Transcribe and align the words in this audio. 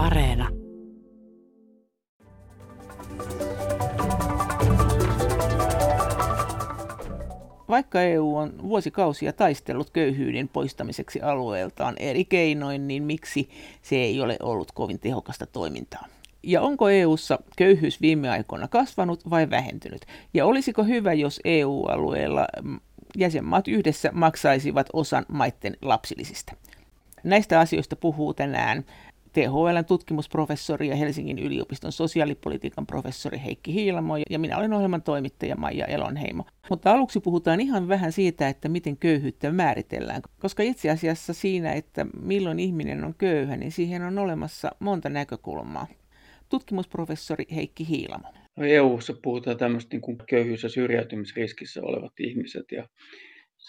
Areena. 0.00 0.48
Vaikka 7.68 8.02
EU 8.02 8.36
on 8.36 8.52
vuosikausia 8.62 9.32
taistellut 9.32 9.90
köyhyyden 9.90 10.48
poistamiseksi 10.48 11.20
alueeltaan 11.20 11.94
eri 11.98 12.24
keinoin, 12.24 12.88
niin 12.88 13.02
miksi 13.02 13.48
se 13.82 13.96
ei 13.96 14.20
ole 14.20 14.36
ollut 14.42 14.72
kovin 14.72 15.00
tehokasta 15.00 15.46
toimintaa? 15.46 16.06
Ja 16.42 16.62
onko 16.62 16.88
EU:ssa 16.88 17.38
köyhyys 17.56 18.00
viime 18.00 18.30
aikoina 18.30 18.68
kasvanut 18.68 19.30
vai 19.30 19.50
vähentynyt? 19.50 20.06
Ja 20.34 20.46
olisiko 20.46 20.84
hyvä, 20.84 21.12
jos 21.12 21.40
EU-alueella 21.44 22.46
mm, 22.62 22.80
jäsenmaat 23.16 23.68
yhdessä 23.68 24.10
maksaisivat 24.12 24.86
osan 24.92 25.26
maitten 25.28 25.76
lapsilisistä? 25.82 26.52
Näistä 27.24 27.60
asioista 27.60 27.96
puhuu 27.96 28.34
tänään 28.34 28.84
THLn 29.32 29.84
tutkimusprofessori 29.86 30.88
ja 30.88 30.96
Helsingin 30.96 31.38
yliopiston 31.38 31.92
sosiaalipolitiikan 31.92 32.86
professori 32.86 33.40
Heikki 33.44 33.74
Hiilamo 33.74 34.16
ja 34.30 34.38
minä 34.38 34.58
olen 34.58 34.72
ohjelman 34.72 35.02
toimittaja 35.02 35.56
Maija 35.56 35.86
Elonheimo. 35.86 36.44
Mutta 36.70 36.92
aluksi 36.92 37.20
puhutaan 37.20 37.60
ihan 37.60 37.88
vähän 37.88 38.12
siitä, 38.12 38.48
että 38.48 38.68
miten 38.68 38.96
köyhyyttä 38.96 39.52
määritellään, 39.52 40.22
koska 40.38 40.62
itse 40.62 40.90
asiassa 40.90 41.32
siinä, 41.32 41.72
että 41.72 42.06
milloin 42.22 42.58
ihminen 42.58 43.04
on 43.04 43.14
köyhä, 43.18 43.56
niin 43.56 43.72
siihen 43.72 44.02
on 44.02 44.18
olemassa 44.18 44.70
monta 44.78 45.08
näkökulmaa. 45.08 45.86
Tutkimusprofessori 46.48 47.44
Heikki 47.54 47.88
Hiilamo. 47.88 48.28
No 48.56 48.64
EU-ssa 48.64 49.14
puhutaan 49.22 49.56
tämmöistä 49.56 49.96
niin 49.96 50.18
köyhyys- 50.28 50.62
ja 50.62 50.68
syrjäytymisriskissä 50.68 51.80
olevat 51.82 52.12
ihmiset 52.20 52.72
ja 52.72 52.88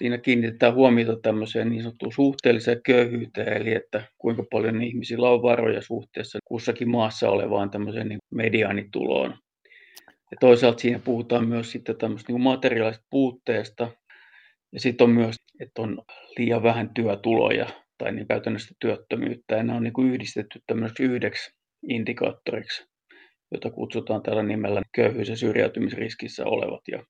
Siinä 0.02 0.18
kiinnitetään 0.18 0.74
huomiota 0.74 1.20
tämmöiseen 1.22 1.70
niin 1.70 1.84
sanottuun 1.84 2.14
suhteelliseen 2.14 2.82
köyhyyteen, 2.86 3.62
eli 3.62 3.74
että 3.74 4.04
kuinka 4.18 4.44
paljon 4.52 4.82
ihmisillä 4.82 5.30
on 5.30 5.42
varoja 5.42 5.82
suhteessa 5.82 6.40
kussakin 6.46 6.90
maassa 6.90 7.30
olevaan 7.30 7.72
tämmöiseen 7.72 8.08
niin 8.08 8.20
mediaanituloon. 8.34 9.38
Ja 10.06 10.38
toisaalta 10.40 10.80
siinä 10.80 11.00
puhutaan 11.00 11.48
myös 11.48 11.72
sitten 11.72 11.98
tämmöistä 11.98 12.34
niin 12.34 12.42
materiaalisesta 12.42 13.08
puutteesta, 13.10 13.92
ja 14.74 14.80
sitten 14.80 15.06
on 15.06 15.12
myös, 15.12 15.36
että 15.60 15.82
on 15.82 16.02
liian 16.38 16.64
vähän 16.64 16.90
työtuloja 16.94 17.68
tai 17.98 18.12
niin 18.12 18.28
käytännössä 18.28 18.76
työttömyyttä, 18.80 19.56
ja 19.56 19.64
nämä 19.64 19.78
on 19.78 19.84
niin 19.84 19.94
kuin 19.94 20.14
yhdistetty 20.14 20.60
tämmöiseksi 20.68 21.04
yhdeksi 21.04 21.52
indikaattoriksi, 21.90 22.86
jota 23.52 23.72
kutsutaan 23.72 24.24
tällä 24.24 24.44
nimellä 24.44 24.82
köyhyys- 24.96 25.30
ja 25.30 25.36
syrjäytymisriskissä 25.36 26.46
olevat, 26.46 26.82
ja 26.92 27.04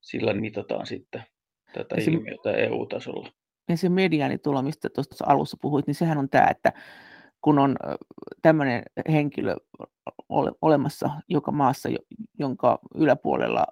sillä 0.00 0.34
mitataan 0.34 0.86
sitten 0.86 1.22
tätä 1.72 2.00
se, 2.00 2.10
ilmiötä 2.10 2.52
EU-tasolla. 2.52 3.32
Ja 3.68 3.76
se 3.76 3.88
mediaanitulo, 3.88 4.62
mistä 4.62 4.88
tuossa 4.88 5.24
alussa 5.28 5.56
puhuit, 5.60 5.86
niin 5.86 5.94
sehän 5.94 6.18
on 6.18 6.28
tämä, 6.28 6.46
että 6.50 6.72
kun 7.40 7.58
on 7.58 7.76
tämmöinen 8.42 8.82
henkilö 9.10 9.56
olemassa 10.62 11.10
joka 11.28 11.52
maassa, 11.52 11.88
jonka 12.38 12.78
yläpuolella 12.94 13.66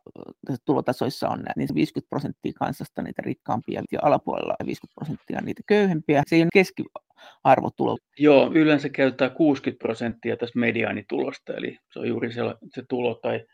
tulotasoissa 0.64 1.28
on 1.28 1.44
niin 1.56 1.68
50 1.74 2.08
prosenttia 2.08 2.52
kansasta 2.52 3.02
niitä 3.02 3.22
rikkaampia 3.22 3.82
ja 3.92 3.98
alapuolella 4.02 4.54
50 4.66 4.94
prosenttia 4.94 5.40
niitä 5.40 5.62
köyhempiä. 5.66 6.22
Se 6.26 6.36
ei 6.36 6.42
ole 6.42 6.48
keskiarvotulo. 6.54 7.98
Joo, 8.18 8.50
yleensä 8.54 8.88
käytetään 8.88 9.30
60 9.30 9.82
prosenttia 9.82 10.36
tästä 10.36 10.58
mediaanitulosta, 10.58 11.54
eli 11.54 11.78
se 11.92 11.98
on 11.98 12.08
juuri 12.08 12.32
se, 12.32 12.40
se 12.74 12.82
tulo 12.88 13.14
tai 13.14 13.44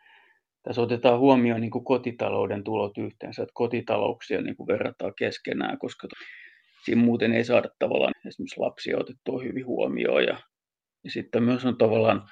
tässä 0.62 0.82
otetaan 0.82 1.18
huomioon 1.18 1.60
niin 1.60 1.70
kuin 1.70 1.84
kotitalouden 1.84 2.64
tulot 2.64 2.98
yhteensä, 2.98 3.42
että 3.42 3.52
kotitalouksia 3.54 4.40
niin 4.42 4.56
kuin 4.56 4.66
verrataan 4.66 5.12
keskenään, 5.18 5.78
koska 5.78 6.08
siinä 6.84 7.02
muuten 7.02 7.32
ei 7.32 7.44
saada 7.44 7.68
tavallaan 7.78 8.12
esimerkiksi 8.26 8.60
lapsia 8.60 8.98
otettua 8.98 9.42
hyvin 9.42 9.66
huomioon. 9.66 10.24
Ja, 10.24 10.40
ja 11.04 11.10
sitten 11.10 11.42
myös 11.42 11.64
on 11.64 11.78
tavallaan 11.78 12.22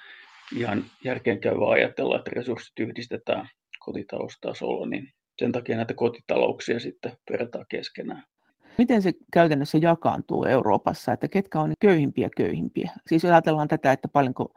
ihan 0.56 0.84
järkeenkäyvää 1.04 1.68
ajatella, 1.68 2.16
että 2.18 2.30
resurssit 2.34 2.78
yhdistetään 2.80 3.48
kotitaloustasolla, 3.78 4.86
niin 4.86 5.12
sen 5.38 5.52
takia 5.52 5.76
näitä 5.76 5.94
kotitalouksia 5.94 6.80
sitten 6.80 7.12
verrataan 7.30 7.66
keskenään. 7.68 8.22
Miten 8.78 9.02
se 9.02 9.12
käytännössä 9.32 9.78
jakaantuu 9.78 10.44
Euroopassa, 10.44 11.12
että 11.12 11.28
ketkä 11.28 11.60
on 11.60 11.72
köyhimpiä 11.80 12.28
köyhimpiä? 12.36 12.90
Siis 13.06 13.24
ajatellaan 13.24 13.68
tätä, 13.68 13.92
että 13.92 14.08
paljonko 14.08 14.54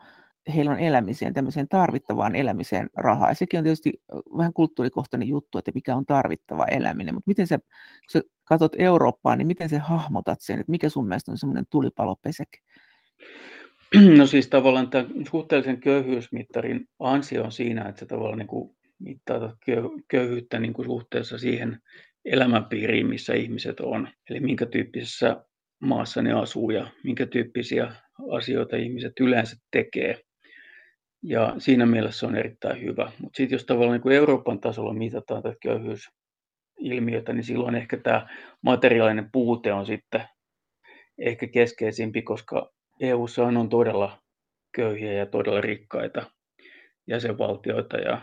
heillä 0.56 0.72
on 0.72 0.79
elämiseen, 0.79 1.34
tämmöiseen 1.34 1.68
tarvittavaan 1.68 2.35
elämiseen 2.35 2.90
rahaa. 2.97 3.29
Ja 3.29 3.35
sekin 3.35 3.57
on 3.57 3.63
tietysti 3.63 3.94
vähän 4.38 4.53
kulttuurikohtainen 4.53 5.28
juttu, 5.28 5.57
että 5.57 5.72
mikä 5.75 5.96
on 5.96 6.06
tarvittava 6.06 6.66
eläminen. 6.66 7.13
Mutta 7.13 7.29
miten 7.29 7.47
sä, 7.47 7.57
kun 7.57 7.68
sä 8.12 8.22
katsot 8.44 8.75
Eurooppaa, 8.78 9.35
niin 9.35 9.47
miten 9.47 9.69
sä 9.69 9.80
hahmotat 9.80 10.41
sen, 10.41 10.59
että 10.59 10.72
mikä 10.72 10.90
sun 10.90 11.07
mielestä 11.07 11.31
on 11.31 11.38
semmoinen 11.38 11.66
tulipalopeseke? 11.69 12.57
No 14.18 14.25
siis 14.25 14.47
tavallaan 14.47 14.90
tämän 14.90 15.07
suhteellisen 15.31 15.80
köyhyysmittarin 15.80 16.85
ansio 17.00 17.44
on 17.44 17.51
siinä, 17.51 17.90
että 17.90 18.00
se 18.00 18.06
tavallaan 18.06 18.40
niin 18.40 18.47
kuin 18.47 18.75
mittaa 19.00 19.56
köyhyyttä 20.07 20.59
niin 20.59 20.74
kuin 20.74 20.85
suhteessa 20.85 21.38
siihen 21.38 21.80
elämänpiiriin, 22.25 23.07
missä 23.07 23.34
ihmiset 23.34 23.80
on. 23.80 24.07
Eli 24.30 24.40
minkä 24.40 24.66
tyyppisessä 24.66 25.46
maassa 25.80 26.22
ne 26.22 26.34
asuu 26.34 26.72
ja 26.72 26.88
minkä 27.03 27.25
tyyppisiä 27.25 27.96
asioita 28.31 28.75
ihmiset 28.75 29.13
yleensä 29.19 29.56
tekee. 29.72 30.22
Ja 31.23 31.55
siinä 31.57 31.85
mielessä 31.85 32.27
on 32.27 32.35
erittäin 32.35 32.81
hyvä. 32.81 33.11
Mutta 33.19 33.37
sitten 33.37 33.55
jos 33.55 33.65
tavallaan 33.65 33.93
niin 33.93 34.01
kuin 34.01 34.15
Euroopan 34.15 34.59
tasolla 34.59 34.93
mitataan 34.93 35.43
tätä 35.43 35.55
köyhyysilmiötä, 35.61 37.33
niin 37.33 37.43
silloin 37.43 37.75
ehkä 37.75 37.97
tämä 37.97 38.27
materiaalinen 38.61 39.29
puute 39.31 39.73
on 39.73 39.85
sitten 39.85 40.23
ehkä 41.17 41.47
keskeisimpi, 41.47 42.21
koska 42.21 42.71
EU:ssa 42.99 43.43
on 43.43 43.69
todella 43.69 44.19
köyhiä 44.75 45.13
ja 45.13 45.25
todella 45.25 45.61
rikkaita 45.61 46.31
jäsenvaltioita 47.07 47.97
ja 47.97 48.21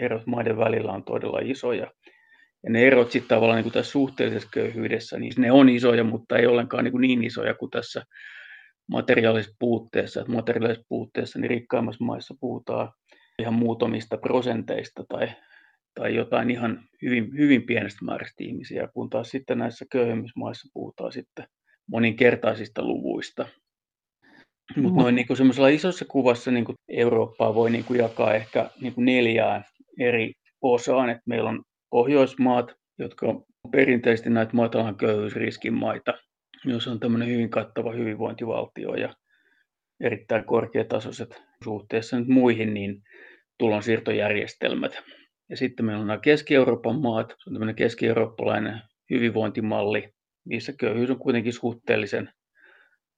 erot 0.00 0.26
maiden 0.26 0.56
välillä 0.56 0.92
on 0.92 1.04
todella 1.04 1.38
isoja. 1.42 1.92
Ja 2.62 2.70
ne 2.70 2.86
erot 2.86 3.10
sitten 3.10 3.28
tavallaan 3.28 3.56
niin 3.56 3.64
kuin 3.64 3.72
tässä 3.72 3.92
suhteellisessa 3.92 4.48
köyhyydessä, 4.52 5.18
niin 5.18 5.32
ne 5.38 5.52
on 5.52 5.68
isoja, 5.68 6.04
mutta 6.04 6.38
ei 6.38 6.46
ollenkaan 6.46 6.84
niin, 6.84 6.92
kuin 6.92 7.02
niin 7.02 7.24
isoja 7.24 7.54
kuin 7.54 7.70
tässä 7.70 8.02
materiaalisessa 8.90 9.56
puutteessa. 9.58 10.20
Että 10.20 10.32
materiaalisessa 10.32 10.86
puutteessa 10.88 11.38
niin 11.38 11.50
rikkaimmassa 11.50 12.04
maissa 12.04 12.34
puhutaan 12.40 12.92
ihan 13.38 13.54
muutamista 13.54 14.16
prosenteista 14.16 15.04
tai, 15.08 15.28
tai 15.94 16.14
jotain 16.14 16.50
ihan 16.50 16.84
hyvin, 17.02 17.38
hyvin 17.38 17.62
pienestä 17.62 18.04
määrästä 18.04 18.44
ihmisiä, 18.44 18.88
kun 18.94 19.10
taas 19.10 19.30
sitten 19.30 19.58
näissä 19.58 19.84
köyhemmissä 19.92 20.40
maissa 20.40 20.68
puhutaan 20.74 21.12
sitten 21.12 21.46
moninkertaisista 21.90 22.84
luvuista. 22.84 23.46
Mutta 24.76 25.02
noin 25.02 25.14
niin 25.14 25.36
semmoisella 25.36 25.68
isossa 25.68 26.04
kuvassa 26.04 26.50
niin 26.50 26.64
kuin 26.64 26.76
Eurooppaa 26.88 27.54
voi 27.54 27.70
niin 27.70 27.84
kuin 27.84 27.98
jakaa 27.98 28.34
ehkä 28.34 28.70
niin 28.80 28.94
kuin 28.94 29.04
neljään 29.04 29.64
eri 30.00 30.32
osaan. 30.62 31.10
että 31.10 31.22
meillä 31.26 31.50
on 31.50 31.62
Pohjoismaat, 31.90 32.74
jotka 32.98 33.26
on 33.26 33.44
perinteisesti 33.72 34.30
näitä 34.30 34.56
matalan 34.56 34.96
köyhyysriskin 34.96 35.74
maita, 35.74 36.14
jossa 36.64 36.90
on 36.90 37.00
tämmöinen 37.00 37.28
hyvin 37.28 37.50
kattava 37.50 37.92
hyvinvointivaltio 37.92 38.94
ja 38.94 39.14
erittäin 40.00 40.44
korkeatasoiset 40.44 41.42
suhteessa 41.64 42.18
nyt 42.18 42.28
muihin 42.28 42.74
niin 42.74 43.02
tulonsiirtojärjestelmät. 43.58 45.02
Ja 45.50 45.56
sitten 45.56 45.86
meillä 45.86 46.00
on 46.00 46.06
nämä 46.06 46.18
Keski-Euroopan 46.18 47.00
maat, 47.00 47.28
se 47.28 47.50
on 47.50 47.54
tämmöinen 47.54 47.74
keski-eurooppalainen 47.74 48.80
hyvinvointimalli, 49.10 50.14
missä 50.44 50.72
köyhyys 50.72 51.10
on 51.10 51.18
kuitenkin 51.18 51.52
suhteellisen 51.52 52.30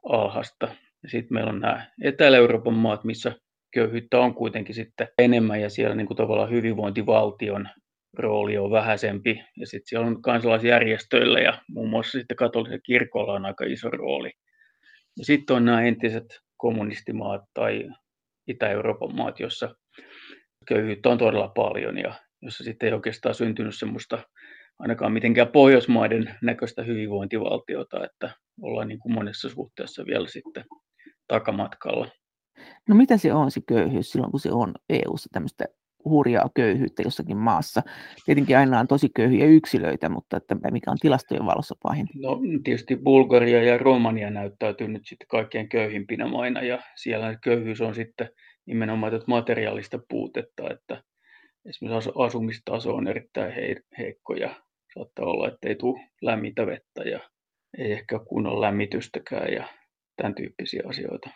alhasta. 0.08 0.66
Ja 1.02 1.08
sitten 1.08 1.34
meillä 1.34 1.50
on 1.50 1.60
nämä 1.60 1.90
Etelä-Euroopan 2.02 2.74
maat, 2.74 3.04
missä 3.04 3.32
köyhyyttä 3.74 4.20
on 4.20 4.34
kuitenkin 4.34 4.74
sitten 4.74 5.08
enemmän 5.18 5.60
ja 5.60 5.70
siellä 5.70 5.94
niin 5.94 6.06
kuin 6.06 6.16
tavallaan 6.16 6.50
hyvinvointivaltion 6.50 7.68
rooli 8.18 8.58
on 8.58 8.70
vähäisempi. 8.70 9.44
Ja 9.56 9.66
sitten 9.66 9.88
siellä 9.88 10.06
on 10.06 10.22
kansalaisjärjestöillä 10.22 11.40
ja 11.40 11.62
muun 11.68 11.90
muassa 11.90 12.18
sitten 12.18 12.36
katolisella 12.36 12.80
kirkolla 12.86 13.32
on 13.32 13.46
aika 13.46 13.64
iso 13.64 13.90
rooli. 13.90 14.32
Ja 15.18 15.24
sitten 15.24 15.56
on 15.56 15.64
nämä 15.64 15.82
entiset 15.82 16.40
kommunistimaat 16.56 17.42
tai 17.54 17.88
Itä-Euroopan 18.46 19.16
maat, 19.16 19.40
joissa 19.40 19.74
köyhyyttä 20.68 21.08
on 21.08 21.18
todella 21.18 21.48
paljon 21.48 21.98
ja 21.98 22.14
jossa 22.42 22.64
sitten 22.64 22.86
ei 22.86 22.92
oikeastaan 22.92 23.34
syntynyt 23.34 23.78
semmoista 23.78 24.18
ainakaan 24.78 25.12
mitenkään 25.12 25.48
Pohjoismaiden 25.48 26.34
näköistä 26.42 26.82
hyvinvointivaltiota, 26.82 28.04
että 28.04 28.30
ollaan 28.62 28.88
niin 28.88 28.98
kuin 28.98 29.14
monessa 29.14 29.48
suhteessa 29.48 30.06
vielä 30.06 30.28
sitten 30.28 30.64
takamatkalla. 31.28 32.08
No 32.88 32.94
mitä 32.94 33.16
se 33.16 33.32
on 33.32 33.50
se 33.50 33.60
köyhyys 33.68 34.12
silloin, 34.12 34.30
kun 34.30 34.40
se 34.40 34.52
on 34.52 34.74
EU-ssa 34.88 35.28
tämmöistä 35.32 35.64
hurjaa 36.10 36.50
köyhyyttä 36.54 37.02
jossakin 37.02 37.36
maassa. 37.36 37.82
Tietenkin 38.24 38.58
aina 38.58 38.80
on 38.80 38.86
tosi 38.86 39.08
köyhiä 39.16 39.46
yksilöitä, 39.46 40.08
mutta 40.08 40.36
että 40.36 40.56
mikä 40.70 40.90
on 40.90 40.98
tilastojen 41.00 41.46
valossa 41.46 41.74
pahin? 41.82 42.06
No 42.14 42.40
tietysti 42.64 42.96
Bulgaria 42.96 43.62
ja 43.62 43.78
Romania 43.78 44.30
näyttäytyy 44.30 44.88
nyt 44.88 45.06
sitten 45.06 45.28
kaikkein 45.28 45.68
köyhimpinä 45.68 46.26
maina 46.26 46.62
ja 46.62 46.78
siellä 46.96 47.38
köyhyys 47.44 47.80
on 47.80 47.94
sitten 47.94 48.28
nimenomaan 48.66 49.12
tätä 49.12 49.24
materiaalista 49.26 49.98
puutetta, 50.08 50.70
että 50.70 51.02
esimerkiksi 51.68 52.10
asumistaso 52.18 52.94
on 52.94 53.08
erittäin 53.08 53.52
heikko 53.98 54.34
ja 54.34 54.54
saattaa 54.94 55.24
olla, 55.24 55.48
että 55.48 55.68
ei 55.68 55.74
tule 55.74 56.00
lämmintä 56.22 56.66
vettä 56.66 57.02
ja 57.02 57.20
ei 57.78 57.92
ehkä 57.92 58.18
kunnon 58.18 58.60
lämmitystäkään 58.60 59.52
ja 59.52 59.68
tämän 60.16 60.34
tyyppisiä 60.34 60.82
asioita. 60.88 61.30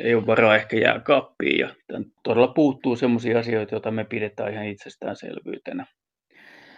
Ei 0.00 0.14
ole 0.14 0.26
varaa 0.26 0.56
ehkä 0.56 0.76
jääkaappiin. 0.76 1.58
Ja 1.58 1.74
todella 2.22 2.48
puuttuu 2.48 2.96
sellaisia 2.96 3.38
asioita, 3.38 3.74
joita 3.74 3.90
me 3.90 4.04
pidetään 4.04 4.52
ihan 4.52 4.66
itsestäänselvyytenä. 4.66 5.86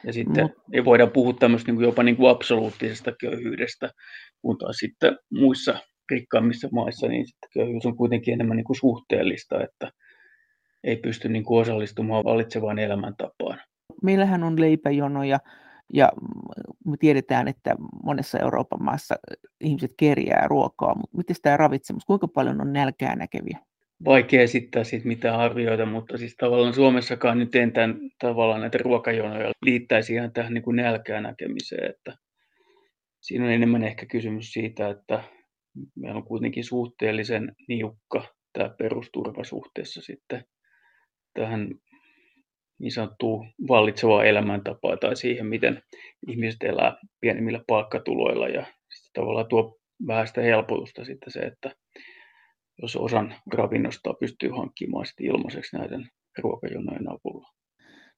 Ja 0.04 0.12
sitten 0.12 0.44
Mut... 0.44 0.52
ei 0.72 0.84
voida 0.84 1.06
puhua 1.06 1.32
tämmöistä 1.32 1.72
niin 1.72 1.82
jopa 1.82 2.02
niin 2.02 2.16
kuin 2.16 2.30
absoluuttisesta 2.30 3.12
köyhyydestä, 3.20 3.90
kun 4.42 4.58
taas 4.58 4.76
sitten 4.76 5.18
muissa 5.30 5.78
rikkaammissa 6.10 6.68
maissa 6.72 7.08
niin 7.08 7.26
sitten 7.26 7.50
köyhyys 7.54 7.86
on 7.86 7.96
kuitenkin 7.96 8.34
enemmän 8.34 8.56
niin 8.56 8.64
kuin 8.64 8.76
suhteellista, 8.76 9.62
että 9.64 9.90
ei 10.84 10.96
pysty 10.96 11.28
niin 11.28 11.44
kuin 11.44 11.60
osallistumaan 11.60 12.24
valitsevaan 12.24 12.78
elämäntapaan. 12.78 13.60
Meillähän 14.02 14.44
on 14.44 14.60
leipäjonoja 14.60 15.38
ja 15.92 16.12
me 16.86 16.96
tiedetään, 16.96 17.48
että 17.48 17.76
monessa 18.04 18.38
Euroopan 18.38 18.82
maassa 18.82 19.14
ihmiset 19.60 19.90
kerjää 19.96 20.46
ruokaa, 20.48 20.94
mutta 20.94 21.16
miten 21.16 21.36
tämä 21.42 21.56
ravitsemus, 21.56 22.04
kuinka 22.04 22.28
paljon 22.28 22.60
on 22.60 22.72
nälkää 22.72 23.16
näkeviä? 23.16 23.58
Vaikea 24.04 24.42
esittää 24.42 24.84
siitä 24.84 25.08
mitään 25.08 25.40
arvioita, 25.40 25.86
mutta 25.86 26.18
siis 26.18 26.36
tavallaan 26.36 26.74
Suomessakaan 26.74 27.38
nyt 27.38 27.54
en 27.54 27.72
tämän, 27.72 27.98
tavallaan 28.18 28.60
näitä 28.60 28.78
ruokajonoja 28.78 29.52
liittäisi 29.62 30.14
ihan 30.14 30.32
tähän 30.32 30.54
niin 30.54 30.62
kuin 30.62 30.76
nälkää 30.76 31.20
näkemiseen, 31.20 31.90
että 31.90 32.16
siinä 33.20 33.44
on 33.44 33.50
enemmän 33.50 33.84
ehkä 33.84 34.06
kysymys 34.06 34.52
siitä, 34.52 34.88
että 34.88 35.24
meillä 35.96 36.18
on 36.18 36.24
kuitenkin 36.24 36.64
suhteellisen 36.64 37.56
niukka 37.68 38.34
tämä 38.52 38.68
perusturva 38.78 39.44
suhteessa 39.44 40.00
sitten 40.02 40.44
tähän 41.34 41.68
niin 42.78 42.92
sanottuun 42.92 43.46
vallitsevaan 43.68 44.26
elämäntapaan 44.26 44.98
tai 44.98 45.16
siihen, 45.16 45.46
miten 45.46 45.82
ihmiset 46.28 46.62
elää 46.62 46.96
pienemmillä 47.20 47.60
palkkatuloilla 47.66 48.48
ja 48.48 48.62
sitten 48.62 49.12
tavallaan 49.12 49.48
tuo 49.48 49.78
vähän 50.06 50.26
sitä 50.28 50.40
helpotusta 50.40 51.04
sitten 51.04 51.32
se, 51.32 51.40
että 51.40 51.70
jos 52.82 52.96
osan 52.96 53.34
ravinnosta 53.54 54.14
pystyy 54.14 54.50
hankkimaan 54.50 55.06
sitten 55.06 55.26
ilmaiseksi 55.26 55.76
näiden 55.76 56.08
ruokajonojen 56.38 57.08
avulla. 57.08 57.48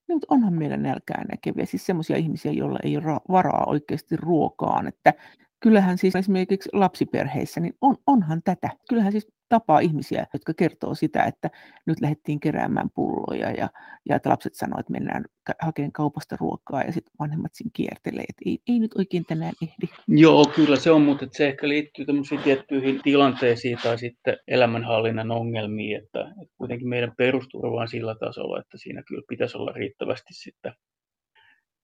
No, 0.09 0.15
mutta 0.15 0.27
onhan 0.31 0.55
meillä 0.55 0.77
nälkää 0.77 1.25
näkeviä, 1.31 1.67
siis 1.67 1.87
semmoisia 1.87 2.17
ihmisiä, 2.17 2.53
joilla 2.53 2.79
ei 2.85 2.97
ole 2.97 3.21
varaa 3.31 3.65
oikeasti 3.67 4.17
ruokaan, 4.17 4.89
että 4.89 5.15
kyllähän 5.61 5.99
siis 5.99 6.17
esimerkiksi 6.17 6.69
lapsiperheissä, 6.73 7.61
niin 7.61 7.75
on, 7.81 7.97
onhan 8.07 8.43
tätä. 8.45 8.71
Kyllähän 8.89 9.13
siis 9.13 9.29
tapaa 9.51 9.81
ihmisiä, 9.81 10.27
jotka 10.33 10.55
kertoo 10.55 10.95
sitä, 10.95 11.25
että 11.25 11.51
nyt 11.87 12.01
lähdettiin 12.01 12.41
keräämään 12.41 12.91
pulloja 12.95 13.51
ja, 13.51 13.69
ja 14.09 14.17
että 14.17 14.31
lapset 14.31 14.55
sanoivat, 14.55 14.81
että 14.81 14.93
mennään 14.93 15.25
hakemaan 15.63 15.93
kaupasta 15.93 16.37
ruokaa 16.41 16.83
ja 16.83 16.93
sitten 16.93 17.13
vanhemmat 17.19 17.55
siinä 17.55 17.71
kiertelee, 17.73 18.25
että 18.29 18.43
ei, 18.47 18.59
ei 18.69 18.79
nyt 18.79 18.95
oikein 18.99 19.25
tänään 19.25 19.53
ehdi. 19.63 19.93
Joo, 20.09 20.45
kyllä 20.55 20.77
se 20.77 20.91
on, 20.91 21.03
mutta 21.03 21.27
se 21.31 21.49
ehkä 21.49 21.69
liittyy 21.69 22.07
tämmöisiin 22.07 22.41
tiettyihin 22.41 23.01
tilanteisiin 23.03 23.79
tai 23.83 23.99
sitten 23.99 24.37
elämänhallinnan 24.49 25.31
ongelmiin, 25.31 25.97
että, 25.97 26.21
että 26.21 26.55
kuitenkin 26.59 26.89
meidän 26.89 27.13
perusturva 27.17 27.81
on 27.81 27.89
sillä 27.89 28.15
tasolla, 28.15 28.61
että 28.61 28.79
siinä 28.79 29.03
kyllä 29.03 29.23
pitäisi 29.29 29.59
olla 29.59 29.73
riittävästi 29.73 30.35
sitten 30.35 30.73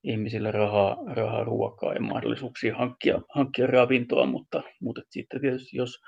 ihmisille 0.04 0.50
rahaa, 0.50 0.96
rahaa 1.06 1.44
ruokaa 1.44 1.94
ja 1.94 2.00
mahdollisuuksia 2.00 2.76
hankkia, 2.76 3.20
hankkia 3.34 3.66
ravintoa, 3.66 4.26
mutta, 4.26 4.62
mutta 4.80 5.00
sitten 5.10 5.40
tietysti 5.40 5.76
jos 5.76 6.00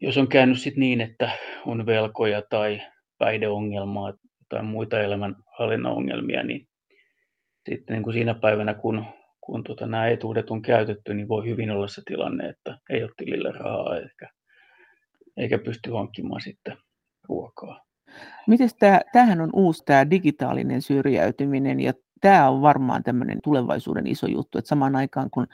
jos 0.00 0.18
on 0.18 0.28
käynyt 0.28 0.60
sit 0.60 0.76
niin, 0.76 1.00
että 1.00 1.30
on 1.66 1.86
velkoja 1.86 2.42
tai 2.50 2.82
päihdeongelmaa 3.18 4.12
tai 4.48 4.62
muita 4.62 5.00
elämänhallinnan 5.00 5.92
ongelmia, 5.92 6.42
niin 6.42 6.68
sitten 7.68 7.94
niin 7.94 8.02
kuin 8.02 8.14
siinä 8.14 8.34
päivänä, 8.34 8.74
kun, 8.74 9.04
kun 9.40 9.64
tota, 9.64 9.86
nämä 9.86 10.08
etuudet 10.08 10.50
on 10.50 10.62
käytetty, 10.62 11.14
niin 11.14 11.28
voi 11.28 11.46
hyvin 11.46 11.70
olla 11.70 11.88
se 11.88 12.02
tilanne, 12.06 12.48
että 12.48 12.78
ei 12.90 13.02
ole 13.02 13.10
tilille 13.16 13.52
rahaa 13.52 13.96
eikä, 13.96 14.28
eikä 15.36 15.58
pysty 15.58 15.90
hankkimaan 15.90 16.40
sitten 16.40 16.76
ruokaa. 17.28 17.84
Miten 18.46 18.68
tämä, 18.78 19.00
tämähän 19.12 19.40
on 19.40 19.50
uusi 19.52 19.82
tämä 19.84 20.10
digitaalinen 20.10 20.82
syrjäytyminen 20.82 21.80
ja 21.80 21.92
tämä 22.20 22.48
on 22.48 22.62
varmaan 22.62 23.02
tämmöinen 23.02 23.38
tulevaisuuden 23.44 24.06
iso 24.06 24.26
juttu, 24.26 24.58
että 24.58 24.68
samaan 24.68 24.96
aikaan 24.96 25.30
kun 25.30 25.46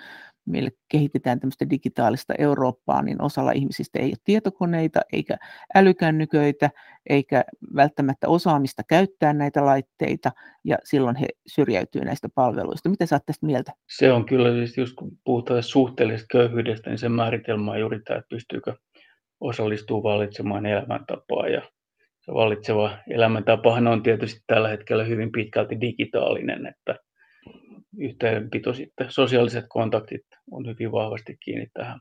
meille 0.46 0.70
kehitetään 0.88 1.40
tämmöistä 1.40 1.70
digitaalista 1.70 2.34
Eurooppaa, 2.38 3.02
niin 3.02 3.22
osalla 3.22 3.52
ihmisistä 3.52 3.98
ei 3.98 4.08
ole 4.08 4.16
tietokoneita 4.24 5.00
eikä 5.12 5.36
älykännyköitä 5.74 6.70
eikä 7.10 7.44
välttämättä 7.76 8.28
osaamista 8.28 8.82
käyttää 8.88 9.32
näitä 9.32 9.66
laitteita 9.66 10.32
ja 10.64 10.76
silloin 10.84 11.16
he 11.16 11.26
syrjäytyy 11.46 12.04
näistä 12.04 12.28
palveluista. 12.34 12.88
Mitä 12.88 13.06
sä 13.06 13.20
tästä 13.26 13.46
mieltä? 13.46 13.72
Se 13.88 14.12
on 14.12 14.26
kyllä, 14.26 14.52
siis 14.52 14.78
just 14.78 14.94
kun 14.96 15.12
puhutaan 15.24 15.62
suhteellisesta 15.62 16.26
köyhyydestä, 16.30 16.90
niin 16.90 16.98
se 16.98 17.08
määritelmä 17.08 17.70
on 17.70 17.80
juuri 17.80 18.00
tämä, 18.02 18.18
että 18.18 18.28
pystyykö 18.28 18.74
osallistuu 19.40 20.02
valitsemaan 20.02 20.66
elämäntapaa 20.66 21.48
ja 21.48 21.62
se 22.20 22.34
vallitseva 22.34 22.98
elämäntapahan 23.10 23.86
on 23.86 24.02
tietysti 24.02 24.40
tällä 24.46 24.68
hetkellä 24.68 25.04
hyvin 25.04 25.32
pitkälti 25.32 25.80
digitaalinen, 25.80 26.66
että 26.66 27.05
yhteydenpito 27.98 28.74
sitten, 28.74 29.10
sosiaaliset 29.10 29.64
kontaktit 29.68 30.26
on 30.50 30.66
hyvin 30.66 30.92
vahvasti 30.92 31.36
kiinni 31.40 31.66
tähän, 31.74 32.00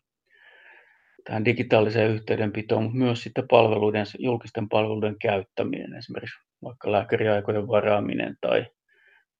tähän 1.23 1.45
digitaaliseen 1.45 2.11
yhteydenpitoon, 2.11 2.83
mutta 2.83 2.97
myös 2.97 3.23
sitten 3.23 3.47
palveluiden, 3.47 4.05
julkisten 4.19 4.69
palveluiden 4.69 5.15
käyttäminen, 5.21 5.93
esimerkiksi 5.93 6.39
vaikka 6.63 6.91
lääkäriaikojen 6.91 7.67
varaaminen 7.67 8.35
tai 8.41 8.65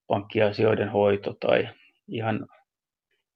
pankkiasioiden 0.08 0.90
hoito 0.90 1.34
tai 1.40 1.68
ihan 2.08 2.48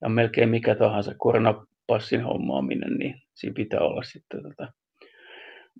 ja 0.01 0.09
melkein 0.09 0.49
mikä 0.49 0.75
tahansa 0.75 1.13
koronapassin 1.17 2.23
hommaaminen, 2.23 2.93
niin 2.93 3.21
siinä 3.33 3.53
pitää 3.53 3.79
olla 3.79 4.03
sitten 4.03 4.43
tätä 4.43 4.71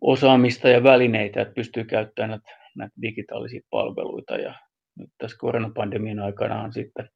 osaamista 0.01 0.69
ja 0.69 0.83
välineitä, 0.83 1.41
että 1.41 1.53
pystyy 1.53 1.83
käyttämään 1.83 2.29
näitä, 2.29 2.51
näitä 2.75 2.93
digitaalisia 3.01 3.61
palveluita. 3.69 4.37
Ja 4.37 4.53
nyt 4.99 5.09
tässä 5.17 5.37
koronapandemian 5.39 6.19
aikana 6.19 6.61
on 6.61 6.73
sitten 6.73 7.09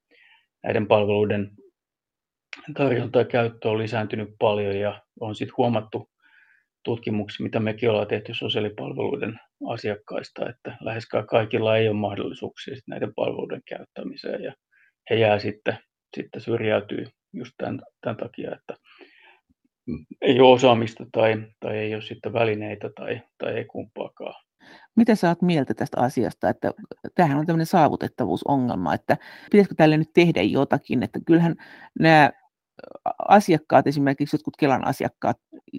näiden 0.64 0.88
palveluiden 0.88 1.52
tarjonta 2.78 3.20
ja 3.20 3.26
käyttö 3.26 3.70
on 3.70 3.78
lisääntynyt 3.78 4.30
paljon 4.40 4.78
ja 4.78 5.02
on 5.20 5.36
sitten 5.36 5.54
huomattu 5.58 6.10
tutkimuksia, 6.84 7.44
mitä 7.44 7.60
mekin 7.60 7.90
ollaan 7.90 8.08
tehty 8.08 8.34
sosiaalipalveluiden 8.34 9.40
asiakkaista, 9.70 10.50
että 10.50 10.78
läheskään 10.82 11.28
kaikilla 11.28 11.78
ei 11.78 11.88
ole 11.88 11.96
mahdollisuuksia 11.96 12.76
näiden 12.88 13.14
palveluiden 13.16 13.62
käyttämiseen 13.66 14.44
ja 14.44 14.54
he 15.10 15.16
jää 15.16 15.40
sitten, 15.40 15.78
sitten 16.16 16.42
syrjäytyy 16.42 17.06
just 17.34 17.52
tämän, 17.58 17.82
tämän 18.02 18.18
takia, 18.18 18.56
että 18.56 18.76
ei 20.22 20.40
ole 20.40 20.54
osaamista 20.54 21.06
tai, 21.12 21.48
tai 21.60 21.78
ei 21.78 21.94
ole 21.94 22.02
sitten 22.02 22.34
välineitä 22.34 22.90
tai, 22.96 23.22
tai 23.38 23.54
ei 23.54 23.66
kumpaakaan. 23.66 24.44
Mitä 24.96 25.16
sä 25.16 25.30
oot 25.30 25.42
mieltä 25.42 25.74
tästä 25.74 26.02
asiasta, 26.02 26.50
että 26.50 26.72
tämähän 27.16 27.38
on 27.38 27.46
tämmöinen 27.46 27.66
saavutettavuusongelma, 27.66 28.94
että 28.94 29.18
pitäisikö 29.52 29.76
tälle 29.76 29.98
nyt 29.98 30.14
tehdä 30.14 30.42
jotakin, 30.42 31.04
että 31.04 31.20
kyllähän 31.26 31.56
nämä 32.00 32.32
asiakkaat, 33.30 33.88
esimerkiksi 33.88 34.36
jotkut 34.36 34.58
Kelan 34.58 34.88
asiakkaat, 34.88 35.38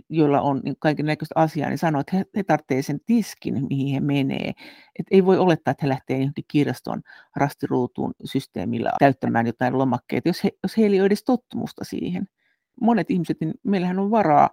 joilla 0.08 0.40
on 0.40 0.60
niin 0.64 0.76
kaiken 0.78 1.06
näköistä 1.06 1.32
asiaa, 1.36 1.68
niin 1.68 1.78
sanoo, 1.78 2.00
että 2.00 2.16
he, 2.16 2.24
he 2.36 2.42
tarvitsevat 2.42 2.86
sen 2.86 3.00
tiskin, 3.06 3.66
mihin 3.68 3.94
he 3.94 4.00
menee. 4.00 4.52
Et 4.98 5.06
ei 5.10 5.24
voi 5.24 5.38
olettaa, 5.38 5.72
että 5.72 5.86
he 5.86 5.88
lähtee 5.88 6.18
johonkin 6.18 6.44
kirjaston 6.48 7.02
rastiruutuun 7.36 8.12
systeemillä 8.24 8.92
täyttämään 8.98 9.46
jotain 9.46 9.78
lomakkeita, 9.78 10.28
jos, 10.28 10.44
he, 10.44 10.50
jos 10.62 10.76
heillä 10.76 10.94
ei 10.94 11.00
ole 11.00 11.06
edes 11.06 11.24
tottumusta 11.24 11.84
siihen 11.84 12.28
monet 12.80 13.10
ihmiset, 13.10 13.36
niin 13.40 13.54
meillähän 13.62 13.98
on 13.98 14.10
varaa 14.10 14.50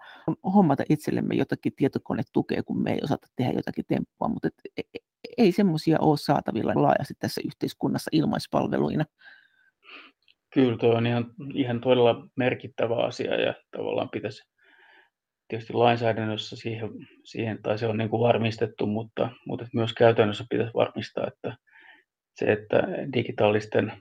hommata 0.53 0.83
itsellemme 0.89 1.35
jotakin 1.35 1.73
tietokonetukea, 1.75 2.63
kun 2.63 2.83
me 2.83 2.91
ei 2.91 2.99
osata 3.03 3.27
tehdä 3.35 3.53
jotakin 3.53 3.85
temppua, 3.87 4.27
mutta 4.27 4.47
et, 4.47 4.53
e, 4.77 4.81
e, 4.93 4.99
ei 5.37 5.51
semmoisia 5.51 5.97
ole 5.99 6.17
saatavilla 6.17 6.73
laajasti 6.75 7.13
tässä 7.19 7.41
yhteiskunnassa 7.45 8.09
ilmaispalveluina. 8.11 9.05
Kyllä 10.53 10.77
tuo 10.77 10.93
on 10.93 11.07
ihan, 11.07 11.25
ihan 11.53 11.81
todella 11.81 12.27
merkittävä 12.35 12.95
asia 12.95 13.41
ja 13.41 13.53
tavallaan 13.77 14.09
pitäisi 14.09 14.51
tietysti 15.47 15.73
lainsäädännössä 15.73 16.55
siihen, 16.55 16.89
siihen 17.23 17.61
tai 17.63 17.77
se 17.77 17.87
on 17.87 17.97
niin 17.97 18.09
kuin 18.09 18.21
varmistettu, 18.21 18.87
mutta, 18.87 19.29
mutta 19.47 19.65
myös 19.73 19.93
käytännössä 19.93 20.45
pitäisi 20.49 20.73
varmistaa, 20.73 21.27
että 21.27 21.57
se, 22.35 22.51
että 22.51 22.77
digitaalisten 23.13 23.93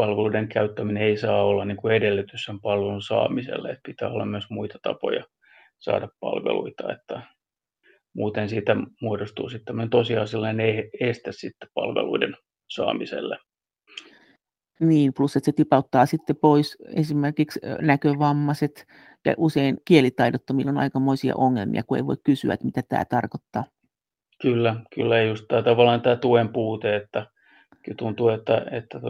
palveluiden 0.00 0.48
käyttäminen 0.48 1.02
ei 1.02 1.16
saa 1.16 1.44
olla 1.44 1.64
niin 1.64 1.76
kuin 1.76 1.94
edellytys 1.94 2.44
sen 2.44 2.60
palvelun 2.60 3.02
saamiselle, 3.02 3.68
että 3.68 3.80
pitää 3.86 4.08
olla 4.08 4.24
myös 4.24 4.50
muita 4.50 4.78
tapoja 4.82 5.24
saada 5.78 6.08
palveluita, 6.20 6.92
että 6.92 7.22
muuten 8.16 8.48
siitä 8.48 8.76
muodostuu 9.00 9.48
sitten 9.48 9.64
tämmöinen 9.64 9.90
tosiasiallinen 9.90 10.84
este 11.00 11.32
sitten 11.32 11.68
palveluiden 11.74 12.36
saamiselle. 12.70 13.38
Niin, 14.80 15.12
plus 15.16 15.36
että 15.36 15.44
se 15.44 15.52
tipauttaa 15.52 16.06
sitten 16.06 16.36
pois 16.36 16.76
esimerkiksi 16.96 17.60
näkövammaiset 17.80 18.86
ja 19.24 19.34
usein 19.36 19.76
kielitaidottomilla 19.84 20.70
on 20.70 20.78
aikamoisia 20.78 21.36
ongelmia, 21.36 21.82
kun 21.82 21.96
ei 21.96 22.06
voi 22.06 22.16
kysyä, 22.24 22.54
että 22.54 22.66
mitä 22.66 22.82
tämä 22.88 23.04
tarkoittaa. 23.04 23.64
Kyllä, 24.42 24.76
kyllä 24.94 25.22
just 25.22 25.44
tämä 25.48 25.62
tavallaan 25.62 26.00
tämä 26.00 26.16
tuen 26.16 26.48
puute, 26.48 26.96
että 26.96 27.26
tuntuu, 27.98 28.28
että, 28.28 28.66
että 28.70 29.00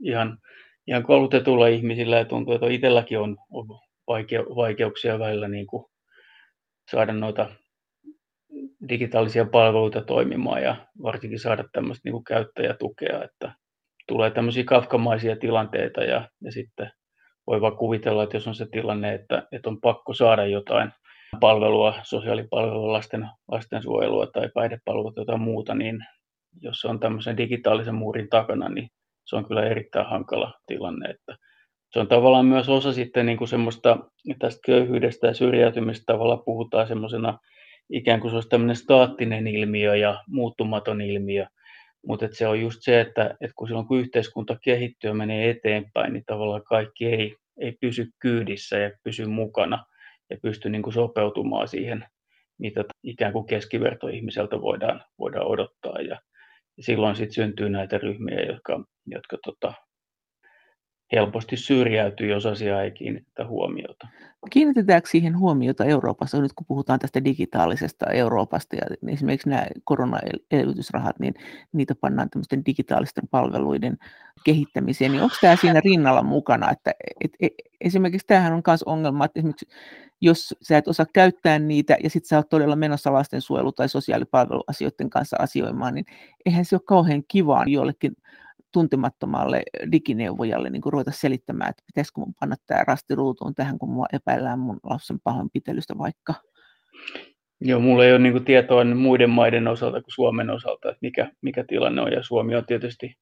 ihan, 0.00 0.38
ihan 0.86 1.02
koulutetulla 1.02 1.68
ihmisillä. 1.68 2.16
Ja 2.16 2.24
tuntuu, 2.24 2.54
että 2.54 2.66
itselläkin 2.66 3.18
on, 3.18 3.36
on 3.50 3.66
vaikeuksia 4.56 5.18
välillä 5.18 5.48
niin 5.48 5.66
kuin 5.66 5.84
saada 6.90 7.12
noita 7.12 7.50
digitaalisia 8.88 9.44
palveluita 9.44 10.02
toimimaan 10.02 10.62
ja 10.62 10.76
varsinkin 11.02 11.38
saada 11.38 11.64
tämmöistä 11.72 12.00
niin 12.04 12.12
kuin 12.12 12.24
käyttäjätukea, 12.24 13.24
että 13.24 13.52
tulee 14.08 14.30
tämmöisiä 14.30 14.64
kafkamaisia 14.64 15.36
tilanteita 15.36 16.04
ja, 16.04 16.28
ja 16.44 16.52
sitten 16.52 16.90
voi 17.46 17.60
vaan 17.60 17.76
kuvitella, 17.76 18.22
että 18.22 18.36
jos 18.36 18.48
on 18.48 18.54
se 18.54 18.66
tilanne, 18.72 19.14
että, 19.14 19.48
että 19.52 19.70
on 19.70 19.80
pakko 19.80 20.14
saada 20.14 20.46
jotain 20.46 20.92
palvelua, 21.40 21.94
sosiaalipalvelua, 22.02 22.92
lasten, 22.92 23.28
lastensuojelua 23.48 24.26
tai 24.26 24.48
päihdepalvelua 24.54 25.12
tai 25.12 25.22
jotain 25.22 25.40
muuta, 25.40 25.74
niin 25.74 25.98
jos 26.60 26.84
on 26.84 27.00
tämmöisen 27.00 27.36
digitaalisen 27.36 27.94
muurin 27.94 28.28
takana, 28.28 28.68
niin 28.68 28.88
se 29.26 29.36
on 29.36 29.46
kyllä 29.46 29.66
erittäin 29.66 30.06
hankala 30.06 30.52
tilanne. 30.66 31.10
Että 31.10 31.36
se 31.92 32.00
on 32.00 32.08
tavallaan 32.08 32.46
myös 32.46 32.68
osa 32.68 32.92
sitten 32.92 33.26
niin 33.26 33.38
kuin 33.38 33.48
semmoista 33.48 33.98
tästä 34.38 34.60
köyhyydestä 34.66 35.26
ja 35.26 35.34
syrjäytymistä 35.34 36.04
tavallaan 36.06 36.42
puhutaan 36.44 36.88
semmoisena 36.88 37.38
ikään 37.90 38.20
kuin 38.20 38.30
se 38.30 38.34
olisi 38.34 38.48
tämmöinen 38.48 38.76
staattinen 38.76 39.46
ilmiö 39.46 39.96
ja 39.96 40.22
muuttumaton 40.28 41.00
ilmiö, 41.00 41.46
mutta 42.06 42.28
se 42.32 42.48
on 42.48 42.60
just 42.60 42.78
se, 42.82 43.00
että, 43.00 43.24
että 43.40 43.54
kun 43.56 43.68
silloin 43.68 43.86
kun 43.86 44.00
yhteiskunta 44.00 44.56
kehittyy 44.64 45.10
ja 45.10 45.14
menee 45.14 45.50
eteenpäin, 45.50 46.12
niin 46.12 46.24
tavallaan 46.26 46.64
kaikki 46.64 47.06
ei, 47.06 47.36
ei 47.60 47.72
pysy 47.80 48.06
kyydissä 48.18 48.78
ja 48.78 48.90
pysy 49.04 49.26
mukana 49.26 49.84
ja 50.30 50.36
pysty 50.42 50.70
niin 50.70 50.82
kuin 50.82 50.94
sopeutumaan 50.94 51.68
siihen, 51.68 52.04
mitä 52.58 52.84
ikään 53.02 53.32
kuin 53.32 53.46
keskivertoihmiseltä 53.46 54.60
voidaan, 54.60 55.04
voidaan 55.18 55.46
odottaa. 55.46 56.00
Ja 56.00 56.20
silloin 56.80 57.16
sitten 57.16 57.34
syntyy 57.34 57.68
näitä 57.68 57.98
ryhmiä, 57.98 58.40
jotka, 58.40 58.84
jotka 59.06 59.38
tota, 59.44 59.74
helposti 61.12 61.56
syrjäytyy, 61.56 62.30
jos 62.30 62.46
asiaa 62.46 62.82
ei 62.82 62.90
kiinnitetä 62.90 63.46
huomiota. 63.46 64.08
Kiinnitetäänkö 64.50 65.08
siihen 65.08 65.38
huomiota 65.38 65.84
Euroopassa, 65.84 66.40
nyt 66.40 66.52
kun 66.52 66.66
puhutaan 66.66 66.98
tästä 66.98 67.24
digitaalisesta 67.24 68.06
Euroopasta 68.06 68.76
ja 68.76 69.12
esimerkiksi 69.12 69.48
nämä 69.48 69.66
koronaelvytysrahat, 69.84 71.18
niin 71.18 71.34
niitä 71.72 71.94
pannaan 72.00 72.30
tämmöisten 72.30 72.64
digitaalisten 72.66 73.28
palveluiden 73.30 73.96
kehittämiseen, 74.44 75.12
niin 75.12 75.22
onko 75.22 75.34
tämä 75.40 75.56
siinä 75.56 75.80
rinnalla 75.84 76.22
mukana? 76.22 76.70
Että, 76.70 76.92
et, 77.24 77.30
et, 77.40 77.52
esimerkiksi 77.80 78.26
tämähän 78.26 78.52
on 78.52 78.62
myös 78.66 78.82
ongelma, 78.82 79.24
että 79.24 79.40
esimerkiksi 79.40 79.68
jos 80.20 80.54
sä 80.62 80.78
et 80.78 80.88
osaa 80.88 81.06
käyttää 81.12 81.58
niitä 81.58 81.96
ja 82.02 82.10
sitten 82.10 82.28
sä 82.28 82.36
oot 82.36 82.48
todella 82.48 82.76
menossa 82.76 83.12
lastensuojelu- 83.12 83.72
tai 83.72 83.88
sosiaalipalveluasioiden 83.88 85.10
kanssa 85.10 85.36
asioimaan, 85.40 85.94
niin 85.94 86.04
eihän 86.46 86.64
se 86.64 86.76
ole 86.76 86.82
kauhean 86.86 87.22
kivaa 87.28 87.64
jollekin 87.66 88.16
tuntemattomalle 88.76 89.62
digineuvojalle 89.92 90.70
niin 90.70 90.82
ruveta 90.86 91.10
selittämään, 91.10 91.70
että 91.70 91.82
pitäisikö 91.86 92.20
mun 92.20 92.34
panna 92.40 92.56
tämä 92.66 92.84
rasti 92.84 93.14
ruutuun 93.14 93.54
tähän, 93.54 93.78
kun 93.78 93.90
mua 93.90 94.06
epäillään 94.12 94.58
mun 94.58 94.80
lapsen 94.82 95.20
pahoinpitelystä 95.24 95.98
vaikka. 95.98 96.34
Joo, 97.60 97.80
mulla 97.80 98.04
ei 98.04 98.12
ole 98.12 98.18
niin 98.18 98.44
tietoa 98.44 98.84
muiden 98.84 99.30
maiden 99.30 99.68
osalta 99.68 100.02
kuin 100.02 100.14
Suomen 100.14 100.50
osalta, 100.50 100.88
että 100.88 100.98
mikä, 101.02 101.30
mikä 101.42 101.64
tilanne 101.68 102.02
on. 102.02 102.12
Ja 102.12 102.22
Suomi 102.22 102.54
on 102.54 102.66
tietysti 102.66 103.14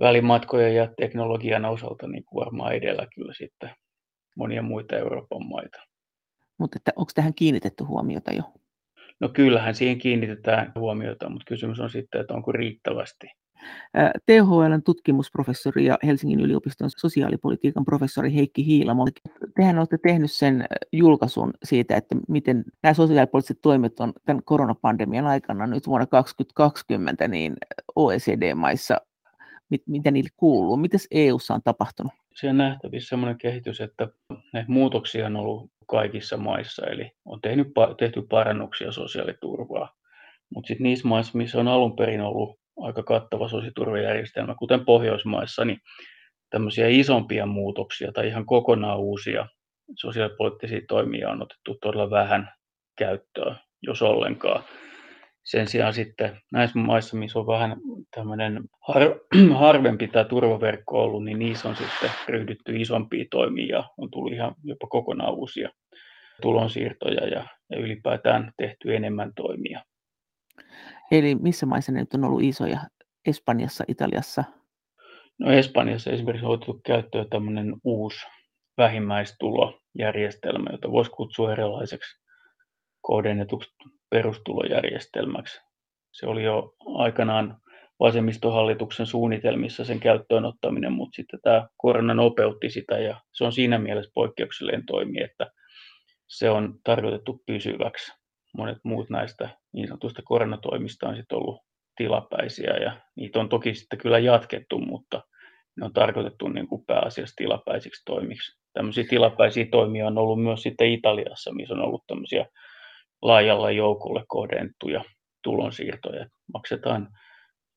välimatkojen 0.00 0.74
ja 0.74 0.88
teknologian 0.96 1.64
osalta 1.64 2.08
niin 2.08 2.24
kuin 2.24 2.44
varmaan 2.44 2.74
edellä 2.74 3.06
kyllä 3.14 3.34
sitten 3.34 3.70
monia 4.36 4.62
muita 4.62 4.96
Euroopan 4.96 5.46
maita. 5.46 5.78
Mutta 6.58 6.76
että 6.76 6.92
onko 6.96 7.12
tähän 7.14 7.34
kiinnitetty 7.34 7.84
huomiota 7.84 8.32
jo? 8.32 8.42
No 9.20 9.28
kyllähän 9.28 9.74
siihen 9.74 9.98
kiinnitetään 9.98 10.72
huomiota, 10.74 11.28
mutta 11.28 11.44
kysymys 11.48 11.80
on 11.80 11.90
sitten, 11.90 12.20
että 12.20 12.34
onko 12.34 12.52
riittävästi. 12.52 13.26
THLn 14.26 14.82
tutkimusprofessori 14.84 15.84
ja 15.86 15.98
Helsingin 16.02 16.40
yliopiston 16.40 16.90
sosiaalipolitiikan 16.96 17.84
professori 17.84 18.34
Heikki 18.34 18.66
Hiilamo. 18.66 19.06
Tehän 19.56 19.78
olette 19.78 19.98
tehnyt 19.98 20.32
sen 20.32 20.66
julkaisun 20.92 21.50
siitä, 21.64 21.96
että 21.96 22.16
miten 22.28 22.64
nämä 22.82 22.94
sosiaalipoliittiset 22.94 23.58
toimet 23.62 24.00
on 24.00 24.12
tämän 24.24 24.42
koronapandemian 24.44 25.26
aikana 25.26 25.66
nyt 25.66 25.86
vuonna 25.86 26.06
2020 26.06 27.28
niin 27.28 27.54
OECD-maissa, 27.96 29.00
mit, 29.70 29.82
mitä 29.86 30.10
niille 30.10 30.30
kuuluu. 30.36 30.76
Miten 30.76 31.00
EU:ssa 31.10 31.54
on 31.54 31.62
tapahtunut? 31.64 32.12
Se 32.34 32.50
on 32.50 32.56
nähtävissä 32.56 33.08
sellainen 33.08 33.38
kehitys, 33.38 33.80
että 33.80 34.08
näitä 34.52 34.72
muutoksia 34.72 35.26
on 35.26 35.36
ollut 35.36 35.70
kaikissa 35.86 36.36
maissa, 36.36 36.86
eli 36.86 37.12
on 37.24 37.40
tehnyt, 37.40 37.68
tehty 37.98 38.22
parannuksia 38.22 38.92
sosiaaliturvaa. 38.92 39.94
Mutta 40.50 40.68
sitten 40.68 40.84
niissä 40.84 41.08
maissa, 41.08 41.38
missä 41.38 41.60
on 41.60 41.68
alun 41.68 41.96
perin 41.96 42.20
ollut 42.20 42.58
aika 42.80 43.02
kattava 43.02 43.48
sosiaaliturvajärjestelmä, 43.48 44.54
kuten 44.58 44.84
Pohjoismaissa, 44.84 45.64
niin 45.64 45.78
tämmöisiä 46.50 46.88
isompia 46.88 47.46
muutoksia 47.46 48.12
tai 48.12 48.28
ihan 48.28 48.46
kokonaan 48.46 48.98
uusia 48.98 49.46
sosiaalipoliittisia 49.96 50.80
toimia 50.88 51.30
on 51.30 51.42
otettu 51.42 51.78
todella 51.80 52.10
vähän 52.10 52.48
käyttöön, 52.98 53.56
jos 53.82 54.02
ollenkaan. 54.02 54.64
Sen 55.44 55.68
sijaan 55.68 55.94
sitten 55.94 56.40
näissä 56.52 56.78
maissa, 56.78 57.16
missä 57.16 57.38
on 57.38 57.46
vähän 57.46 57.76
tämmöinen 58.14 58.60
har, 58.80 59.02
harvempi 59.58 60.08
tämä 60.08 60.24
turvaverkko 60.24 61.02
ollut, 61.02 61.24
niin 61.24 61.38
niissä 61.38 61.68
on 61.68 61.76
sitten 61.76 62.10
ryhdytty 62.28 62.76
isompia 62.76 63.24
toimia 63.30 63.76
ja 63.76 63.84
on 63.98 64.10
tullut 64.10 64.32
ihan 64.32 64.54
jopa 64.64 64.86
kokonaan 64.86 65.34
uusia 65.34 65.70
tulonsiirtoja 66.42 67.28
ja, 67.28 67.46
ja 67.70 67.78
ylipäätään 67.78 68.52
tehty 68.56 68.96
enemmän 68.96 69.32
toimia. 69.36 69.82
Eli 71.14 71.34
missä 71.34 71.66
maissa 71.66 71.92
ne 71.92 72.00
nyt 72.00 72.14
on 72.14 72.24
ollut 72.24 72.42
isoja? 72.42 72.80
Espanjassa, 73.26 73.84
Italiassa? 73.88 74.44
No 75.38 75.50
Espanjassa 75.50 76.10
esimerkiksi 76.10 76.46
on 76.46 76.52
otettu 76.52 76.80
käyttöön 76.86 77.30
tämmöinen 77.30 77.74
uusi 77.84 78.26
vähimmäistulojärjestelmä, 78.76 80.70
jota 80.72 80.90
voisi 80.90 81.10
kutsua 81.10 81.52
erilaiseksi 81.52 82.20
kohdennetuksi 83.00 83.70
perustulojärjestelmäksi. 84.10 85.60
Se 86.12 86.26
oli 86.26 86.44
jo 86.44 86.74
aikanaan 86.94 87.56
vasemmistohallituksen 88.00 89.06
suunnitelmissa 89.06 89.84
sen 89.84 90.00
käyttöön 90.00 90.44
ottaminen, 90.44 90.92
mutta 90.92 91.16
sitten 91.16 91.40
tämä 91.42 91.68
korona 91.76 92.14
nopeutti 92.14 92.70
sitä 92.70 92.98
ja 92.98 93.20
se 93.32 93.44
on 93.44 93.52
siinä 93.52 93.78
mielessä 93.78 94.10
poikkeuksellinen 94.14 94.86
toimi, 94.86 95.22
että 95.22 95.50
se 96.28 96.50
on 96.50 96.74
tarkoitettu 96.84 97.42
pysyväksi 97.46 98.12
monet 98.56 98.78
muut 98.84 99.10
näistä 99.10 99.63
niin 99.74 99.88
sanotuista 99.88 100.22
koronatoimista 100.24 101.08
on 101.08 101.16
sitten 101.16 101.38
ollut 101.38 101.60
tilapäisiä 101.96 102.76
ja 102.76 102.96
niitä 103.16 103.40
on 103.40 103.48
toki 103.48 103.74
sitten 103.74 103.98
kyllä 103.98 104.18
jatkettu, 104.18 104.78
mutta 104.78 105.22
ne 105.76 105.84
on 105.84 105.92
tarkoitettu 105.92 106.48
niin 106.48 106.68
kuin 106.68 106.84
pääasiassa 106.86 107.36
tilapäisiksi 107.36 108.02
toimiksi. 108.06 108.58
Tämmöisiä 108.72 109.04
tilapäisiä 109.08 109.66
toimia 109.70 110.06
on 110.06 110.18
ollut 110.18 110.42
myös 110.42 110.62
sitten 110.62 110.92
Italiassa, 110.92 111.54
missä 111.54 111.74
on 111.74 111.84
ollut 111.84 112.04
tämmöisiä 112.06 112.46
laajalla 113.22 113.70
joukolle 113.70 114.24
kohdennettuja 114.28 115.04
tulonsiirtoja. 115.42 116.26
Maksetaan 116.52 117.08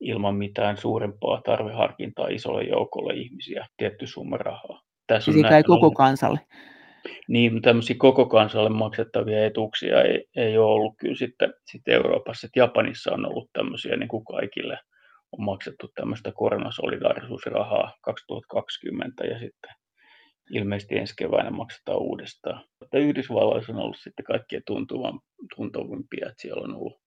ilman 0.00 0.34
mitään 0.34 0.76
suurempaa 0.76 1.42
tarveharkintaa 1.44 2.28
isolle 2.28 2.62
joukolle 2.62 3.14
ihmisiä 3.14 3.66
tietty 3.76 4.06
summa 4.06 4.36
rahaa. 4.36 4.82
Tässä 5.06 5.30
on 5.30 5.52
ei 5.52 5.62
koko 5.62 5.90
kansalle 5.90 6.40
niin 7.28 7.62
tämmöisiä 7.62 7.96
koko 7.98 8.26
kansalle 8.26 8.70
maksettavia 8.70 9.46
etuuksia 9.46 10.02
ei, 10.02 10.24
ei 10.36 10.58
ole 10.58 10.72
ollut 10.72 10.94
kyllä 11.00 11.16
sitten, 11.16 11.54
sitten 11.70 11.94
Euroopassa. 11.94 12.46
Että 12.46 12.60
Japanissa 12.60 13.12
on 13.12 13.26
ollut 13.26 13.50
tämmöisiä 13.52 13.96
niin 13.96 14.08
kuin 14.08 14.24
kaikille 14.24 14.78
on 15.32 15.44
maksettu 15.44 15.88
tämmöistä 15.94 16.32
koronasolidaarisuusrahaa 16.34 17.92
2020 18.02 19.24
ja 19.24 19.38
sitten 19.38 19.70
ilmeisesti 20.50 20.98
ensi 20.98 21.14
keväänä 21.18 21.50
maksetaan 21.50 21.98
uudestaan. 21.98 22.64
Mutta 22.80 22.98
Yhdysvalloissa 22.98 23.72
on 23.72 23.78
ollut 23.78 23.96
sitten 23.98 24.24
kaikkien 24.24 24.62
tuntuvan, 24.66 25.20
tuntuvimpia, 25.56 26.28
että 26.28 26.42
siellä 26.42 26.62
on 26.62 26.76
ollut 26.76 27.00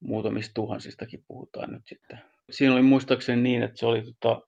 muutamista 0.00 0.54
tuhansistakin 0.54 1.24
puhutaan 1.28 1.72
nyt 1.72 1.82
sitten. 1.86 2.18
Siinä 2.50 2.74
oli 2.74 2.82
muistaakseni 2.82 3.42
niin, 3.42 3.62
että 3.62 3.78
se 3.78 3.86
oli 3.86 4.02
tota, 4.02 4.40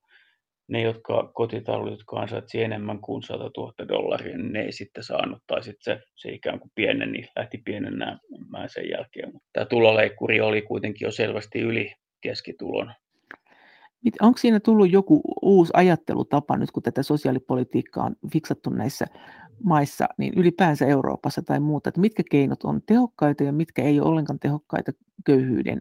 ne, 0.73 0.83
jotka 0.83 1.31
kotitaloudet, 1.35 1.93
jotka 1.93 2.17
ansaitsivat 2.21 2.64
enemmän 2.64 3.00
kuin 3.00 3.23
100 3.23 3.50
000 3.57 3.73
dollaria, 3.88 4.37
niin 4.37 4.52
ne 4.52 4.61
ei 4.61 4.73
sitten 4.73 5.05
saanut, 5.05 5.43
tai 5.47 5.62
sitten 5.62 5.83
se, 5.85 6.02
se 6.14 6.33
ikään 6.33 6.61
kuin 6.61 6.71
pieneni, 6.75 7.29
lähti 7.37 7.59
pienennämään 7.64 8.69
sen 8.69 8.91
jälkeen. 8.91 9.33
Mutta 9.33 9.49
tämä 9.52 9.67
tuloleikkuri 9.67 10.41
oli 10.41 10.62
kuitenkin 10.62 11.07
jo 11.07 11.12
selvästi 11.12 11.61
yli 11.61 11.93
keskitulon. 12.21 12.93
Onko 14.21 14.38
siinä 14.38 14.61
tullut 14.61 14.93
joku 14.93 15.21
uusi 15.43 15.73
ajattelutapa 15.76 16.57
nyt, 16.57 16.71
kun 16.71 16.83
tätä 16.83 17.02
sosiaalipolitiikkaa 17.02 18.05
on 18.05 18.17
fiksattu 18.33 18.71
näissä 18.71 19.07
maissa, 19.64 20.07
niin 20.19 20.33
ylipäänsä 20.37 20.87
Euroopassa 20.87 21.43
tai 21.43 21.61
muuta, 21.61 21.88
että 21.88 22.00
mitkä 22.00 22.23
keinot 22.31 22.64
on 22.64 22.81
tehokkaita 22.87 23.45
ja 23.45 23.52
mitkä 23.52 23.83
ei 23.83 24.00
ole 24.00 24.09
ollenkaan 24.09 24.38
tehokkaita 24.38 24.93
köyhyyden 25.26 25.79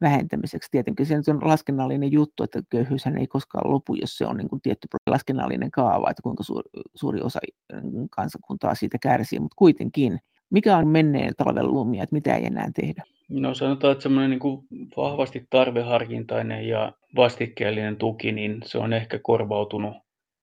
vähentämiseksi. 0.00 0.68
Tietenkin 0.70 1.06
se 1.06 1.14
on 1.14 1.48
laskennallinen 1.48 2.12
juttu, 2.12 2.42
että 2.42 2.62
köyhyys 2.70 3.06
ei 3.06 3.26
koskaan 3.26 3.72
lopu, 3.72 3.94
jos 3.94 4.18
se 4.18 4.26
on 4.26 4.36
niin 4.36 4.48
kuin 4.48 4.62
tietty 4.62 4.88
laskennallinen 5.06 5.70
kaava, 5.70 6.10
että 6.10 6.22
kuinka 6.22 6.42
suuri, 6.42 6.70
suuri 6.94 7.20
osa 7.20 7.40
mm, 7.72 8.08
kansakuntaa 8.10 8.74
siitä 8.74 8.98
kärsii, 9.02 9.38
mutta 9.38 9.56
kuitenkin. 9.58 10.18
Mikä 10.50 10.76
on 10.76 10.88
menneen 10.88 11.32
talven 11.36 11.66
lumia, 11.66 12.02
että 12.02 12.14
mitä 12.14 12.34
ei 12.34 12.46
enää 12.46 12.70
tehdä? 12.74 13.02
No 13.28 13.54
sanotaan, 13.54 13.92
että 13.92 14.02
semmoinen 14.02 14.30
niin 14.30 14.90
vahvasti 14.96 15.46
tarveharkintainen 15.50 16.68
ja 16.68 16.92
vastikkeellinen 17.16 17.96
tuki, 17.96 18.32
niin 18.32 18.60
se 18.64 18.78
on 18.78 18.92
ehkä 18.92 19.18
korvautunut 19.22 19.96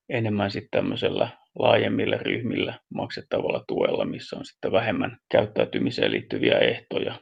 enemmän 0.09 0.51
sitten 0.51 0.69
tämmöisellä 0.71 1.29
laajemmilla 1.59 2.17
ryhmillä 2.17 2.79
maksettavalla 2.93 3.63
tuella, 3.67 4.05
missä 4.05 4.37
on 4.37 4.45
sitten 4.45 4.71
vähemmän 4.71 5.17
käyttäytymiseen 5.31 6.11
liittyviä 6.11 6.57
ehtoja 6.57 7.15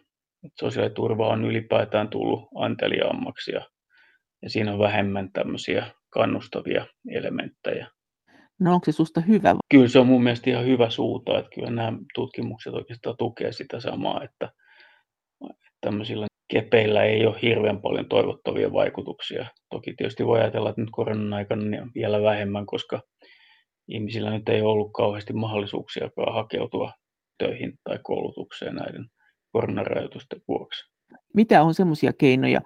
sosiaaliturva 0.59 1.27
on 1.27 1.45
ylipäätään 1.45 2.09
tullut 2.09 2.49
anteliaammaksi 2.55 3.51
ja, 3.51 3.61
ja 4.41 4.49
siinä 4.49 4.73
on 4.73 4.79
vähemmän 4.79 5.31
tämmöisiä 5.31 5.85
kannustavia 6.09 6.85
elementtejä. 7.09 7.87
No 8.59 8.73
onko 8.73 8.85
se 8.85 8.91
susta 8.91 9.21
hyvä? 9.21 9.55
Kyllä 9.71 9.87
se 9.87 9.99
on 9.99 10.07
mun 10.07 10.23
mielestä 10.23 10.49
ihan 10.49 10.65
hyvä 10.65 10.89
suunta, 10.89 11.39
että 11.39 11.51
kyllä 11.55 11.69
nämä 11.69 11.97
tutkimukset 12.15 12.73
oikeastaan 12.73 13.17
tukee 13.17 13.51
sitä 13.51 13.79
samaa, 13.79 14.23
että 14.23 14.49
tämmöisillä 15.81 16.25
kepeillä 16.47 17.03
ei 17.03 17.25
ole 17.25 17.41
hirveän 17.41 17.81
paljon 17.81 18.09
toivottavia 18.09 18.73
vaikutuksia. 18.73 19.45
Toki 19.69 19.93
tietysti 19.97 20.25
voi 20.25 20.39
ajatella, 20.39 20.69
että 20.69 20.81
nyt 20.81 20.89
koronan 20.91 21.33
aikana 21.33 21.65
niin 21.65 21.91
vielä 21.95 22.21
vähemmän, 22.21 22.65
koska 22.65 23.01
ihmisillä 23.87 24.29
nyt 24.29 24.49
ei 24.49 24.61
ollut 24.61 24.91
kauheasti 24.93 25.33
mahdollisuuksia 25.33 26.09
hakeutua 26.33 26.91
töihin 27.37 27.73
tai 27.83 27.99
koulutukseen 28.03 28.75
näiden 28.75 29.05
koronarajoitusten 29.55 30.41
vuoksi. 30.47 30.91
Mitä 31.33 31.63
on 31.63 31.73
semmoisia 31.73 32.13
keinoja, 32.13 32.61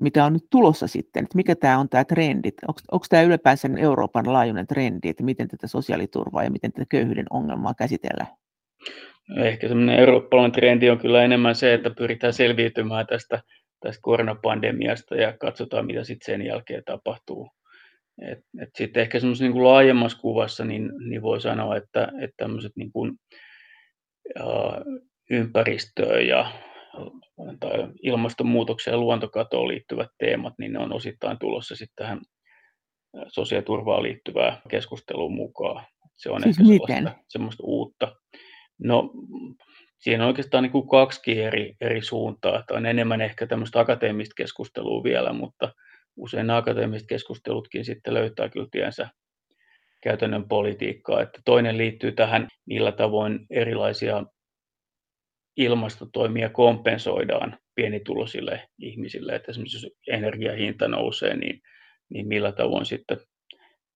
mitä 0.00 0.24
on 0.24 0.32
nyt 0.32 0.46
tulossa 0.50 0.86
sitten, 0.86 1.22
että 1.22 1.36
mikä 1.36 1.56
tämä 1.56 1.78
on 1.78 1.88
tämä 1.88 2.04
trendi, 2.04 2.50
onko 2.68 3.06
tämä 3.08 3.22
ylipäänsä 3.22 3.68
Euroopan 3.78 4.32
laajuinen 4.32 4.66
trendi, 4.66 5.08
että 5.08 5.24
miten 5.24 5.48
tätä 5.48 5.66
sosiaaliturvaa 5.66 6.44
ja 6.44 6.50
miten 6.50 6.72
tätä 6.72 6.86
köyhyyden 6.88 7.26
ongelmaa 7.30 7.74
käsitellään? 7.74 8.28
Ehkä 9.36 9.68
semmoinen 9.68 9.98
eurooppalainen 9.98 10.52
trendi 10.52 10.90
on 10.90 10.98
kyllä 10.98 11.24
enemmän 11.24 11.54
se, 11.54 11.74
että 11.74 11.90
pyritään 11.90 12.32
selviytymään 12.32 13.06
tästä, 13.06 13.42
tästä 13.80 14.02
koronapandemiasta 14.02 15.14
ja 15.14 15.32
katsotaan, 15.32 15.86
mitä 15.86 16.04
sitten 16.04 16.26
sen 16.26 16.46
jälkeen 16.46 16.82
tapahtuu. 16.84 17.50
Et, 18.22 18.38
et 18.62 18.68
sitten 18.76 19.00
ehkä 19.02 19.20
semmoisessa 19.20 19.44
niin 19.44 19.64
laajemmassa 19.64 20.18
kuvassa 20.18 20.64
niin, 20.64 20.92
niin 21.08 21.22
voi 21.22 21.40
sanoa, 21.40 21.76
että, 21.76 22.12
että 22.20 22.34
tämmöiset 22.36 22.72
niin 22.76 22.92
kuin, 22.92 23.12
uh, 24.40 25.09
ympäristöön 25.30 26.26
ja 26.26 26.52
tai 27.60 27.88
ilmastonmuutokseen 28.02 28.92
ja 28.92 28.98
luontokatoon 28.98 29.68
liittyvät 29.68 30.08
teemat, 30.18 30.54
niin 30.58 30.72
ne 30.72 30.78
on 30.78 30.92
osittain 30.92 31.38
tulossa 31.38 31.76
sitten 31.76 32.06
tähän 32.06 32.20
sosiaaliturvaan 33.28 34.02
liittyvää 34.02 34.60
keskusteluun 34.68 35.34
mukaan. 35.34 35.84
Se 36.16 36.30
on 36.30 36.42
siis 36.42 36.58
ehkä 36.58 36.68
miten? 36.68 37.10
semmoista 37.28 37.62
uutta. 37.66 38.16
No, 38.78 39.10
siinä 39.98 40.24
on 40.24 40.28
oikeastaan 40.28 40.62
niin 40.62 40.72
kuin 40.72 40.88
kaksi 40.88 41.42
eri, 41.42 41.76
eri 41.80 42.02
suuntaa. 42.02 42.58
Että 42.58 42.74
on 42.74 42.86
enemmän 42.86 43.20
ehkä 43.20 43.46
tämmöistä 43.46 43.80
akateemista 43.80 44.34
keskustelua 44.36 45.04
vielä, 45.04 45.32
mutta 45.32 45.72
usein 46.16 46.50
akateemiset 46.50 47.08
keskustelutkin 47.08 47.84
sitten 47.84 48.14
löytää 48.14 48.48
kyllä 48.48 48.68
tiensä 48.70 49.08
käytännön 50.02 50.48
politiikkaa. 50.48 51.22
Että 51.22 51.40
toinen 51.44 51.78
liittyy 51.78 52.12
tähän, 52.12 52.48
millä 52.66 52.92
tavoin 52.92 53.46
erilaisia 53.50 54.24
ilmastotoimia 55.56 56.48
kompensoidaan 56.48 57.58
pienituloisille 57.74 58.68
ihmisille, 58.78 59.34
että 59.34 59.50
esimerkiksi 59.50 59.86
jos 59.86 59.92
energiahinta 60.08 60.88
nousee, 60.88 61.36
niin, 61.36 61.60
niin 62.10 62.28
millä 62.28 62.52
tavoin 62.52 62.86
sitten 62.86 63.18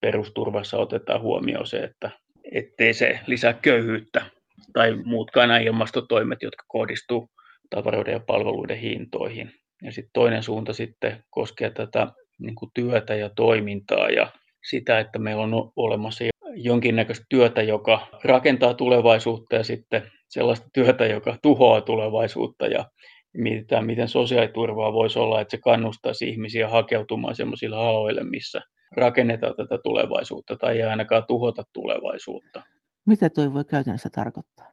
perusturvassa 0.01 0.77
otetaan 0.77 1.21
huomioon 1.21 1.67
se, 1.67 1.77
että 1.77 2.11
ettei 2.51 2.93
se 2.93 3.19
lisää 3.27 3.53
köyhyyttä 3.53 4.25
tai 4.73 4.95
muutkaan 5.03 5.49
nämä 5.49 5.59
ilmastotoimet, 5.59 6.41
jotka 6.41 6.63
kohdistuu 6.67 7.29
tavaroiden 7.69 8.11
ja 8.11 8.19
palveluiden 8.19 8.77
hintoihin. 8.77 9.51
Ja 9.81 9.91
sitten 9.91 10.11
toinen 10.13 10.43
suunta 10.43 10.73
sitten 10.73 11.23
koskee 11.29 11.69
tätä 11.69 12.07
niin 12.39 12.55
kuin 12.55 12.71
työtä 12.73 13.15
ja 13.15 13.29
toimintaa 13.29 14.09
ja 14.09 14.31
sitä, 14.69 14.99
että 14.99 15.19
meillä 15.19 15.43
on 15.43 15.71
olemassa 15.75 16.23
jonkinnäköistä 16.55 17.25
työtä, 17.29 17.61
joka 17.61 18.07
rakentaa 18.23 18.73
tulevaisuutta 18.73 19.55
ja 19.55 19.63
sitten 19.63 20.11
sellaista 20.29 20.67
työtä, 20.73 21.05
joka 21.05 21.37
tuhoaa 21.41 21.81
tulevaisuutta 21.81 22.67
ja 22.67 22.85
mietitään, 23.33 23.85
miten 23.85 24.07
sosiaaliturvaa 24.07 24.93
voisi 24.93 25.19
olla, 25.19 25.41
että 25.41 25.51
se 25.51 25.61
kannustaisi 25.61 26.29
ihmisiä 26.29 26.69
hakeutumaan 26.69 27.35
sellaisille 27.35 27.75
aloille, 27.75 28.23
missä 28.23 28.61
rakennetaan 28.97 29.55
tätä 29.55 29.77
tulevaisuutta 29.83 30.55
tai 30.55 30.77
ei 30.77 30.83
ainakaan 30.83 31.23
tuhota 31.27 31.63
tulevaisuutta. 31.73 32.63
Mitä 33.05 33.29
tuo 33.29 33.53
voi 33.53 33.65
käytännössä 33.65 34.09
tarkoittaa? 34.09 34.71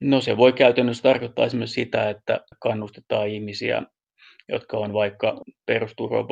No 0.00 0.20
se 0.20 0.36
voi 0.36 0.52
käytännössä 0.52 1.02
tarkoittaa 1.02 1.46
esimerkiksi 1.46 1.74
sitä, 1.74 2.10
että 2.10 2.40
kannustetaan 2.62 3.28
ihmisiä, 3.28 3.82
jotka 4.48 4.78
on 4.78 4.92
vaikka 4.92 5.40
perusturvan 5.66 6.28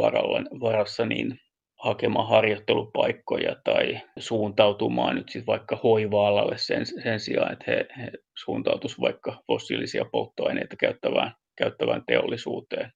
varassa, 0.61 1.07
niin 1.07 1.38
hakemaan 1.85 2.29
harjoittelupaikkoja 2.29 3.57
tai 3.64 4.01
suuntautumaan 4.18 5.16
nyt 5.16 5.29
sitten 5.29 5.47
vaikka 5.47 5.81
hoiva-alalle 5.83 6.59
sen, 6.59 6.87
sen 6.87 7.20
sijaan, 7.20 7.53
että 7.53 7.64
he, 7.68 7.87
he 7.99 8.11
suuntautuisivat 8.44 9.03
vaikka 9.03 9.42
fossiilisia 9.47 10.05
polttoaineita 10.12 10.77
käyttävään, 10.77 11.33
käyttävään 11.57 12.03
teollisuuteen. 12.07 12.92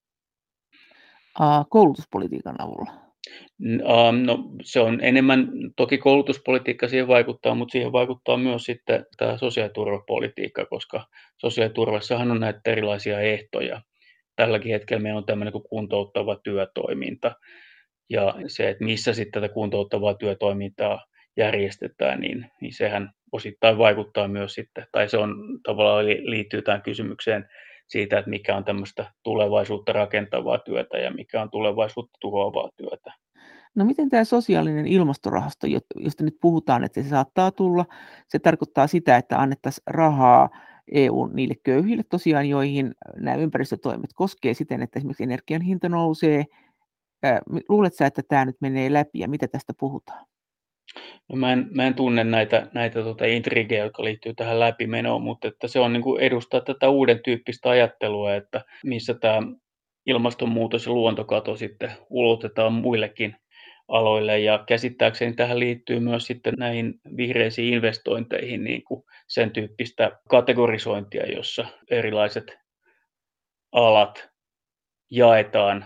Koulutuspolitiikan 1.70 2.56
avulla? 2.58 2.90
No, 4.12 4.38
se 4.62 4.80
on 4.80 4.98
enemmän, 5.02 5.48
toki 5.76 5.98
koulutuspolitiikka 5.98 6.88
siihen 6.88 7.08
vaikuttaa, 7.08 7.54
mutta 7.54 7.72
siihen 7.72 7.92
vaikuttaa 7.92 8.36
myös 8.36 8.64
sitten 8.64 9.06
tämä 9.16 9.38
sosiaaliturvapolitiikka, 9.38 10.66
koska 10.66 11.06
sosiaaliturvassahan 11.36 12.30
on 12.30 12.40
näitä 12.40 12.60
erilaisia 12.66 13.20
ehtoja. 13.20 13.82
Tälläkin 14.36 14.72
hetkellä 14.72 15.02
meillä 15.02 15.18
on 15.18 15.26
tämmöinen 15.26 15.52
kuin 15.52 15.64
kuntouttava 15.70 16.36
työtoiminta, 16.44 17.34
ja 18.10 18.34
se, 18.46 18.68
että 18.68 18.84
missä 18.84 19.12
sitten 19.12 19.42
tätä 19.42 19.54
kuntouttavaa 19.54 20.14
työtoimintaa 20.14 21.04
järjestetään, 21.36 22.20
niin, 22.20 22.46
niin 22.60 22.72
sehän 22.74 23.10
osittain 23.32 23.78
vaikuttaa 23.78 24.28
myös 24.28 24.54
sitten, 24.54 24.86
tai 24.92 25.08
se 25.08 25.18
on 25.18 25.34
tavallaan 25.62 26.06
liittyy 26.06 26.62
tähän 26.62 26.82
kysymykseen 26.82 27.48
siitä, 27.88 28.18
että 28.18 28.30
mikä 28.30 28.56
on 28.56 28.64
tämmöistä 28.64 29.12
tulevaisuutta 29.22 29.92
rakentavaa 29.92 30.58
työtä 30.58 30.98
ja 30.98 31.10
mikä 31.10 31.42
on 31.42 31.50
tulevaisuutta 31.50 32.18
tuhoavaa 32.20 32.70
työtä. 32.76 33.12
No 33.74 33.84
miten 33.84 34.08
tämä 34.08 34.24
sosiaalinen 34.24 34.86
ilmastorahasto, 34.86 35.66
josta 35.96 36.24
nyt 36.24 36.36
puhutaan, 36.40 36.84
että 36.84 37.02
se 37.02 37.08
saattaa 37.08 37.50
tulla, 37.50 37.84
se 38.28 38.38
tarkoittaa 38.38 38.86
sitä, 38.86 39.16
että 39.16 39.38
annettaisiin 39.38 39.82
rahaa 39.86 40.48
EU 40.92 41.26
niille 41.26 41.54
köyhille 41.62 42.02
tosiaan, 42.02 42.48
joihin 42.48 42.94
nämä 43.16 43.36
ympäristötoimet 43.36 44.10
koskee 44.14 44.54
siten, 44.54 44.82
että 44.82 44.98
esimerkiksi 44.98 45.22
energian 45.22 45.62
hinta 45.62 45.88
nousee, 45.88 46.44
Luuletko 47.68 48.04
että 48.04 48.22
tämä 48.28 48.44
nyt 48.44 48.56
menee 48.60 48.92
läpi 48.92 49.18
ja 49.18 49.28
mitä 49.28 49.48
tästä 49.48 49.72
puhutaan? 49.80 50.26
No 51.28 51.36
mä, 51.36 51.52
en, 51.52 51.68
mä 51.74 51.86
en 51.86 51.94
tunne 51.94 52.24
näitä, 52.24 52.66
näitä 52.74 53.02
tota 53.02 53.24
intrigejä, 53.24 53.84
jotka 53.84 54.04
liittyy 54.04 54.34
tähän 54.34 54.60
läpimenoon, 54.60 55.22
mutta 55.22 55.48
että 55.48 55.68
se 55.68 55.80
on 55.80 55.92
niin 55.92 56.02
kuin 56.02 56.20
edustaa 56.20 56.60
tätä 56.60 56.88
uuden 56.88 57.20
tyyppistä 57.24 57.70
ajattelua, 57.70 58.34
että 58.34 58.64
missä 58.84 59.14
tämä 59.14 59.42
ilmastonmuutos 60.06 60.86
ja 60.86 60.92
luontokato 60.92 61.56
sitten 61.56 61.92
ulotetaan 62.10 62.72
muillekin 62.72 63.36
aloille. 63.88 64.40
Ja 64.40 64.64
käsittääkseni 64.68 65.32
tähän 65.32 65.58
liittyy 65.58 66.00
myös 66.00 66.26
sitten 66.26 66.54
näihin 66.58 67.00
vihreisiin 67.16 67.74
investointeihin 67.74 68.64
niin 68.64 68.84
kuin 68.84 69.04
sen 69.28 69.50
tyyppistä 69.50 70.20
kategorisointia, 70.28 71.26
jossa 71.26 71.66
erilaiset 71.90 72.58
alat 73.72 74.30
jaetaan 75.10 75.84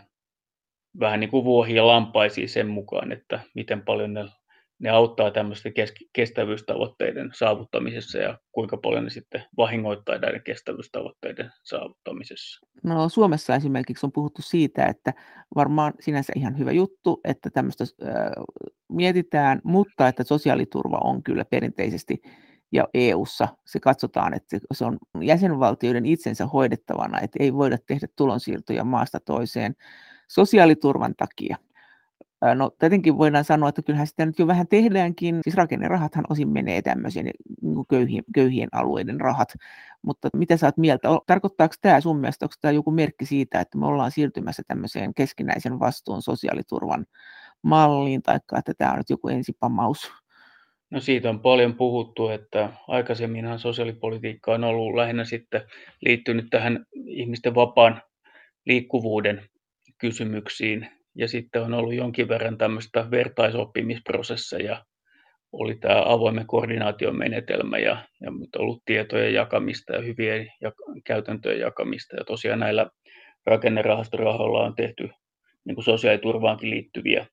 vähän 1.00 1.20
niin 1.20 1.30
kuin 1.30 1.44
vuohia 1.44 1.86
lampaisiin 1.86 2.48
sen 2.48 2.68
mukaan, 2.68 3.12
että 3.12 3.40
miten 3.54 3.82
paljon 3.82 4.14
ne, 4.14 4.24
ne 4.78 4.90
auttaa 4.90 5.30
tämmöisten 5.30 5.72
kestävyystavoitteiden 6.12 7.30
saavuttamisessa 7.34 8.18
ja 8.18 8.38
kuinka 8.52 8.76
paljon 8.76 9.04
ne 9.04 9.10
sitten 9.10 9.44
vahingoittaa 9.56 10.18
näiden 10.18 10.42
kestävyystavoitteiden 10.42 11.50
saavuttamisessa. 11.62 12.66
No 12.82 13.08
Suomessa 13.08 13.54
esimerkiksi 13.54 14.06
on 14.06 14.12
puhuttu 14.12 14.42
siitä, 14.42 14.86
että 14.86 15.12
varmaan 15.54 15.92
sinänsä 16.00 16.32
ihan 16.36 16.58
hyvä 16.58 16.72
juttu, 16.72 17.20
että 17.24 17.50
tämmöistä 17.50 17.84
äh, 17.84 18.14
mietitään, 18.88 19.60
mutta 19.64 20.08
että 20.08 20.24
sosiaaliturva 20.24 20.98
on 21.04 21.22
kyllä 21.22 21.44
perinteisesti 21.44 22.22
ja 22.72 22.88
EU:ssa 22.94 23.48
se 23.66 23.80
katsotaan, 23.80 24.34
että 24.34 24.58
se 24.72 24.84
on 24.84 24.98
jäsenvaltioiden 25.20 26.06
itsensä 26.06 26.46
hoidettavana, 26.46 27.20
että 27.20 27.36
ei 27.40 27.54
voida 27.54 27.78
tehdä 27.86 28.06
tulonsiirtoja 28.16 28.84
maasta 28.84 29.20
toiseen 29.20 29.76
sosiaaliturvan 30.32 31.14
takia. 31.16 31.56
No 32.54 32.70
tietenkin 32.78 33.18
voidaan 33.18 33.44
sanoa, 33.44 33.68
että 33.68 33.82
kyllähän 33.82 34.06
sitä 34.06 34.26
nyt 34.26 34.38
jo 34.38 34.46
vähän 34.46 34.68
tehdäänkin, 34.68 35.38
siis 35.42 35.56
rakennerahathan 35.56 36.24
osin 36.30 36.48
menee 36.48 36.82
tämmöisiin 36.82 37.30
niin 37.62 37.86
köyhien, 37.90 38.24
köyhien 38.34 38.68
alueiden 38.72 39.20
rahat, 39.20 39.48
mutta 40.02 40.28
mitä 40.36 40.56
sä 40.56 40.66
oot 40.66 40.76
mieltä, 40.76 41.08
tarkoittaako 41.26 41.74
tämä 41.80 42.00
sun 42.00 42.20
mielestä, 42.20 42.44
onko 42.44 42.54
tämä 42.60 42.72
joku 42.72 42.90
merkki 42.90 43.26
siitä, 43.26 43.60
että 43.60 43.78
me 43.78 43.86
ollaan 43.86 44.10
siirtymässä 44.10 44.62
tämmöiseen 44.66 45.14
keskinäisen 45.14 45.80
vastuun 45.80 46.22
sosiaaliturvan 46.22 47.06
malliin, 47.62 48.22
tai 48.22 48.36
että 48.36 48.74
tämä 48.78 48.92
on 48.92 48.98
nyt 48.98 49.10
joku 49.10 49.28
ensipamaus? 49.28 50.12
No 50.90 51.00
siitä 51.00 51.30
on 51.30 51.40
paljon 51.40 51.74
puhuttu, 51.74 52.28
että 52.28 52.70
aikaisemminhan 52.88 53.58
sosiaalipolitiikka 53.58 54.54
on 54.54 54.64
ollut 54.64 54.94
lähinnä 54.94 55.24
sitten 55.24 55.62
liittynyt 56.00 56.46
tähän 56.50 56.86
ihmisten 57.06 57.54
vapaan 57.54 58.02
liikkuvuuden 58.66 59.42
kysymyksiin. 60.02 60.88
Ja 61.14 61.28
sitten 61.28 61.62
on 61.62 61.74
ollut 61.74 61.94
jonkin 61.94 62.28
verran 62.28 62.58
tämmöistä 62.58 63.10
vertaisoppimisprosesseja 63.10 64.84
oli 65.52 65.74
tämä 65.74 66.02
avoimen 66.06 66.46
koordinaation 66.46 67.18
menetelmä 67.18 67.78
ja, 67.78 67.96
ja 68.20 68.30
on 68.30 68.46
ollut 68.58 68.82
tietojen 68.84 69.34
jakamista 69.34 69.92
ja 69.92 70.02
hyvien 70.02 70.52
ja, 70.60 70.72
käytäntöjen 71.04 71.60
jakamista. 71.60 72.16
Ja 72.16 72.24
tosiaan 72.24 72.60
näillä 72.60 72.86
rakennerahastorahoilla 73.46 74.64
on 74.64 74.74
tehty 74.74 75.10
niin 75.64 75.74
kuin 75.74 75.84
sosiaaliturvaankin 75.84 76.70
liittyviä 76.70 77.26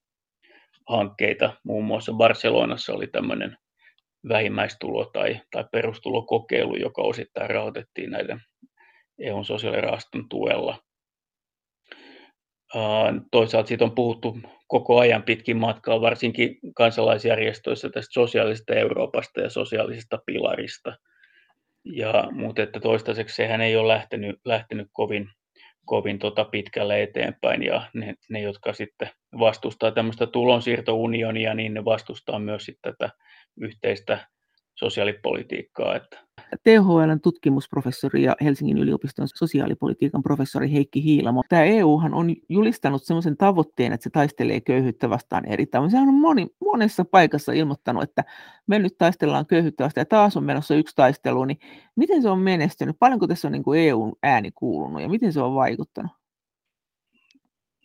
hankkeita. 0.89 1.53
Muun 1.63 1.85
muassa 1.85 2.13
Barcelonassa 2.13 2.93
oli 2.93 3.07
tämmöinen 3.07 3.57
vähimmäistulo- 4.29 5.09
tai, 5.13 5.41
tai 5.51 5.65
perustulokokeilu, 5.71 6.75
joka 6.75 7.01
osittain 7.01 7.49
rahoitettiin 7.49 8.11
näiden 8.11 8.41
EUn 9.19 9.45
sosiaalirahaston 9.45 10.29
tuella. 10.29 10.77
Toisaalta 13.31 13.67
siitä 13.67 13.85
on 13.85 13.95
puhuttu 13.95 14.37
koko 14.67 14.99
ajan 14.99 15.23
pitkin 15.23 15.57
matkaa, 15.57 16.01
varsinkin 16.01 16.57
kansalaisjärjestöissä 16.75 17.89
tästä 17.89 18.13
sosiaalisesta 18.13 18.73
Euroopasta 18.73 19.41
ja 19.41 19.49
sosiaalisesta 19.49 20.19
pilarista. 20.25 20.97
Ja, 21.85 22.27
mutta 22.31 22.61
että 22.61 22.79
toistaiseksi 22.79 23.35
sehän 23.35 23.61
ei 23.61 23.75
ole 23.75 23.87
lähtenyt, 23.87 24.39
lähtenyt 24.45 24.87
kovin, 24.91 25.29
kovin 25.85 26.19
tota 26.19 26.45
pitkälle 26.45 27.03
eteenpäin 27.03 27.63
ja 27.63 27.81
ne, 27.93 28.15
ne, 28.29 28.41
jotka 28.41 28.73
sitten 28.73 29.09
vastustaa 29.39 29.91
tämmöistä 29.91 30.27
tulonsiirtounionia, 30.27 31.53
niin 31.53 31.73
ne 31.73 31.85
vastustaa 31.85 32.39
myös 32.39 32.65
sitten 32.65 32.95
tätä 32.97 33.13
yhteistä 33.61 34.27
sosiaalipolitiikkaa. 34.75 35.95
Että 35.95 36.17
THLn 36.63 37.19
tutkimusprofessori 37.23 38.23
ja 38.23 38.35
Helsingin 38.41 38.77
yliopiston 38.77 39.27
sosiaalipolitiikan 39.35 40.23
professori 40.23 40.71
Heikki 40.71 41.03
Hiilamo. 41.03 41.43
Tämä 41.49 41.63
EUhan 41.63 42.13
on 42.13 42.35
julistanut 42.49 43.03
sellaisen 43.03 43.37
tavoitteen, 43.37 43.93
että 43.93 44.03
se 44.03 44.09
taistelee 44.09 44.61
köyhyyttä 44.61 45.09
vastaan 45.09 45.45
eri 45.45 45.65
tavoin. 45.65 45.91
Sehän 45.91 46.07
on 46.07 46.13
moni, 46.13 46.47
monessa 46.65 47.05
paikassa 47.05 47.51
ilmoittanut, 47.51 48.03
että 48.03 48.23
me 48.67 48.79
nyt 48.79 48.97
taistellaan 48.97 49.45
köyhyyttä 49.45 49.83
vastaan 49.83 50.01
ja 50.01 50.05
taas 50.05 50.37
on 50.37 50.43
menossa 50.43 50.75
yksi 50.75 50.95
taistelu, 50.95 51.45
niin 51.45 51.59
miten 51.95 52.21
se 52.21 52.29
on 52.29 52.39
menestynyt? 52.39 52.95
Paljonko 52.99 53.27
tässä 53.27 53.47
on 53.47 53.51
niin 53.51 53.63
kuin 53.63 53.79
EUn 53.79 54.13
ääni 54.23 54.51
kuulunut 54.51 55.01
ja 55.01 55.09
miten 55.09 55.33
se 55.33 55.41
on 55.41 55.55
vaikuttanut? 55.55 56.11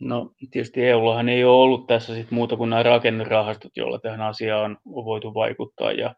No 0.01 0.31
tietysti 0.51 0.85
EUllahan 0.85 1.29
ei 1.29 1.43
ole 1.43 1.63
ollut 1.63 1.87
tässä 1.87 2.15
sit 2.15 2.31
muuta 2.31 2.57
kuin 2.57 2.69
nämä 2.69 2.83
rakennerahastot, 2.83 3.71
joilla 3.77 3.99
tähän 3.99 4.21
asiaan 4.21 4.77
on 4.85 5.05
voitu 5.05 5.33
vaikuttaa 5.33 5.91
ja 5.91 6.15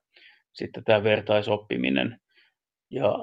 sitten 0.54 0.84
tämä 0.84 1.04
vertaisoppiminen. 1.04 2.20
Ja 2.90 3.18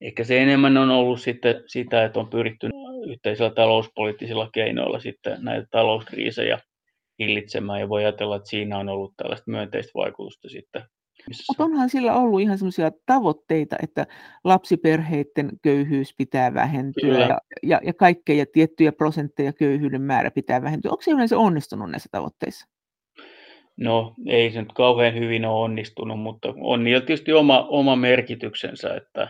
ehkä 0.00 0.24
se 0.24 0.42
enemmän 0.42 0.76
on 0.76 0.90
ollut 0.90 1.20
sitten 1.20 1.62
sitä, 1.66 2.04
että 2.04 2.20
on 2.20 2.30
pyritty 2.30 2.68
yhteisillä 3.06 3.50
talouspoliittisilla 3.50 4.50
keinoilla 4.52 5.00
sitten 5.00 5.44
näitä 5.44 5.66
talouskriisejä 5.70 6.58
hillitsemään 7.18 7.80
ja 7.80 7.88
voi 7.88 8.04
ajatella, 8.04 8.36
että 8.36 8.48
siinä 8.48 8.78
on 8.78 8.88
ollut 8.88 9.14
tällaista 9.16 9.50
myönteistä 9.50 9.92
vaikutusta 9.94 10.48
sitten. 10.48 10.82
Mutta 11.48 11.64
onhan 11.64 11.90
sillä 11.90 12.14
ollut 12.14 12.40
ihan 12.40 12.58
semmoisia 12.58 12.90
tavoitteita, 13.06 13.76
että 13.82 14.06
lapsiperheiden 14.44 15.50
köyhyys 15.62 16.14
pitää 16.18 16.54
vähentyä 16.54 17.18
ja, 17.18 17.38
ja, 17.62 17.80
ja 17.84 17.94
kaikkea 17.94 18.44
tiettyjä 18.52 18.92
prosentteja 18.92 19.52
köyhyyden 19.52 20.02
määrä 20.02 20.30
pitää 20.30 20.62
vähentyä. 20.62 20.90
Onko 20.90 21.02
se 21.02 21.10
yleensä 21.10 21.38
onnistunut 21.38 21.90
näissä 21.90 22.08
tavoitteissa? 22.12 22.66
No 23.76 24.14
ei 24.26 24.52
se 24.52 24.62
nyt 24.62 24.72
kauhean 24.72 25.14
hyvin 25.14 25.44
ole 25.44 25.64
onnistunut, 25.64 26.20
mutta 26.20 26.54
on 26.60 26.84
niillä 26.84 27.00
tietysti 27.00 27.32
oma, 27.32 27.66
oma 27.68 27.96
merkityksensä, 27.96 28.94
että, 28.94 29.28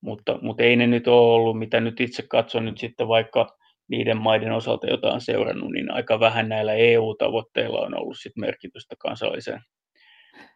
mutta, 0.00 0.38
mutta 0.42 0.62
ei 0.62 0.76
ne 0.76 0.86
nyt 0.86 1.08
ole 1.08 1.34
ollut, 1.34 1.58
mitä 1.58 1.80
nyt 1.80 2.00
itse 2.00 2.22
katson 2.28 2.64
nyt 2.64 2.78
sitten 2.78 3.08
vaikka 3.08 3.56
niiden 3.88 4.16
maiden 4.16 4.52
osalta, 4.52 4.86
joita 4.86 5.12
on 5.12 5.20
seurannut, 5.20 5.72
niin 5.72 5.90
aika 5.90 6.20
vähän 6.20 6.48
näillä 6.48 6.72
EU-tavoitteilla 6.72 7.80
on 7.80 8.00
ollut 8.00 8.16
sit 8.18 8.32
merkitystä 8.36 8.94
kansallisen 8.98 9.60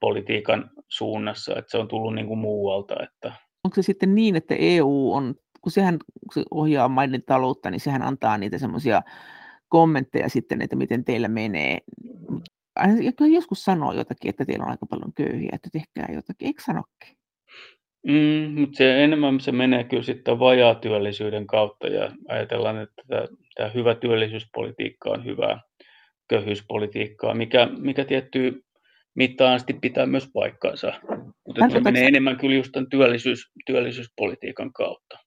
politiikan 0.01 0.71
suunnassa, 0.89 1.57
että 1.59 1.71
se 1.71 1.79
on 1.79 1.89
tullut 1.89 2.15
niin 2.15 2.27
kuin 2.27 2.39
muualta. 2.39 2.95
Että... 3.03 3.33
Onko 3.65 3.75
se 3.75 3.83
sitten 3.83 4.15
niin, 4.15 4.37
että 4.37 4.55
EU 4.59 5.13
on, 5.13 5.35
kun 5.61 5.73
sehän 5.73 5.99
kun 5.99 6.33
se 6.35 6.43
ohjaa 6.51 6.89
maiden 6.89 7.23
taloutta, 7.27 7.71
niin 7.71 7.81
sehän 7.81 8.03
antaa 8.03 8.39
niitä 8.39 8.59
semmoisia 8.59 9.03
kommentteja 9.69 10.29
sitten, 10.29 10.63
että 10.63 10.77
miten 10.77 11.05
teillä 11.05 11.29
menee 11.29 11.79
aina 12.77 13.27
joskus 13.35 13.65
sanoo 13.65 13.93
jotakin, 13.93 14.29
että 14.29 14.45
teillä 14.45 14.65
on 14.65 14.71
aika 14.71 14.87
paljon 14.87 15.13
köyhiä, 15.15 15.51
että 15.53 15.69
tehkää 15.73 16.15
jotakin, 16.15 16.47
eikö 16.47 16.63
sanokin? 16.63 17.17
Mm, 18.07 18.61
mutta 18.61 18.77
se 18.77 19.05
enemmän 19.05 19.41
se 19.41 19.53
menee 19.53 19.85
kyllä 19.85 20.03
sitten 20.03 20.39
vajaa 20.39 20.75
työllisyyden 20.75 21.47
kautta 21.47 21.87
ja 21.87 22.11
ajatellaan, 22.29 22.83
että 22.83 23.03
tämä, 23.09 23.27
tämä 23.55 23.69
hyvä 23.69 23.95
työllisyyspolitiikka 23.95 25.11
on 25.11 25.25
hyvää 25.25 25.61
köyhyyspolitiikkaa, 26.29 27.35
mikä, 27.35 27.69
mikä 27.79 28.05
tiettyy 28.05 28.63
mittaan 29.15 29.55
asti 29.55 29.73
pitää 29.73 30.07
myös 30.07 30.29
paikkaansa. 30.35 30.93
Mutta 31.47 31.69
se 31.71 31.81
menee 31.81 32.07
enemmän 32.07 32.37
kyllä 32.37 32.55
just 32.55 32.73
tämän 32.73 32.91
työllisyys, 32.91 33.41
työllisyyspolitiikan 33.67 34.73
kautta. 34.73 35.19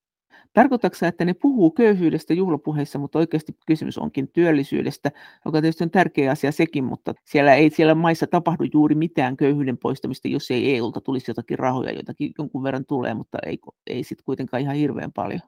Tarkoitatko 0.53 1.05
että 1.05 1.25
ne 1.25 1.33
puhuu 1.33 1.71
köyhyydestä 1.71 2.33
juhlapuheissa, 2.33 2.99
mutta 2.99 3.19
oikeasti 3.19 3.53
kysymys 3.67 3.97
onkin 3.97 4.31
työllisyydestä, 4.31 5.11
joka 5.45 5.61
tietysti 5.61 5.83
on 5.83 5.91
tärkeä 5.91 6.31
asia 6.31 6.51
sekin, 6.51 6.83
mutta 6.83 7.13
siellä 7.25 7.55
ei 7.55 7.69
siellä 7.69 7.95
maissa 7.95 8.27
tapahdu 8.27 8.63
juuri 8.73 8.95
mitään 8.95 9.37
köyhyyden 9.37 9.77
poistamista, 9.77 10.27
jos 10.27 10.51
ei 10.51 10.75
EUlta 10.75 11.01
tulisi 11.01 11.31
jotakin 11.31 11.59
rahoja, 11.59 11.91
jotakin 11.91 12.31
jonkun 12.37 12.63
verran 12.63 12.85
tulee, 12.85 13.13
mutta 13.13 13.37
ei, 13.45 13.57
ei 13.87 14.03
sitten 14.03 14.25
kuitenkaan 14.25 14.61
ihan 14.61 14.75
hirveän 14.75 15.11
paljon. 15.13 15.41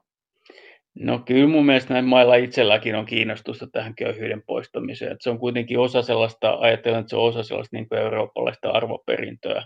No 0.94 1.18
kyllä 1.18 1.48
mun 1.48 1.66
mielestä 1.66 1.94
näin 1.94 2.04
mailla 2.04 2.34
itselläkin 2.34 2.94
on 2.94 3.06
kiinnostusta 3.06 3.66
tähän 3.66 3.94
köyhyyden 3.94 4.42
poistamiseen. 4.46 5.12
Että 5.12 5.22
se 5.22 5.30
on 5.30 5.38
kuitenkin 5.38 5.78
osa 5.78 6.02
sellaista, 6.02 6.54
ajattelen, 6.60 7.00
että 7.00 7.10
se 7.10 7.16
on 7.16 7.28
osa 7.28 7.42
sellaista 7.42 7.76
niin 7.76 7.86
eurooppalaista 7.96 8.70
arvoperintöä, 8.70 9.64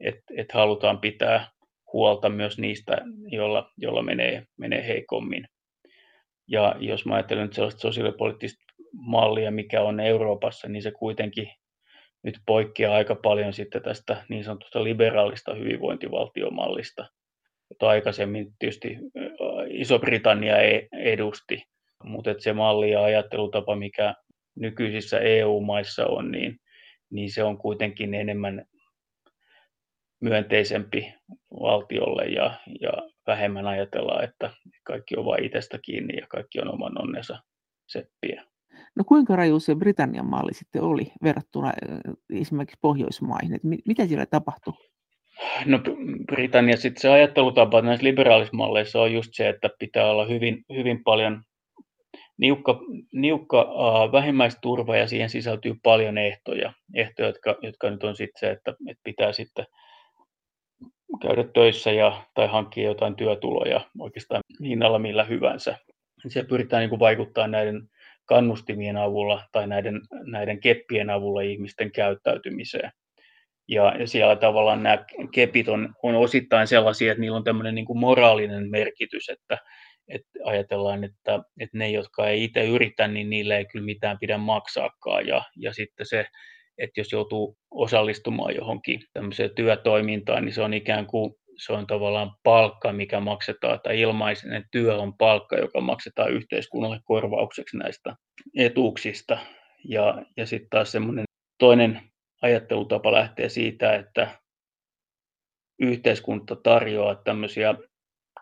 että, 0.00 0.22
että 0.36 0.58
halutaan 0.58 0.98
pitää 0.98 1.50
huolta 1.92 2.28
myös 2.28 2.58
niistä, 2.58 2.98
joilla, 3.26 3.70
joilla 3.76 4.02
menee, 4.02 4.46
menee 4.56 4.86
heikommin. 4.86 5.48
Ja 6.48 6.76
jos 6.78 7.06
mä 7.06 7.14
ajattelen 7.14 7.42
nyt 7.42 7.52
sellaista 7.52 7.80
sosiaalipoliittista 7.80 8.64
mallia, 8.92 9.50
mikä 9.50 9.82
on 9.82 10.00
Euroopassa, 10.00 10.68
niin 10.68 10.82
se 10.82 10.90
kuitenkin 10.90 11.48
nyt 12.22 12.38
poikkeaa 12.46 12.94
aika 12.94 13.14
paljon 13.14 13.52
sitten 13.52 13.82
tästä 13.82 14.24
niin 14.28 14.44
sanotusta 14.44 14.84
liberaalista 14.84 15.54
hyvinvointivaltiomallista, 15.54 17.06
jota 17.70 17.88
aikaisemmin 17.88 18.52
tietysti 18.58 18.98
Iso-Britannia 19.68 20.58
e-, 20.58 20.88
edusti, 20.92 21.64
mutta 22.04 22.34
se 22.38 22.52
malli 22.52 22.90
ja 22.90 23.04
ajattelutapa, 23.04 23.76
mikä 23.76 24.14
nykyisissä 24.56 25.18
EU-maissa 25.18 26.06
on, 26.06 26.30
niin, 26.30 26.56
niin 27.10 27.32
se 27.32 27.42
on 27.42 27.58
kuitenkin 27.58 28.14
enemmän 28.14 28.64
myönteisempi 30.22 31.14
valtiolle 31.60 32.24
ja, 32.24 32.58
ja 32.80 32.92
vähemmän 33.26 33.66
ajatellaan, 33.66 34.24
että 34.24 34.50
kaikki 34.84 35.16
on 35.16 35.24
vain 35.24 35.44
itsestä 35.44 35.78
kiinni 35.84 36.16
ja 36.20 36.26
kaikki 36.28 36.60
on 36.60 36.74
oman 36.74 37.02
onnensa 37.02 37.38
seppiä. 37.88 38.44
No 38.96 39.04
kuinka 39.04 39.36
raju 39.36 39.60
se 39.60 39.74
Britannian 39.74 40.26
malli 40.26 40.54
sitten 40.54 40.82
oli 40.82 41.12
verrattuna 41.22 41.72
esimerkiksi 42.34 42.78
Pohjoismaihin? 42.80 43.54
Että 43.54 43.68
mitä 43.86 44.06
siellä 44.06 44.26
tapahtui? 44.26 44.74
No 45.66 45.78
Britannia 46.26 46.76
sitten 46.76 47.00
se 47.00 47.08
ajattelutapa 47.08 47.82
näissä 47.82 48.04
liberaalisissa 48.04 48.56
malleissa 48.56 49.00
on 49.00 49.12
just 49.12 49.30
se, 49.32 49.48
että 49.48 49.68
pitää 49.78 50.10
olla 50.10 50.26
hyvin, 50.26 50.64
hyvin 50.76 51.04
paljon 51.04 51.42
niukka, 52.38 52.80
niukka 53.12 53.62
uh, 53.62 54.12
vähimmäisturva 54.12 54.96
ja 54.96 55.06
siihen 55.06 55.30
sisältyy 55.30 55.74
paljon 55.82 56.18
ehtoja, 56.18 56.72
ehtoja 56.94 57.28
jotka, 57.28 57.56
jotka 57.62 57.90
nyt 57.90 58.04
on 58.04 58.16
sitten 58.16 58.40
se, 58.40 58.50
että, 58.50 58.74
että 58.88 59.00
pitää 59.04 59.32
sitten 59.32 59.66
käydä 61.20 61.44
töissä 61.54 61.92
ja, 61.92 62.22
tai 62.34 62.46
hankkia 62.46 62.84
jotain 62.84 63.16
työtuloja 63.16 63.80
oikeastaan 63.98 64.42
hinnalla 64.64 64.98
millä 64.98 65.24
hyvänsä. 65.24 65.78
Se 66.28 66.44
pyritään 66.44 66.80
niin 66.80 66.90
kuin 66.90 67.00
vaikuttaa 67.00 67.48
näiden 67.48 67.82
kannustimien 68.24 68.96
avulla 68.96 69.42
tai 69.52 69.66
näiden, 69.66 70.00
näiden 70.24 70.60
keppien 70.60 71.10
avulla 71.10 71.40
ihmisten 71.40 71.92
käyttäytymiseen. 71.92 72.90
Ja, 73.68 73.94
ja 73.98 74.06
siellä 74.06 74.36
tavallaan 74.36 74.82
nämä 74.82 75.04
kepit 75.32 75.68
on, 75.68 75.94
on 76.02 76.14
osittain 76.14 76.66
sellaisia, 76.66 77.12
että 77.12 77.20
niillä 77.20 77.36
on 77.36 77.44
tämmöinen 77.44 77.74
niin 77.74 77.84
kuin 77.84 77.98
moraalinen 77.98 78.70
merkitys, 78.70 79.28
että, 79.28 79.58
että 80.08 80.38
ajatellaan, 80.44 81.04
että, 81.04 81.40
että 81.60 81.78
ne, 81.78 81.90
jotka 81.90 82.28
ei 82.28 82.44
itse 82.44 82.64
yritä, 82.64 83.08
niin 83.08 83.30
niille 83.30 83.56
ei 83.56 83.66
kyllä 83.66 83.84
mitään 83.84 84.18
pidä 84.20 84.38
maksaakaan. 84.38 85.26
Ja, 85.26 85.42
ja 85.56 85.72
sitten 85.72 86.06
se 86.06 86.26
että 86.78 87.00
jos 87.00 87.12
joutuu 87.12 87.56
osallistumaan 87.70 88.54
johonkin 88.54 89.00
tämmöiseen 89.12 89.50
työtoimintaan, 89.54 90.44
niin 90.44 90.54
se 90.54 90.62
on 90.62 90.74
ikään 90.74 91.06
kuin 91.06 91.34
se 91.56 91.72
on 91.72 91.86
tavallaan 91.86 92.30
palkka, 92.42 92.92
mikä 92.92 93.20
maksetaan, 93.20 93.80
tai 93.80 94.00
ilmaisen 94.00 94.64
työ 94.70 94.96
on 94.96 95.14
palkka, 95.18 95.56
joka 95.56 95.80
maksetaan 95.80 96.32
yhteiskunnalle 96.32 97.00
korvaukseksi 97.04 97.76
näistä 97.76 98.16
etuuksista. 98.56 99.38
Ja, 99.88 100.22
ja 100.36 100.46
sitten 100.46 100.70
taas 100.70 100.92
semmoinen 100.92 101.24
toinen 101.58 102.00
ajattelutapa 102.42 103.12
lähtee 103.12 103.48
siitä, 103.48 103.94
että 103.94 104.38
yhteiskunta 105.78 106.56
tarjoaa 106.56 107.14
tämmöisiä 107.14 107.74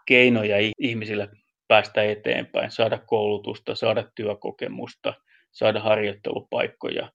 keinoja 0.06 0.56
ihmisille 0.78 1.28
päästä 1.68 2.02
eteenpäin, 2.02 2.70
saada 2.70 2.98
koulutusta, 2.98 3.74
saada 3.74 4.10
työkokemusta, 4.14 5.14
saada 5.52 5.80
harjoittelupaikkoja, 5.80 7.10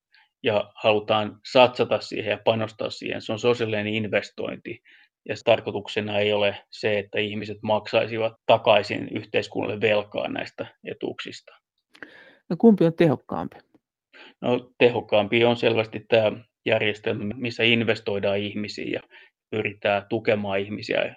ja 0.46 0.72
halutaan 0.76 1.40
satsata 1.52 2.00
siihen 2.00 2.32
ja 2.32 2.40
panostaa 2.46 2.90
siihen. 2.90 3.22
Se 3.22 3.32
on 3.32 3.40
sosiaalinen 3.40 3.88
investointi 3.88 4.82
ja 5.30 5.36
tarkoituksena 5.46 6.20
ei 6.20 6.34
ole 6.34 6.58
se, 6.72 7.00
että 7.00 7.20
ihmiset 7.20 7.58
maksaisivat 7.62 8.34
takaisin 8.46 9.10
yhteiskunnalle 9.12 9.82
velkaa 9.82 10.28
näistä 10.28 10.66
etuuksista. 10.84 11.54
No 12.50 12.56
kumpi 12.60 12.86
on 12.86 12.94
tehokkaampi? 12.94 13.58
No, 14.42 14.72
tehokkaampi 14.78 15.46
on 15.46 15.56
selvästi 15.56 16.06
tämä 16.10 16.32
järjestelmä, 16.66 17.34
missä 17.38 17.64
investoidaan 17.64 18.38
ihmisiin 18.38 18.92
ja 18.92 19.02
pyritään 19.50 20.06
tukemaan 20.10 20.60
ihmisiä 20.60 21.16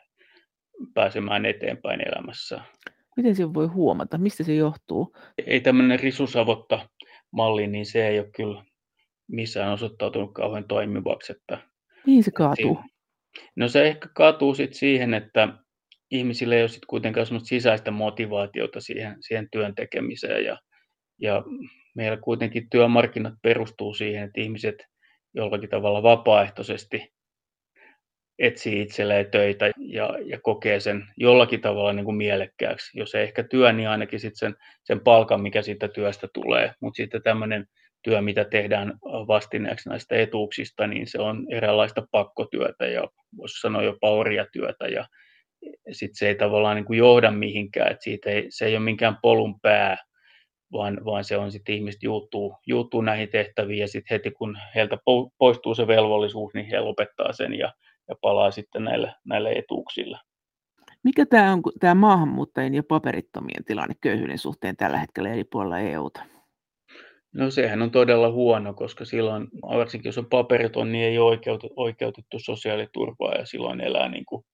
pääsemään 0.95 1.47
eteenpäin 1.47 2.01
elämässä. 2.09 2.61
Miten 3.17 3.37
se 3.37 3.55
voi 3.55 3.67
huomata? 3.67 4.19
Mistä 4.19 4.45
se 4.45 4.55
johtuu? 4.55 5.17
Ei 5.47 5.61
tämmöinen 5.61 6.01
risusavotta 6.01 6.89
malli, 7.31 7.67
niin 7.67 7.87
se 7.87 8.09
ei 8.09 8.19
ole 8.19 8.31
kyllä 8.37 8.65
missään 9.29 9.73
osoittautunut 9.73 10.35
kauhean 10.35 10.65
toimivaksi. 10.69 11.33
Että, 11.33 11.59
Mihin 12.07 12.25
se 12.25 12.31
kaatuu? 12.31 12.81
no 13.57 13.69
se 13.69 13.87
ehkä 13.87 14.09
kaatuu 14.15 14.55
sit 14.55 14.75
siihen, 14.75 15.15
että 15.15 15.49
ihmisille 16.11 16.57
ei 16.57 16.63
ole 16.63 16.69
sit 16.69 16.87
kuitenkaan 16.87 17.27
sisäistä 17.43 17.91
motivaatiota 17.91 18.81
siihen, 18.81 19.17
siihen 19.21 19.49
työn 19.53 19.75
tekemiseen 19.75 20.45
ja, 20.45 20.59
ja 21.21 21.43
meillä 21.97 22.17
kuitenkin 22.17 22.71
työmarkkinat 22.71 23.35
perustuu 23.43 23.95
siihen, 23.95 24.25
että 24.25 24.41
ihmiset 24.41 24.77
jollakin 25.35 25.69
tavalla 25.69 26.03
vapaaehtoisesti 26.03 27.13
etsii 28.39 28.83
itselleen 28.83 29.31
töitä 29.31 29.71
ja, 29.79 30.19
ja 30.25 30.41
kokee 30.43 30.81
sen 30.81 31.07
jollakin 31.17 31.61
tavalla 31.61 31.93
niin 31.93 32.05
kuin 32.05 32.17
mielekkääksi. 32.17 32.99
Jos 32.99 33.15
ei 33.15 33.23
ehkä 33.23 33.45
työ, 33.45 33.73
niin 33.73 33.89
ainakin 33.89 34.21
sit 34.21 34.37
sen, 34.37 34.57
sen 34.85 35.01
palkan, 35.01 35.43
mikä 35.43 35.63
siitä 35.63 35.89
työstä 35.89 36.29
tulee. 36.35 36.75
Mutta 36.81 36.97
sitten 36.97 37.23
tämmöinen 37.23 37.67
työ, 38.03 38.21
mitä 38.21 38.45
tehdään 38.45 38.99
vastineeksi 39.03 39.89
näistä 39.89 40.15
etuuksista, 40.17 40.87
niin 40.87 41.07
se 41.07 41.21
on 41.21 41.47
eräänlaista 41.51 42.07
pakkotyötä 42.11 42.87
ja 42.87 43.09
voisi 43.37 43.61
sanoa 43.61 43.83
jopa 43.83 44.11
orjatyötä. 44.11 44.89
Ja 44.89 45.07
sitten 45.93 46.17
se 46.17 46.29
ei 46.29 46.35
tavallaan 46.35 46.77
niin 46.77 46.85
kuin 46.85 46.99
johda 46.99 47.31
mihinkään, 47.31 47.91
että 47.91 48.05
siitä 48.05 48.31
ei, 48.31 48.47
se 48.49 48.67
ei 48.67 48.77
ole 48.77 48.85
minkään 48.85 49.19
polun 49.23 49.61
pää, 49.61 49.97
vaan, 50.73 51.05
vaan 51.05 51.25
se 51.25 51.37
on 51.37 51.53
sitten 51.53 51.75
ihmiset 51.75 52.03
juuttuu, 52.03 52.57
juuttuu 52.67 53.01
näihin 53.01 53.29
tehtäviin 53.29 53.81
ja 53.81 53.89
sitten 53.89 54.15
heti 54.15 54.31
kun 54.31 54.59
heiltä 54.75 54.99
poistuu 55.39 55.75
se 55.75 55.87
velvollisuus, 55.87 56.55
niin 56.55 56.67
he 56.67 56.81
lopettaa 56.81 57.33
sen 57.33 57.55
ja, 57.55 57.73
ja 58.09 58.15
palaa 58.21 58.51
sitten 58.51 58.85
näille, 58.85 59.15
näille 59.25 59.53
etuuksille. 59.53 60.19
Mikä 61.05 61.27
tämä 61.27 61.53
on 61.53 61.63
tämä 61.81 61.95
maahanmuuttajien 61.95 62.75
ja 62.75 62.83
paperittomien 62.83 63.65
tilanne 63.65 63.95
köyhyyden 64.01 64.39
suhteen 64.39 64.77
tällä 64.77 64.99
hetkellä 64.99 65.29
eri 65.29 65.45
puolilla 65.45 65.79
EUta? 65.79 66.38
No 67.39 67.51
sehän 67.51 67.83
on 67.83 67.91
todella 67.91 68.31
huono, 68.31 68.75
koska 68.75 69.05
silloin, 69.05 69.49
varsinkin 69.63 70.09
jos 70.09 70.19
on 70.19 70.27
paperiton, 70.27 70.93
niin 70.93 71.05
ei 71.05 71.19
ole 71.19 71.39
oikeutettu, 71.77 72.39
sosiaaliturvaa 72.39 73.35
ja 73.35 73.47
silloin 73.47 73.81
elää 73.81 74.09
niin 74.09 74.25
kuin 74.25 74.45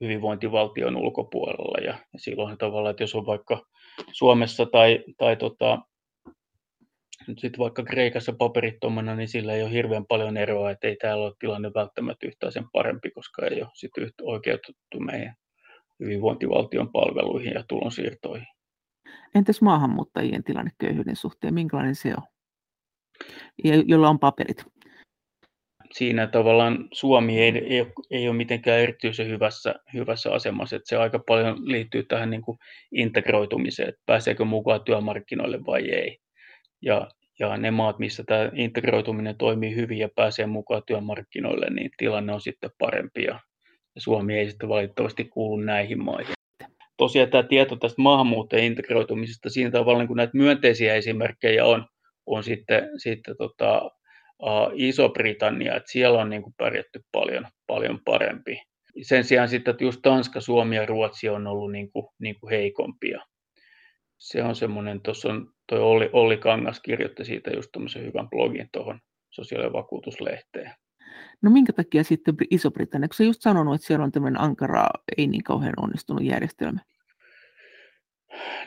hyvinvointivaltion 0.00 0.96
ulkopuolella. 0.96 1.78
Ja, 1.84 1.98
silloin 2.16 2.58
tavallaan, 2.58 2.90
että 2.90 3.02
jos 3.02 3.14
on 3.14 3.26
vaikka 3.26 3.62
Suomessa 4.12 4.66
tai, 4.66 5.04
tai 5.18 5.36
tota, 5.36 5.78
nyt 7.28 7.38
sitten 7.38 7.58
vaikka 7.58 7.82
Kreikassa 7.84 8.32
paperittomana, 8.32 9.14
niin 9.14 9.28
sillä 9.28 9.54
ei 9.54 9.62
ole 9.62 9.72
hirveän 9.72 10.06
paljon 10.06 10.36
eroa, 10.36 10.70
että 10.70 10.88
ei 10.88 10.96
täällä 10.96 11.24
ole 11.24 11.34
tilanne 11.38 11.70
välttämättä 11.74 12.26
yhtään 12.26 12.52
sen 12.52 12.64
parempi, 12.72 13.10
koska 13.10 13.46
ei 13.46 13.62
ole 13.62 13.70
sitten 13.74 14.10
oikeutettu 14.22 15.00
meidän 15.00 15.34
hyvinvointivaltion 16.00 16.92
palveluihin 16.92 17.52
ja 17.54 17.64
tulonsiirtoihin. 17.68 18.57
Entäs 19.34 19.62
maahanmuuttajien 19.62 20.44
tilanne 20.44 20.70
köyhyyden 20.78 21.16
suhteen, 21.16 21.54
minkälainen 21.54 21.94
se 21.94 22.14
on? 22.16 22.22
Ja, 23.64 23.74
jolla 23.86 24.08
on 24.08 24.18
paperit 24.18 24.64
siinä 25.92 26.26
tavallaan 26.26 26.88
Suomi 26.92 27.40
ei, 27.40 27.58
ei, 27.58 27.86
ei 28.10 28.28
ole 28.28 28.36
mitenkään 28.36 28.80
erityisen 28.80 29.28
hyvässä, 29.28 29.74
hyvässä 29.94 30.32
asemassa, 30.32 30.76
että 30.76 30.88
se 30.88 30.96
aika 30.96 31.18
paljon 31.18 31.68
liittyy 31.68 32.02
tähän 32.02 32.30
niin 32.30 32.42
kuin 32.42 32.58
integroitumiseen, 32.92 33.88
että 33.88 34.02
pääseekö 34.06 34.44
mukaan 34.44 34.84
työmarkkinoille 34.84 35.64
vai 35.66 35.90
ei. 35.90 36.18
Ja, 36.82 37.08
ja 37.38 37.56
ne 37.56 37.70
maat, 37.70 37.98
missä 37.98 38.24
tämä 38.26 38.50
integroituminen 38.54 39.36
toimii 39.36 39.74
hyvin 39.74 39.98
ja 39.98 40.08
pääsee 40.16 40.46
mukaan 40.46 40.82
työmarkkinoille, 40.86 41.66
niin 41.70 41.90
tilanne 41.96 42.32
on 42.32 42.40
sitten 42.40 42.70
parempi 42.78 43.22
ja, 43.22 43.40
ja 43.94 44.00
Suomi 44.00 44.38
ei 44.38 44.50
sitten 44.50 44.68
valitettavasti 44.68 45.24
kuulu 45.24 45.56
näihin 45.56 46.04
maihin. 46.04 46.37
Tosiaan 46.98 47.30
tämä 47.30 47.42
tieto 47.42 47.76
tästä 47.76 48.02
maahanmuuttajien 48.02 48.66
integroitumisesta, 48.66 49.50
siinä 49.50 49.70
tavalla 49.70 50.06
kuin 50.06 50.16
näitä 50.16 50.36
myönteisiä 50.36 50.94
esimerkkejä 50.94 51.64
on, 51.64 51.86
on 52.26 52.44
sitten, 52.44 52.90
sitten 52.96 53.36
tota, 53.38 53.90
Iso-Britannia, 54.74 55.76
että 55.76 55.92
siellä 55.92 56.20
on 56.20 56.30
niin 56.30 56.42
kuin 56.42 56.54
pärjätty 56.56 57.00
paljon, 57.12 57.46
paljon 57.66 58.00
parempi. 58.04 58.62
Sen 59.02 59.24
sijaan 59.24 59.48
sitten, 59.48 59.72
että 59.72 59.84
just 59.84 60.00
Tanska, 60.02 60.40
Suomi 60.40 60.76
ja 60.76 60.86
Ruotsi 60.86 61.28
on 61.28 61.46
ollut 61.46 61.72
niin 61.72 61.90
kuin, 61.92 62.06
niin 62.18 62.40
kuin 62.40 62.50
heikompia. 62.50 63.20
Se 64.18 64.42
on 64.42 64.56
semmoinen, 64.56 65.00
tuossa 65.00 65.28
on 65.28 65.52
toi 65.68 65.80
Olli, 65.80 66.10
Olli 66.12 66.36
Kangas 66.36 66.80
kirjoitti 66.80 67.24
siitä 67.24 67.50
just 67.50 67.68
tämmöisen 67.72 68.04
hyvän 68.04 68.30
blogin 68.30 68.68
tuohon 68.72 69.00
sosiaalivakuutuslehteen. 69.30 70.74
No 71.42 71.50
minkä 71.50 71.72
takia 71.72 72.04
sitten 72.04 72.34
Iso-Britannia, 72.50 73.08
kun 73.08 73.14
sä 73.14 73.24
just 73.24 73.42
sanonut, 73.42 73.74
että 73.74 73.86
siellä 73.86 74.04
on 74.04 74.12
tämmöinen 74.12 74.40
ankara, 74.40 74.88
ei 75.18 75.26
niin 75.26 75.44
kauhean 75.44 75.74
onnistunut 75.76 76.24
järjestelmä? 76.24 76.80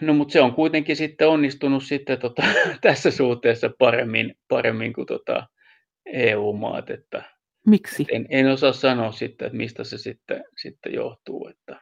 No 0.02 0.14
mutta 0.14 0.32
se 0.32 0.42
on 0.42 0.54
kuitenkin 0.54 0.96
sitten 0.96 1.30
onnistunut 1.30 1.84
sitten 1.84 2.20
tota, 2.20 2.44
tässä 2.82 3.12
suhteessa 3.12 3.70
paremmin, 3.80 4.36
paremmin 4.48 4.94
kuin 4.94 5.08
tota, 5.08 5.48
EU-maat. 6.06 6.90
Että, 6.90 7.24
Miksi? 7.68 8.06
En, 8.12 8.26
en 8.30 8.48
osaa 8.48 8.74
sanoa 8.74 9.12
sitten, 9.12 9.46
että 9.46 9.58
mistä 9.58 9.84
se 9.84 9.98
sitten, 9.98 10.44
sitten 10.62 10.94
johtuu. 10.94 11.48
Että... 11.48 11.82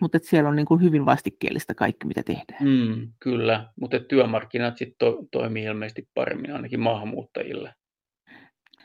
Mutta 0.00 0.18
siellä 0.22 0.50
on 0.50 0.56
niin 0.56 0.66
kuin 0.66 0.82
hyvin 0.82 1.06
vastikkeellista 1.06 1.74
kaikki, 1.74 2.06
mitä 2.06 2.22
tehdään. 2.22 2.64
Mm, 2.64 3.12
kyllä, 3.20 3.68
mutta 3.80 4.00
työmarkkinat 4.00 4.78
sitten 4.78 4.96
to, 4.98 5.18
toimii 5.32 5.64
ilmeisesti 5.64 6.08
paremmin 6.14 6.54
ainakin 6.54 6.80
maahanmuuttajille. 6.80 7.74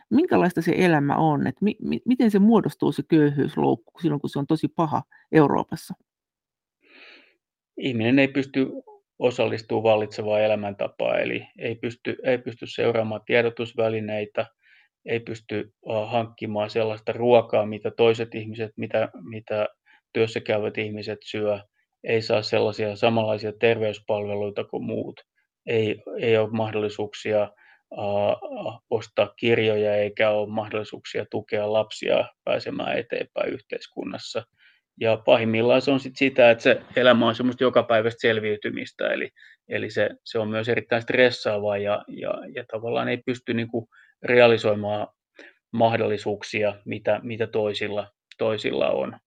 Minkälaista 0.10 0.62
se 0.62 0.74
elämä 0.78 1.16
on? 1.16 1.48
että 1.48 1.66
mi, 1.66 1.76
mi, 1.82 2.00
miten 2.06 2.32
se 2.32 2.40
muodostuu 2.40 2.92
se 2.92 3.04
köyhyysloukku 3.10 4.00
silloin, 4.02 4.22
kun 4.22 4.30
se 4.30 4.40
on 4.40 4.48
tosi 4.48 4.68
paha 4.68 5.04
Euroopassa? 5.32 5.94
Ihminen 7.78 8.20
ei 8.20 8.28
pysty 8.28 8.68
osallistuu 9.20 9.84
vallitsevaan 9.84 10.42
elämäntapaan, 10.42 11.22
eli 11.22 11.48
ei 11.60 11.76
pysty, 11.76 12.16
ei 12.24 12.38
pysty 12.38 12.66
seuraamaan 12.68 13.22
tiedotusvälineitä, 13.26 14.46
ei 15.06 15.20
pysty 15.20 15.74
hankkimaan 16.08 16.70
sellaista 16.70 17.12
ruokaa, 17.12 17.66
mitä 17.66 17.92
toiset 17.92 18.36
ihmiset, 18.36 18.72
mitä, 18.78 19.10
mitä 19.30 19.68
työssä 20.14 20.40
käyvät 20.40 20.78
ihmiset 20.78 21.20
syö, 21.24 21.60
ei 22.04 22.22
saa 22.22 22.42
sellaisia 22.42 22.96
samanlaisia 22.96 23.54
terveyspalveluita 23.60 24.64
kuin 24.64 24.84
muut, 24.84 25.22
ei, 25.66 26.04
ei 26.20 26.38
ole 26.38 26.50
mahdollisuuksia 26.50 27.50
ostaa 28.90 29.34
kirjoja 29.40 29.96
eikä 29.96 30.30
ole 30.30 30.50
mahdollisuuksia 30.50 31.26
tukea 31.32 31.74
lapsia 31.74 32.26
pääsemään 32.44 32.98
eteenpäin 32.98 33.54
yhteiskunnassa. 33.54 34.44
Ja 35.00 35.18
pahimmillaan 35.18 35.82
se 35.82 35.92
on 35.92 36.00
sit 36.00 36.16
sitä, 36.16 36.52
että 36.52 36.64
se 36.64 36.82
elämä 36.96 37.28
on 37.28 37.36
semmoista 37.36 37.64
jokapäiväistä 37.64 38.22
selviytymistä, 38.22 39.08
eli, 39.08 39.30
eli 39.68 39.90
se, 39.90 40.10
se 40.24 40.40
on 40.40 40.48
myös 40.48 40.70
erittäin 40.70 41.02
stressaavaa 41.02 41.78
ja, 41.78 42.06
ja, 42.08 42.34
ja 42.56 42.64
tavallaan 42.72 43.08
ei 43.08 43.18
pysty 43.26 43.54
niin 43.54 43.68
kuin 43.68 43.88
realisoimaan 44.24 45.08
mahdollisuuksia, 45.74 46.74
mitä, 46.86 47.20
mitä 47.24 47.48
toisilla, 47.48 48.08
toisilla 48.38 48.90
on. 48.90 49.18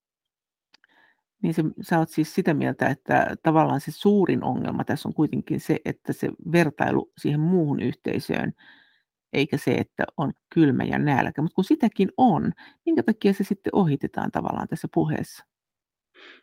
Niin 1.41 1.53
se, 1.53 1.63
sä 1.81 1.99
oot 1.99 2.09
siis 2.09 2.35
sitä 2.35 2.53
mieltä, 2.53 2.87
että 2.87 3.35
tavallaan 3.43 3.81
se 3.81 3.91
suurin 3.91 4.43
ongelma 4.43 4.83
tässä 4.83 5.09
on 5.09 5.13
kuitenkin 5.13 5.59
se, 5.59 5.79
että 5.85 6.13
se 6.13 6.29
vertailu 6.51 7.11
siihen 7.17 7.39
muuhun 7.39 7.79
yhteisöön, 7.79 8.53
eikä 9.33 9.57
se, 9.57 9.71
että 9.71 10.03
on 10.17 10.31
kylmä 10.53 10.83
ja 10.83 10.99
nälkä. 10.99 11.41
Mutta 11.41 11.55
kun 11.55 11.63
sitäkin 11.63 12.09
on, 12.17 12.51
minkä 12.85 13.03
takia 13.03 13.33
se 13.33 13.43
sitten 13.43 13.75
ohitetaan 13.75 14.31
tavallaan 14.31 14.67
tässä 14.67 14.87
puheessa? 14.93 15.45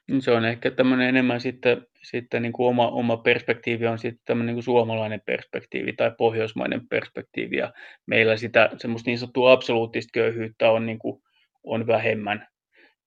Niin 0.09 0.23
se 0.23 0.31
on 0.31 0.45
ehkä 0.45 0.71
tämmöinen 0.71 1.09
enemmän 1.09 1.41
sitten, 1.41 1.87
sitten 2.03 2.43
niin 2.43 2.53
kuin 2.53 2.69
oma, 2.69 2.89
oma 2.89 3.17
perspektiivi 3.17 3.87
on 3.87 3.99
sitten 3.99 4.23
tämmöinen 4.25 4.47
niin 4.47 4.57
kuin 4.57 4.65
suomalainen 4.65 5.23
perspektiivi 5.27 5.93
tai 5.93 6.13
pohjoismainen 6.19 6.89
perspektiivi. 6.89 7.57
Ja 7.57 7.73
meillä 8.07 8.37
sitä 8.37 8.71
semmoista 8.77 9.11
niin 9.11 9.19
sanottua 9.19 9.53
absoluuttista 9.53 10.11
köyhyyttä 10.13 10.71
on, 10.71 10.87
niin 10.87 10.99
kuin, 10.99 11.23
on 11.65 11.87
vähemmän. 11.87 12.49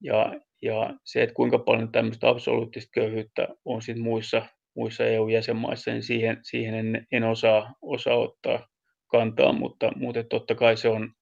Ja, 0.02 0.40
ja 0.62 0.94
se, 1.04 1.24
että 1.24 1.34
kuinka 1.34 1.60
paljon 1.60 1.92
tämmöistä 1.92 2.30
absoluuttista 2.30 2.90
köyhyyttä 2.94 3.48
on 3.66 3.82
sitten 3.82 4.04
muissa, 4.04 4.46
muissa 4.76 5.06
EU-jäsenmaissa, 5.06 5.92
niin 5.92 6.04
siihen, 6.04 6.40
siihen 6.44 6.74
en, 6.74 7.08
en 7.12 7.24
osaa, 7.24 7.74
osaa 7.82 8.16
ottaa 8.16 8.68
kantaa, 9.08 9.54
mutta, 9.54 9.92
mutta 9.96 10.24
totta 10.24 10.56
kai 10.56 10.78
se 10.78 10.90
on, 10.90 11.14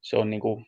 se 0.00 0.16
on 0.16 0.30
niin 0.30 0.40
kuin 0.40 0.66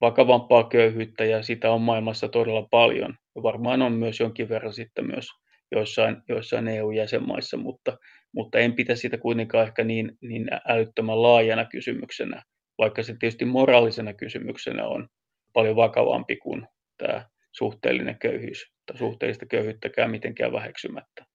vakavampaa 0.00 0.68
köyhyyttä 0.68 1.24
ja 1.24 1.42
sitä 1.42 1.70
on 1.70 1.80
maailmassa 1.80 2.28
todella 2.28 2.68
paljon. 2.70 3.14
Ja 3.36 3.42
varmaan 3.42 3.82
on 3.82 3.92
myös 3.92 4.20
jonkin 4.20 4.48
verran 4.48 4.72
sitten 4.72 5.06
myös, 5.06 5.26
joissain, 5.72 6.16
joissain 6.28 6.68
EU-jäsenmaissa, 6.68 7.56
mutta, 7.56 7.98
mutta 8.34 8.58
en 8.58 8.72
pitäisi 8.72 9.00
sitä 9.00 9.18
kuitenkaan 9.18 9.66
ehkä 9.66 9.84
niin, 9.84 10.18
niin 10.20 10.46
älyttömän 10.68 11.22
laajana 11.22 11.64
kysymyksenä, 11.64 12.42
vaikka 12.78 13.02
se 13.02 13.16
tietysti 13.18 13.44
moraalisena 13.44 14.14
kysymyksenä 14.14 14.86
on 14.86 15.08
paljon 15.52 15.76
vakavampi 15.76 16.36
kuin 16.36 16.66
tämä 16.98 17.24
suhteellinen 17.56 18.18
köyhyys 18.18 18.72
tai 18.86 18.98
suhteellista 18.98 19.46
köyhyyttäkään 19.46 20.10
mitenkään 20.10 20.52
väheksymättä. 20.52 21.26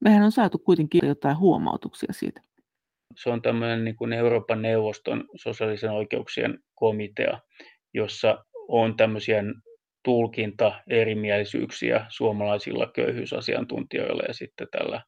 Mehän 0.00 0.22
on 0.22 0.32
saatu 0.32 0.58
kuitenkin 0.58 1.08
jotain 1.08 1.38
huomautuksia 1.38 2.12
siitä. 2.12 2.40
Se 3.16 3.30
on 3.30 3.42
tämmöinen 3.42 3.84
niin 3.84 3.96
kuin 3.96 4.12
Euroopan 4.12 4.62
neuvoston 4.62 5.24
sosiaalisen 5.36 5.90
oikeuksien 5.90 6.58
komitea, 6.74 7.40
jossa 7.94 8.44
on 8.68 8.96
tämmöisiä 8.96 9.42
tulkinta-erimielisyyksiä 10.04 12.06
suomalaisilla 12.08 12.90
köyhyysasiantuntijoilla 12.94 14.22
ja 14.28 14.34
sitten 14.34 14.68
tällä 14.70 15.02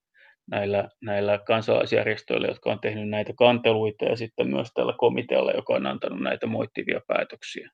näillä, 0.50 0.88
näillä 1.02 1.38
kansalaisjärjestöillä, 1.38 2.46
jotka 2.46 2.72
on 2.72 2.80
tehnyt 2.80 3.08
näitä 3.08 3.32
kanteluita 3.38 4.04
ja 4.04 4.16
sitten 4.16 4.48
myös 4.48 4.68
tällä 4.74 4.94
komitealla, 4.98 5.52
joka 5.52 5.74
on 5.74 5.86
antanut 5.86 6.20
näitä 6.20 6.46
moittivia 6.46 7.00
päätöksiä. 7.06 7.70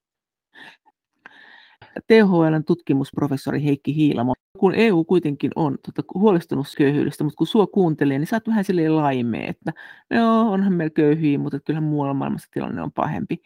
THLn 2.06 2.64
tutkimusprofessori 2.66 3.64
Heikki 3.64 3.94
Hiilamo, 3.94 4.35
kun 4.59 4.74
EU 4.74 5.04
kuitenkin 5.04 5.50
on 5.56 5.78
tota, 5.87 6.02
huolestunut 6.14 6.66
köyhyydestä, 6.78 7.24
mutta 7.24 7.37
kun 7.37 7.46
sua 7.46 7.66
kuuntelee, 7.66 8.18
niin 8.18 8.26
sä 8.26 8.37
oot 8.37 8.48
vähän 8.48 8.64
silleen 8.64 8.96
laimee, 8.96 9.46
että 9.46 9.72
no 10.11 10.52
onhan 10.52 10.72
meillä 10.72 10.94
köyhiä, 10.94 11.38
mutta 11.38 11.61
kyllähän 11.61 11.88
muualla 11.88 12.14
maailmassa 12.14 12.48
tilanne 12.52 12.82
on 12.82 12.92
pahempi. 12.92 13.37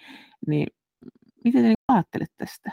Niin 0.47 0.67
miten 1.45 1.63
te 1.63 1.75
ajattelet 1.89 2.33
tästä? 2.37 2.73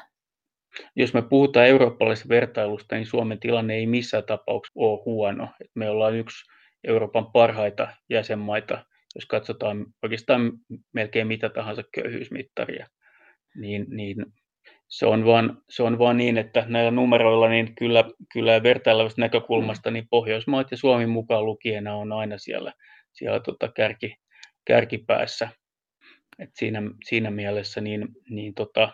Jos 0.95 1.13
me 1.13 1.21
puhutaan 1.21 1.67
eurooppalaisesta 1.67 2.29
vertailusta, 2.29 2.95
niin 2.95 3.05
Suomen 3.05 3.39
tilanne 3.39 3.75
ei 3.75 3.87
missään 3.87 4.23
tapauksessa 4.23 4.79
ole 4.79 5.01
huono. 5.05 5.49
Me 5.75 5.89
ollaan 5.89 6.15
yksi 6.15 6.45
Euroopan 6.83 7.31
parhaita 7.31 7.87
jäsenmaita, 8.09 8.85
jos 9.15 9.25
katsotaan 9.25 9.85
oikeastaan 10.03 10.51
melkein 10.93 11.27
mitä 11.27 11.49
tahansa 11.49 11.83
köyhyysmittaria, 11.93 12.87
niin, 13.55 13.85
niin 13.89 14.25
se 14.87 15.05
on, 15.05 15.25
vaan, 15.25 15.61
se 15.69 15.83
on 15.83 15.99
vaan 15.99 16.17
niin, 16.17 16.37
että 16.37 16.65
näillä 16.67 16.91
numeroilla 16.91 17.49
niin 17.49 17.75
kyllä, 17.75 18.03
kyllä 18.33 18.63
vertailevasta 18.63 19.21
näkökulmasta 19.21 19.91
niin 19.91 20.07
Pohjoismaat 20.09 20.71
ja 20.71 20.77
Suomi 20.77 21.05
mukaan 21.05 21.45
lukiena 21.45 21.95
on 21.95 22.11
aina 22.11 22.37
siellä, 22.37 22.73
siellä 23.13 23.39
tota 23.39 23.67
kärki, 23.75 24.15
kärkipäässä. 24.65 25.49
Et 26.39 26.49
siinä, 26.55 26.81
siinä 27.05 27.31
mielessä 27.31 27.81
niin, 27.81 28.07
niin 28.29 28.53
tota, 28.53 28.91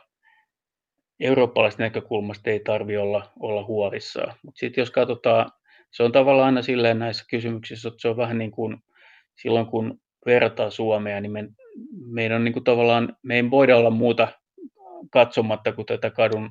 eurooppalaisesta 1.19 1.83
näkökulmasta 1.83 2.49
ei 2.49 2.59
tarvitse 2.59 2.99
olla, 2.99 3.31
olla 3.39 3.63
huolissaan. 3.63 4.35
Mutta 4.43 4.59
sitten 4.59 4.81
jos 4.81 4.91
katsotaan, 4.91 5.51
se 5.91 6.03
on 6.03 6.11
tavallaan 6.11 6.45
aina 6.45 6.61
silleen 6.61 6.99
näissä 6.99 7.25
kysymyksissä, 7.29 7.87
että 7.87 8.01
se 8.01 8.09
on 8.09 8.17
vähän 8.17 8.37
niin 8.37 8.51
kuin 8.51 8.77
silloin 9.41 9.65
kun 9.65 10.01
verrataan 10.25 10.71
Suomea, 10.71 11.21
niin 11.21 11.31
me, 11.31 11.49
meidän 12.05 12.35
on 12.35 12.43
niin 12.43 12.53
kuin 12.53 12.63
tavallaan, 12.63 13.17
me 13.23 13.35
ei 13.35 13.51
voida 13.51 13.77
olla 13.77 13.89
muuta 13.89 14.27
katsomatta 15.11 15.71
kuin 15.71 15.85
tätä 15.85 16.09
kadun 16.09 16.49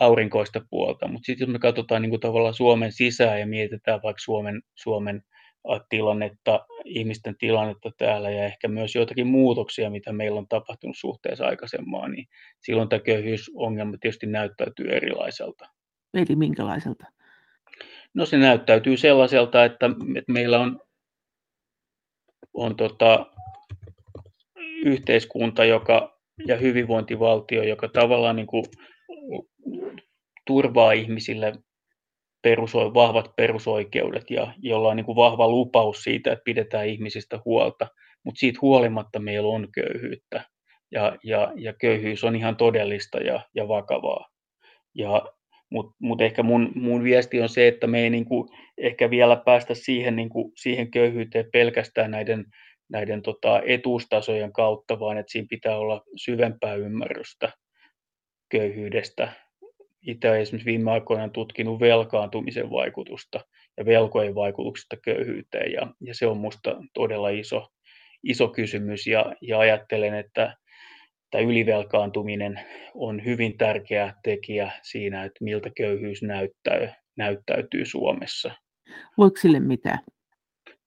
aurinkoista 0.00 0.60
puolta. 0.70 1.08
Mutta 1.08 1.26
sitten 1.26 1.46
jos 1.46 1.52
me 1.52 1.58
katsotaan 1.58 2.02
niin 2.02 2.10
kuin 2.10 2.20
tavallaan 2.20 2.54
Suomen 2.54 2.92
sisään 2.92 3.40
ja 3.40 3.46
mietitään 3.46 4.00
vaikka 4.02 4.20
Suomen, 4.20 4.62
Suomen 4.74 5.22
tilannetta, 5.88 6.66
ihmisten 6.84 7.36
tilannetta 7.38 7.90
täällä 7.98 8.30
ja 8.30 8.44
ehkä 8.44 8.68
myös 8.68 8.94
joitakin 8.94 9.26
muutoksia, 9.26 9.90
mitä 9.90 10.12
meillä 10.12 10.38
on 10.38 10.48
tapahtunut 10.48 10.96
suhteessa 10.98 11.46
aikaisemmaan, 11.46 12.10
niin 12.10 12.26
silloin 12.60 12.88
tämä 12.88 13.00
köyhyysongelma 13.00 13.96
tietysti 14.00 14.26
näyttäytyy 14.26 14.90
erilaiselta. 14.90 15.68
Eli 16.14 16.36
minkälaiselta? 16.36 17.06
No 18.14 18.26
se 18.26 18.38
näyttäytyy 18.38 18.96
sellaiselta, 18.96 19.64
että, 19.64 19.86
että 20.16 20.32
meillä 20.32 20.60
on, 20.60 20.80
on 22.54 22.76
tota, 22.76 23.26
yhteiskunta 24.84 25.64
joka, 25.64 26.19
ja 26.46 26.56
hyvinvointivaltio, 26.56 27.62
joka 27.62 27.88
tavallaan 27.88 28.36
niin 28.36 28.46
kuin 28.46 28.64
turvaa 30.46 30.92
ihmisille 30.92 31.52
perusoi, 32.42 32.94
vahvat 32.94 33.36
perusoikeudet 33.36 34.30
ja 34.30 34.52
jolla 34.58 34.88
on 34.88 34.96
niin 34.96 35.06
kuin 35.06 35.16
vahva 35.16 35.48
lupaus 35.48 36.02
siitä, 36.02 36.32
että 36.32 36.42
pidetään 36.44 36.88
ihmisistä 36.88 37.40
huolta, 37.44 37.88
mutta 38.24 38.38
siitä 38.38 38.58
huolimatta 38.62 39.18
meillä 39.18 39.48
on 39.48 39.68
köyhyyttä 39.72 40.44
ja, 40.92 41.16
ja, 41.24 41.52
ja 41.56 41.72
köyhyys 41.72 42.24
on 42.24 42.36
ihan 42.36 42.56
todellista 42.56 43.18
ja, 43.18 43.40
ja 43.54 43.68
vakavaa. 43.68 44.28
Ja, 44.94 45.22
mutta 45.70 45.96
mut 45.98 46.20
ehkä 46.20 46.42
mun, 46.42 46.72
mun 46.74 47.04
viesti 47.04 47.40
on 47.40 47.48
se, 47.48 47.68
että 47.68 47.86
me 47.86 48.00
ei 48.00 48.10
niin 48.10 48.26
ehkä 48.78 49.10
vielä 49.10 49.36
päästä 49.36 49.74
siihen, 49.74 50.16
niin 50.16 50.30
siihen 50.56 50.90
köyhyyteen 50.90 51.46
pelkästään 51.52 52.10
näiden, 52.10 52.44
näiden 52.90 53.22
tota, 53.22 53.62
etuustasojen 53.66 54.52
kautta, 54.52 55.00
vaan 55.00 55.18
että 55.18 55.32
siinä 55.32 55.46
pitää 55.50 55.78
olla 55.78 56.02
syvempää 56.16 56.74
ymmärrystä 56.74 57.52
köyhyydestä 58.48 59.32
itse 60.06 60.40
esimerkiksi 60.40 60.70
viime 60.70 60.90
aikoina 60.90 61.28
tutkinut 61.28 61.80
velkaantumisen 61.80 62.70
vaikutusta 62.70 63.40
ja 63.76 63.84
velkojen 63.84 64.34
vaikutuksesta 64.34 64.96
köyhyyteen 65.04 65.72
ja, 65.72 65.86
ja 66.00 66.14
se 66.14 66.26
on 66.26 66.36
minusta 66.36 66.76
todella 66.94 67.28
iso, 67.28 67.66
iso 68.24 68.48
kysymys 68.48 69.06
ja, 69.06 69.34
ja 69.40 69.58
ajattelen, 69.58 70.14
että 70.14 70.56
tämä 71.30 71.44
ylivelkaantuminen 71.44 72.60
on 72.94 73.24
hyvin 73.24 73.58
tärkeä 73.58 74.14
tekijä 74.22 74.72
siinä, 74.82 75.24
että 75.24 75.44
miltä 75.44 75.70
köyhyys 75.76 76.22
näyttää, 76.22 76.94
näyttäytyy 77.16 77.84
Suomessa. 77.84 78.50
Voiko 79.18 79.36
sille 79.36 79.60
mitään? 79.60 79.98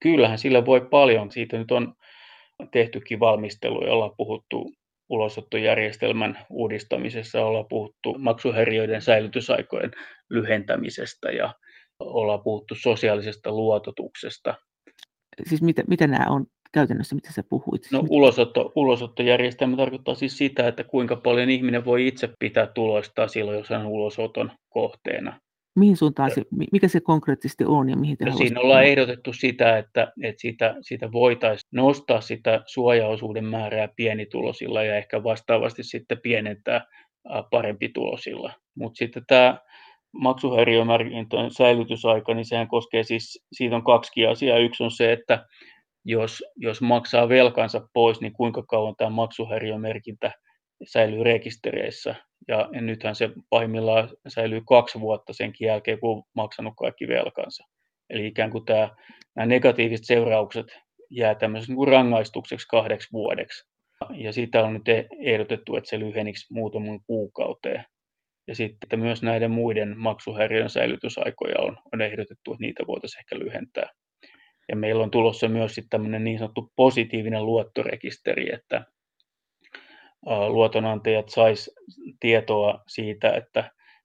Kyllähän 0.03 0.37
sillä 0.37 0.65
voi 0.65 0.81
paljon. 0.81 1.31
Siitä 1.31 1.57
nyt 1.57 1.71
on 1.71 1.93
tehtykin 2.71 3.19
valmistelu, 3.19 3.85
jolla 3.85 4.05
on 4.05 4.13
puhuttu 4.17 4.71
ulosottojärjestelmän 5.09 6.39
uudistamisessa 6.49 7.45
ollaan 7.45 7.65
puhuttu 7.69 8.15
maksuhäiriöiden 8.17 9.01
säilytysaikojen 9.01 9.91
lyhentämisestä 10.29 11.31
ja 11.31 11.53
ollaan 11.99 12.43
puhuttu 12.43 12.75
sosiaalisesta 12.75 13.51
luototuksesta. 13.51 14.55
Siis 15.49 15.61
mitä, 15.61 15.83
mitä 15.87 16.07
nämä 16.07 16.25
on 16.29 16.45
käytännössä, 16.73 17.15
mitä 17.15 17.31
sä 17.31 17.43
puhuit? 17.49 17.81
No 17.91 18.03
ulosotto, 18.09 18.71
ulosottojärjestelmä 18.75 19.77
tarkoittaa 19.77 20.15
siis 20.15 20.37
sitä, 20.37 20.67
että 20.67 20.83
kuinka 20.83 21.15
paljon 21.15 21.49
ihminen 21.49 21.85
voi 21.85 22.07
itse 22.07 22.29
pitää 22.39 22.67
tuloistaan 22.67 23.29
silloin, 23.29 23.57
jos 23.57 23.69
hän 23.69 23.81
on 23.81 23.87
ulosoton 23.87 24.51
kohteena. 24.69 25.39
Mihin 25.75 25.97
suuntaan 25.97 26.31
se, 26.31 26.41
mikä 26.71 26.88
se 26.88 26.99
konkreettisesti 26.99 27.65
on 27.67 27.89
ja 27.89 27.95
mihin 27.95 28.17
te 28.17 28.25
no, 28.25 28.38
Siinä 28.38 28.62
ollaan 28.62 28.83
ehdotettu 28.83 29.33
sitä, 29.33 29.77
että, 29.77 30.13
että 30.23 30.41
siitä, 30.41 30.75
siitä 30.81 31.12
voitaisiin 31.12 31.69
nostaa 31.71 32.21
sitä 32.21 32.63
suojaosuuden 32.65 33.45
määrää 33.45 33.88
pienitulosilla 33.95 34.83
ja 34.83 34.97
ehkä 34.97 35.23
vastaavasti 35.23 35.83
sitten 35.83 36.17
pienentää 36.23 36.86
parempitulosilla. 37.51 38.53
Mutta 38.75 38.97
sitten 38.97 39.23
tämä 39.27 39.59
maksuhäiriömerkintöjen 40.12 41.51
säilytysaika, 41.51 42.33
niin 42.33 42.45
sehän 42.45 42.67
koskee 42.67 43.03
siis, 43.03 43.45
siitä 43.51 43.75
on 43.75 43.83
kaksi 43.83 44.25
asiaa. 44.25 44.57
Yksi 44.57 44.83
on 44.83 44.91
se, 44.91 45.12
että 45.12 45.45
jos, 46.05 46.43
jos 46.55 46.81
maksaa 46.81 47.29
velkansa 47.29 47.88
pois, 47.93 48.21
niin 48.21 48.33
kuinka 48.33 48.63
kauan 48.63 48.95
tämä 48.97 49.09
maksuhäiriömerkintä 49.09 50.31
säilyy 50.86 51.24
rekistereissä. 51.24 52.15
Ja, 52.48 52.69
nythän 52.72 53.15
se 53.15 53.30
pahimmillaan 53.50 54.10
säilyy 54.28 54.62
kaksi 54.67 55.00
vuotta 55.00 55.34
senkin 55.34 55.65
jälkeen, 55.65 56.00
kun 56.00 56.17
on 56.17 56.24
maksanut 56.36 56.74
kaikki 56.78 57.08
velkansa. 57.08 57.63
Eli 58.10 58.28
ikään 58.28 58.52
kuin 58.52 58.65
tämä, 58.65 58.89
nämä 59.36 59.46
negatiiviset 59.46 60.06
seuraukset 60.06 60.65
jää 61.10 61.36
tämmöiseksi 61.36 61.74
niin 61.74 61.88
rangaistukseksi 61.88 62.67
kahdeksi 62.67 63.10
vuodeksi. 63.12 63.69
Ja 64.13 64.34
sitä 64.34 64.63
on 64.63 64.74
nyt 64.74 64.84
ehdotettu, 65.19 65.76
että 65.76 65.89
se 65.89 66.00
lyheniksi 66.00 66.54
muutaman 66.54 67.00
kuukauteen. 67.08 67.86
Ja 68.48 68.56
sitten 68.56 69.00
myös 69.00 69.24
näiden 69.24 69.52
muiden 69.52 69.98
maksuhäiriön 69.98 70.69
säilytysaikoja 70.69 71.60
on, 71.60 71.78
on 71.93 72.02
ehdotettu, 72.02 72.52
että 72.52 72.62
niitä 72.62 72.84
voitaisiin 72.88 73.19
ehkä 73.19 73.46
lyhentää. 73.46 73.89
Ja 74.69 74.76
meillä 74.76 75.04
on 75.04 75.12
tulossa 75.12 75.48
myös 75.48 75.76
sitten 75.76 75.89
tämmöinen 75.89 76.24
niin 76.24 76.39
sanottu 76.39 76.72
positiivinen 76.76 77.46
luottorekisteri, 77.46 78.54
että 78.54 78.86
luotonantajat 80.26 81.30
sais 81.30 81.76
tietoa 82.19 82.84
siitä, 82.88 83.30
että, 83.30 83.60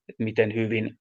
että 0.08 0.24
miten 0.24 0.54
hyvin 0.54 0.98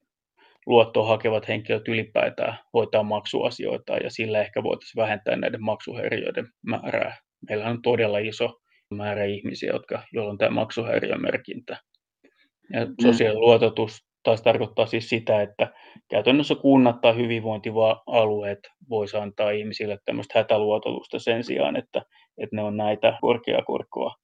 luottoa 0.66 1.08
hakevat 1.08 1.48
henkilöt 1.48 1.88
ylipäätään 1.88 2.58
hoitaa 2.74 3.02
maksuasioita 3.02 3.96
ja 3.96 4.10
sillä 4.10 4.40
ehkä 4.40 4.62
voitaisiin 4.62 5.02
vähentää 5.02 5.36
näiden 5.36 5.62
maksuhäiriöiden 5.62 6.46
määrää. 6.66 7.16
Meillä 7.48 7.66
on 7.66 7.82
todella 7.82 8.18
iso 8.18 8.54
määrä 8.94 9.24
ihmisiä, 9.24 9.72
jotka, 9.72 10.02
joilla 10.12 10.30
on 10.30 10.38
tämä 10.38 10.50
maksuhäiriömerkintä. 10.50 11.76
Ja 12.72 12.84
mm. 12.84 12.94
sosiaaliluototus 13.02 14.08
taas 14.22 14.42
tarkoittaa 14.42 14.86
siis 14.86 15.08
sitä, 15.08 15.42
että 15.42 15.72
käytännössä 16.10 16.54
kunnat 16.54 17.00
tai 17.00 17.16
hyvinvointialueet 17.16 18.58
voisi 18.90 19.16
antaa 19.16 19.50
ihmisille 19.50 19.98
tämmöistä 20.04 20.38
hätäluototusta 20.38 21.18
sen 21.18 21.44
sijaan, 21.44 21.76
että, 21.76 22.02
että 22.38 22.56
ne 22.56 22.62
on 22.62 22.76
näitä 22.76 23.18
korkeakorkoa 23.20 24.14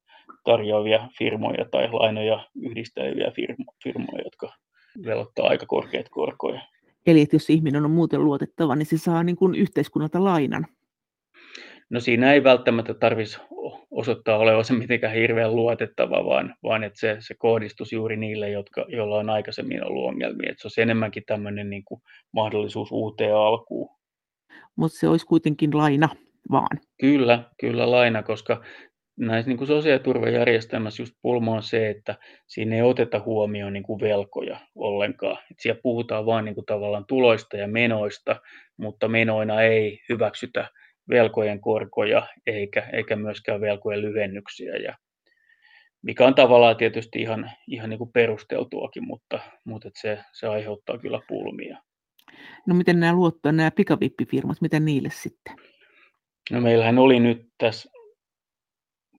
tarjoavia 0.44 1.08
firmoja 1.18 1.64
tai 1.70 1.92
lainoja 1.92 2.48
yhdisteleviä 2.62 3.32
firmoja, 3.84 4.24
jotka 4.24 4.52
velottaa 5.06 5.48
aika 5.48 5.66
korkeat 5.66 6.08
korkoja. 6.08 6.60
Eli 7.06 7.20
että 7.20 7.36
jos 7.36 7.50
ihminen 7.50 7.84
on 7.84 7.90
muuten 7.90 8.24
luotettava, 8.24 8.76
niin 8.76 8.86
se 8.86 8.98
saa 8.98 9.24
niin 9.24 9.36
kuin 9.36 9.54
yhteiskunnalta 9.54 10.24
lainan. 10.24 10.66
No 11.90 12.00
siinä 12.00 12.32
ei 12.32 12.44
välttämättä 12.44 12.94
tarvitsisi 12.94 13.40
osoittaa 13.90 14.38
olevansa 14.38 14.74
mitenkään 14.74 15.14
hirveän 15.14 15.56
luotettava, 15.56 16.24
vaan, 16.24 16.54
vaan 16.62 16.84
että 16.84 17.00
se, 17.00 17.16
se 17.18 17.34
kohdistus 17.38 17.92
juuri 17.92 18.16
niille, 18.16 18.50
jotka, 18.50 18.86
joilla 18.88 19.16
on 19.16 19.30
aikaisemmin 19.30 19.86
ollut 19.86 20.04
ongelmia. 20.04 20.50
Että 20.50 20.62
se 20.62 20.66
olisi 20.66 20.82
enemmänkin 20.82 21.22
tämmöinen 21.26 21.70
niin 21.70 21.84
kuin 21.84 22.00
mahdollisuus 22.32 22.92
uuteen 22.92 23.36
alkuun. 23.36 23.90
Mutta 24.76 24.98
se 24.98 25.08
olisi 25.08 25.26
kuitenkin 25.26 25.76
laina 25.78 26.08
vaan. 26.50 26.80
Kyllä, 27.00 27.50
kyllä 27.60 27.90
laina, 27.90 28.22
koska 28.22 28.62
näissä 29.16 29.48
niin 29.48 29.58
kuin 29.58 29.68
sosiaaliturvajärjestelmässä 29.68 31.02
just 31.02 31.14
pulma 31.22 31.52
on 31.52 31.62
se, 31.62 31.90
että 31.90 32.14
siinä 32.46 32.76
ei 32.76 32.82
oteta 32.82 33.20
huomioon 33.24 33.72
niin 33.72 33.82
kuin 33.82 34.00
velkoja 34.00 34.60
ollenkaan. 34.74 35.38
Et 35.50 35.56
siellä 35.60 35.80
puhutaan 35.82 36.26
vain 36.26 36.44
niin 36.44 36.54
kuin 36.54 36.66
tavallaan 36.66 37.06
tuloista 37.06 37.56
ja 37.56 37.68
menoista, 37.68 38.40
mutta 38.76 39.08
menoina 39.08 39.62
ei 39.62 40.00
hyväksytä 40.08 40.68
velkojen 41.08 41.60
korkoja 41.60 42.26
eikä, 42.46 42.88
eikä 42.92 43.16
myöskään 43.16 43.60
velkojen 43.60 44.02
lyhennyksiä. 44.02 44.76
Ja 44.76 44.94
mikä 46.02 46.26
on 46.26 46.34
tavallaan 46.34 46.76
tietysti 46.76 47.20
ihan, 47.20 47.50
ihan 47.66 47.90
niin 47.90 47.98
kuin 47.98 48.12
perusteltuakin, 48.12 49.06
mutta, 49.06 49.40
mutta 49.64 49.88
että 49.88 50.00
se, 50.00 50.18
se 50.32 50.46
aiheuttaa 50.46 50.98
kyllä 50.98 51.20
pulmia. 51.28 51.78
No 52.66 52.74
miten 52.74 53.00
nämä 53.00 53.12
luottoja, 53.12 53.52
nämä 53.52 53.70
pikavippifirmat, 53.70 54.60
miten 54.60 54.84
niille 54.84 55.08
sitten? 55.12 55.56
No 56.52 56.60
meillähän 56.60 56.98
oli 56.98 57.20
nyt 57.20 57.48
tässä 57.58 57.93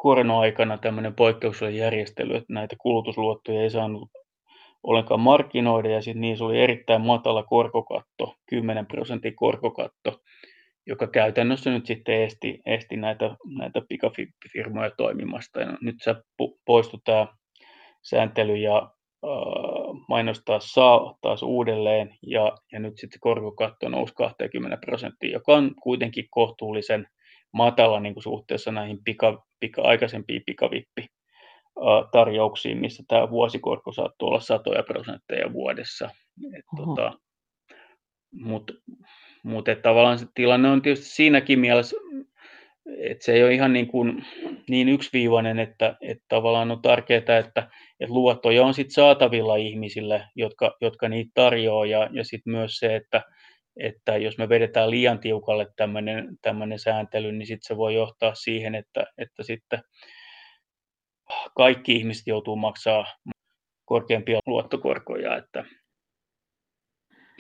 korona-aikana 0.06 0.78
tämmöinen 0.78 1.16
poikkeuksellinen 1.16 1.82
järjestely, 1.82 2.36
että 2.36 2.54
näitä 2.54 2.76
kulutusluottoja 2.80 3.62
ei 3.62 3.70
saanut 3.70 4.10
ollenkaan 4.84 5.20
markkinoida 5.20 5.90
ja 5.90 6.02
sitten 6.02 6.22
niissä 6.22 6.46
oli 6.46 6.62
erittäin 6.62 7.02
matala 7.02 7.44
korkokatto, 7.44 8.36
10 8.50 8.86
prosentin 8.86 9.36
korkokatto, 9.36 10.22
joka 10.88 11.08
käytännössä 11.08 11.70
nyt 11.70 11.86
sitten 11.86 12.22
esti, 12.22 12.62
esti 12.66 12.98
näitä, 12.98 13.36
näitä 13.58 13.82
pikafippifirmoja 13.90 14.92
toimimasta. 14.98 15.60
Ja 15.60 15.78
nyt 15.82 15.96
se 16.02 16.16
poistui 16.66 17.00
tämä 17.06 17.28
sääntely 18.02 18.56
ja 18.56 18.78
äh, 18.78 19.32
mainostaa 20.10 20.60
saa 20.60 21.18
taas 21.22 21.44
uudelleen 21.44 22.16
ja, 22.28 22.58
ja 22.72 22.80
nyt 22.80 22.98
sitten 22.98 23.20
korkokatto 23.20 23.90
nousi 23.90 24.14
20 24.14 24.78
prosenttia, 24.86 25.32
joka 25.32 25.54
on 25.54 25.72
kuitenkin 25.84 26.26
kohtuullisen 26.30 27.08
matala 27.56 28.00
niin 28.00 28.14
kuin 28.14 28.24
suhteessa 28.24 28.72
näihin 28.72 28.98
pika, 29.06 29.46
pika, 29.66 29.82
aikaisempiin 29.82 30.42
pikavippi 30.46 31.08
tarjouksiin, 32.12 32.78
missä 32.78 33.04
tämä 33.08 33.30
vuosikorko 33.30 33.92
saattoi 33.92 34.28
olla 34.28 34.40
satoja 34.40 34.84
prosentteja 34.84 35.54
vuodessa. 35.54 36.10
tota, 36.78 37.14
Mutta 38.32 38.74
mut, 39.44 39.66
tavallaan 39.82 40.20
se 40.20 40.26
tilanne 40.36 40.70
on 40.70 40.82
tietysti 40.82 41.06
siinäkin 41.06 41.60
mielessä, 41.60 41.98
että 43.00 43.26
se 43.26 43.34
ei 43.34 43.44
ole 43.44 43.54
ihan 43.54 43.74
niin, 43.74 43.88
kuin, 43.88 44.26
niin 44.70 44.90
yksiviivainen, 44.90 45.60
että, 45.60 45.98
että 46.02 46.26
tavallaan 46.28 46.72
on 46.72 46.82
tärkeää, 46.82 47.20
että, 47.20 47.38
että 48.00 48.14
luottoja 48.14 48.66
on 48.66 48.74
sit 48.74 48.92
saatavilla 48.92 49.56
ihmisille, 49.56 50.28
jotka, 50.36 50.78
jotka 50.82 51.10
niitä 51.10 51.32
tarjoaa, 51.34 51.86
ja, 51.86 52.10
ja 52.12 52.24
sitten 52.24 52.54
myös 52.54 52.78
se, 52.80 52.96
että 52.96 53.22
että 53.78 54.18
jos 54.18 54.38
me 54.38 54.50
vedetään 54.50 54.90
liian 54.90 55.20
tiukalle 55.20 55.68
tämmöinen 56.42 56.80
sääntely, 56.80 57.32
niin 57.32 57.48
sitten 57.48 57.68
se 57.68 57.78
voi 57.78 57.96
johtaa 57.96 58.36
siihen, 58.36 58.76
että, 58.76 59.06
että 59.18 59.44
sitten 59.44 59.80
kaikki 61.56 61.96
ihmiset 61.96 62.28
joutuu 62.28 62.56
maksaa 62.56 63.06
korkeampia 63.86 64.40
luottokorkoja, 64.46 65.38
että, 65.38 65.66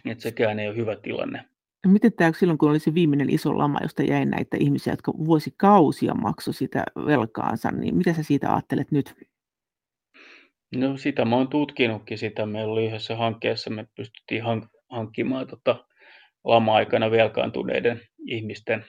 että 0.05 0.21
sekään 0.21 0.59
ei 0.59 0.67
ole 0.67 0.75
hyvä 0.75 0.95
tilanne. 0.95 1.45
Miten 1.87 2.13
tämä 2.13 2.31
silloin, 2.31 2.57
kun 2.57 2.69
oli 2.69 2.79
se 2.79 2.93
viimeinen 2.93 3.29
iso 3.29 3.57
lama, 3.57 3.79
josta 3.81 4.03
jäi 4.03 4.25
näitä 4.25 4.57
ihmisiä, 4.59 4.93
jotka 4.93 5.13
vuosikausia 5.25 6.13
maksoi 6.13 6.53
sitä 6.53 6.83
velkaansa, 7.05 7.71
niin 7.71 7.95
mitä 7.95 8.13
sä 8.13 8.23
siitä 8.23 8.53
ajattelet 8.53 8.91
nyt? 8.91 9.15
No 10.75 10.97
sitä 10.97 11.25
mä 11.25 11.35
oon 11.35 11.47
tutkinutkin 11.47 12.17
sitä. 12.17 12.45
Meillä 12.45 12.73
oli 12.73 12.85
yhdessä 12.85 13.15
hankkeessa, 13.15 13.69
me 13.69 13.87
pystyttiin 13.95 14.43
hankkimaan 14.89 15.47
tota, 15.47 15.84
lama-aikana 16.45 17.11
velkaantuneiden 17.11 18.01
ihmisten 18.27 18.85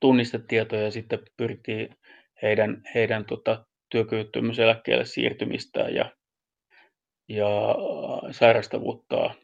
tunnistetietoja 0.00 0.82
ja 0.82 0.90
sitten 0.90 1.18
pyrittiin 1.36 1.96
heidän, 2.42 2.82
heidän 2.94 3.24
tota, 3.24 3.64
työkyvyttömyyseläkkeelle 3.90 5.04
siirtymistä 5.04 5.80
ja, 5.80 6.12
ja 7.28 7.48
sairastavuutta 8.30 9.34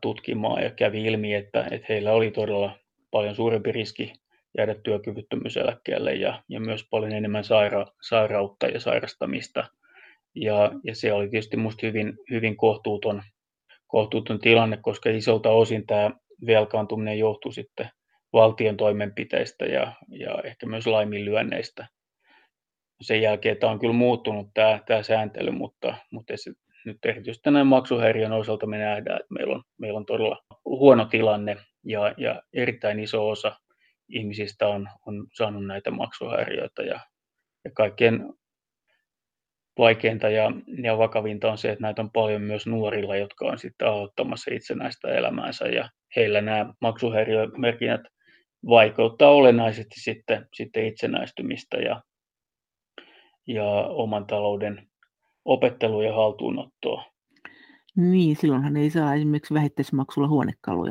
tutkimaan 0.00 0.62
ja 0.62 0.70
kävi 0.70 1.04
ilmi, 1.04 1.34
että, 1.34 1.68
että 1.70 1.86
heillä 1.88 2.12
oli 2.12 2.30
todella 2.30 2.78
paljon 3.10 3.34
suurempi 3.34 3.72
riski 3.72 4.12
jäädä 4.58 4.74
työkyvyttömyyseläkkeelle 4.74 6.14
ja, 6.14 6.42
ja 6.48 6.60
myös 6.60 6.86
paljon 6.90 7.12
enemmän 7.12 7.44
saira, 7.44 7.86
sairautta 8.02 8.66
ja 8.66 8.80
sairastamista. 8.80 9.64
Ja, 10.34 10.72
ja 10.84 10.94
se 10.94 11.12
oli 11.12 11.28
tietysti 11.28 11.56
minusta 11.56 11.86
hyvin, 11.86 12.18
hyvin 12.30 12.56
kohtuuton 12.56 13.22
kohtuuton 13.94 14.38
tilanne, 14.38 14.78
koska 14.82 15.10
isolta 15.10 15.50
osin 15.50 15.86
tämä 15.86 16.10
velkaantuminen 16.46 17.18
johtuu 17.18 17.52
sitten 17.52 17.88
valtion 18.32 18.76
toimenpiteistä 18.76 19.64
ja, 19.64 19.92
ja 20.08 20.38
ehkä 20.44 20.66
myös 20.66 20.86
laiminlyönneistä. 20.86 21.86
Sen 23.00 23.22
jälkeen 23.22 23.56
tämä 23.56 23.72
on 23.72 23.78
kyllä 23.78 23.94
muuttunut 23.94 24.46
tämä, 24.54 24.80
tämä 24.86 25.02
sääntely, 25.02 25.50
mutta, 25.50 25.94
mutta 26.10 26.32
se, 26.36 26.50
nyt 26.84 26.98
erityisesti 27.04 27.50
näin 27.50 27.66
maksuhäiriön 27.66 28.32
osalta 28.32 28.66
me 28.66 28.78
nähdään, 28.78 29.20
että 29.20 29.34
meillä 29.34 29.54
on, 29.54 29.62
meillä 29.78 29.96
on 29.96 30.06
todella 30.06 30.42
huono 30.64 31.04
tilanne 31.04 31.56
ja, 31.84 32.14
ja 32.16 32.42
erittäin 32.52 33.00
iso 33.00 33.28
osa 33.28 33.56
ihmisistä 34.08 34.68
on, 34.68 34.88
on 35.06 35.26
saanut 35.36 35.66
näitä 35.66 35.90
maksuhäiriöitä 35.90 36.82
ja, 36.82 37.00
ja 37.64 37.70
kaikkien 37.76 38.34
vaikeinta 39.78 40.28
ja, 40.28 40.52
ja 40.82 40.98
vakavinta 40.98 41.50
on 41.50 41.58
se, 41.58 41.70
että 41.70 41.82
näitä 41.82 42.02
on 42.02 42.10
paljon 42.10 42.42
myös 42.42 42.66
nuorilla, 42.66 43.16
jotka 43.16 43.46
on 43.46 43.58
sitten 43.58 43.88
aloittamassa 43.88 44.54
itsenäistä 44.54 45.08
elämäänsä 45.08 45.64
ja 45.64 45.88
heillä 46.16 46.40
nämä 46.40 46.74
maksuhäiriömerkinnät 46.80 48.00
vaikeuttaa 48.68 49.30
olennaisesti 49.30 50.00
sitten, 50.00 50.46
sitten 50.54 50.86
itsenäistymistä 50.86 51.76
ja, 51.76 52.02
ja 53.46 53.64
oman 53.88 54.26
talouden 54.26 54.88
opettelua 55.44 56.04
ja 56.04 56.14
haltuunottoa. 56.14 57.04
Niin, 57.96 58.36
silloinhan 58.36 58.76
ei 58.76 58.90
saa 58.90 59.14
esimerkiksi 59.14 59.54
vähittäismaksulla 59.54 60.28
huonekaluja. 60.28 60.90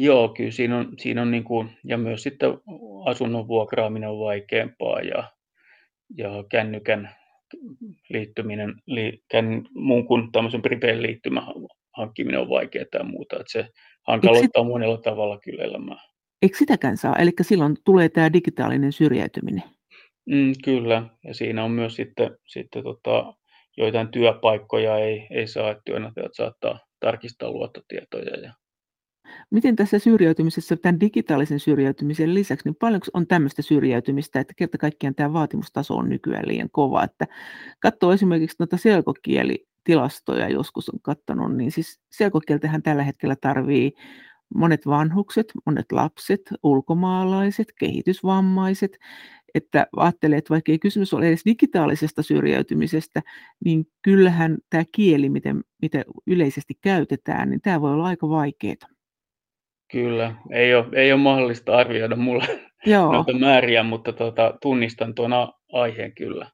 Joo, 0.00 0.28
kyllä 0.28 0.50
siinä 0.50 0.78
on, 0.78 0.92
siinä 0.98 1.22
on 1.22 1.30
niin 1.30 1.44
kuin, 1.44 1.70
ja 1.84 1.98
myös 1.98 2.22
sitten 2.22 2.50
asunnon 3.04 3.48
vuokraaminen 3.48 4.10
on 4.10 4.18
vaikeampaa 4.18 5.00
ja, 5.00 5.30
ja 6.16 6.30
kännykän 6.50 7.10
liittyminen, 8.10 8.74
li, 8.86 9.22
muun 9.74 10.06
kuin 10.06 10.32
tämmöisen 10.32 10.62
prepaid 10.62 11.02
liittymän 11.02 11.44
hankkiminen 11.96 12.40
on 12.40 12.48
vaikeaa 12.48 12.84
ja 12.92 13.04
muuta. 13.04 13.36
Että 13.36 13.52
se 13.52 13.68
hankaloittaa 14.06 14.62
sit, 14.62 14.72
monella 14.72 14.98
tavalla 14.98 15.38
kyllä 15.38 15.64
elämää. 15.64 15.98
Eikö 16.42 16.56
sitäkään 16.56 16.96
saa? 16.96 17.16
Eli 17.16 17.30
silloin 17.42 17.76
tulee 17.84 18.08
tämä 18.08 18.32
digitaalinen 18.32 18.92
syrjäytyminen. 18.92 19.62
Mm, 20.26 20.52
kyllä, 20.64 21.02
ja 21.24 21.34
siinä 21.34 21.64
on 21.64 21.70
myös 21.70 21.96
sitten, 21.96 22.30
sitten 22.46 22.82
tota, 22.82 23.34
joitain 23.76 24.08
työpaikkoja 24.08 24.98
ei, 24.98 25.26
ei 25.30 25.46
saa, 25.46 25.70
että 25.70 25.82
työnantajat 25.84 26.34
saattaa 26.34 26.78
tarkistaa 27.00 27.50
luottotietoja 27.50 28.40
ja 28.40 28.52
Miten 29.50 29.76
tässä 29.76 29.98
syrjäytymisessä, 29.98 30.76
tämän 30.76 31.00
digitaalisen 31.00 31.60
syrjäytymisen 31.60 32.34
lisäksi, 32.34 32.68
niin 32.68 32.76
paljonko 32.80 33.06
on 33.14 33.26
tämmöistä 33.26 33.62
syrjäytymistä, 33.62 34.40
että 34.40 34.54
kerta 34.56 34.78
kaikkiaan 34.78 35.14
tämä 35.14 35.32
vaatimustaso 35.32 35.94
on 35.94 36.08
nykyään 36.08 36.48
liian 36.48 36.70
kova, 36.70 37.04
että 37.04 37.26
katsoo 37.80 38.12
esimerkiksi 38.12 38.56
noita 38.58 38.76
selkokielitilastoja 38.76 40.48
joskus 40.48 40.88
on 40.88 41.00
katsonut, 41.02 41.56
niin 41.56 41.72
siis 41.72 42.00
selkokieltähän 42.12 42.82
tällä 42.82 43.02
hetkellä 43.02 43.36
tarvii 43.40 43.92
monet 44.54 44.86
vanhukset, 44.86 45.52
monet 45.66 45.92
lapset, 45.92 46.40
ulkomaalaiset, 46.62 47.68
kehitysvammaiset, 47.78 48.98
että 49.54 49.86
ajattelee, 49.96 50.38
että 50.38 50.50
vaikka 50.50 50.72
ei 50.72 50.78
kysymys 50.78 51.14
ole 51.14 51.28
edes 51.28 51.44
digitaalisesta 51.44 52.22
syrjäytymisestä, 52.22 53.22
niin 53.64 53.86
kyllähän 54.02 54.58
tämä 54.70 54.84
kieli, 54.92 55.28
miten, 55.28 55.64
miten 55.82 56.04
yleisesti 56.26 56.74
käytetään, 56.80 57.50
niin 57.50 57.60
tämä 57.60 57.80
voi 57.80 57.92
olla 57.92 58.06
aika 58.06 58.28
vaikeaa. 58.28 58.93
Kyllä, 59.92 60.34
ei 60.52 60.74
ole, 60.74 60.86
ei 60.92 61.12
ole 61.12 61.20
mahdollista 61.20 61.76
arvioida 61.76 62.16
mulla 62.16 62.44
Joo. 62.86 63.12
noita 63.12 63.38
määriä, 63.38 63.82
mutta 63.82 64.12
tuota, 64.12 64.54
tunnistan 64.62 65.14
tuon 65.14 65.32
aiheen 65.72 66.14
kyllä. 66.14 66.50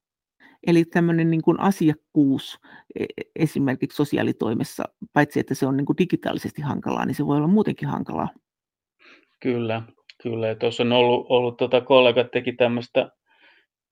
Eli 0.67 0.85
tämmöinen 0.85 1.31
niin 1.31 1.43
kuin 1.43 1.61
asiakkuus 1.61 2.59
e, 3.01 3.05
esimerkiksi 3.37 3.97
sosiaalitoimessa, 3.97 4.85
paitsi 5.13 5.41
että 5.41 5.55
se 5.55 5.67
on 5.67 5.77
niin 5.77 5.87
kuin 5.87 5.99
digitaalisesti 5.99 6.63
hankalaa, 6.63 7.07
niin 7.07 7.15
se 7.15 7.27
voi 7.27 7.37
olla 7.37 7.47
muutenkin 7.47 7.89
hankalaa. 7.89 8.29
Kyllä, 9.43 9.83
kyllä. 10.23 10.55
tuossa 10.55 10.83
on 10.83 10.93
ollut, 10.93 11.27
ollut 11.29 11.57
tuota, 11.57 11.81
kollegat 11.81 12.31
teki 12.31 12.53
tämmöistä 12.53 13.11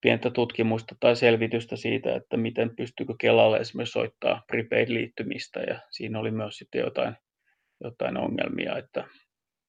pientä 0.00 0.30
tutkimusta 0.30 0.94
tai 1.00 1.16
selvitystä 1.16 1.76
siitä, 1.76 2.16
että 2.16 2.36
miten 2.36 2.76
pystyykö 2.76 3.14
Kelalle 3.20 3.56
esimerkiksi 3.56 3.92
soittaa 3.92 4.42
prepaid-liittymistä 4.46 5.60
ja 5.60 5.80
siinä 5.90 6.18
oli 6.18 6.30
myös 6.30 6.56
sitten 6.56 6.80
jotain 6.80 7.16
jotain 7.84 8.16
ongelmia, 8.16 8.78
että 8.78 9.04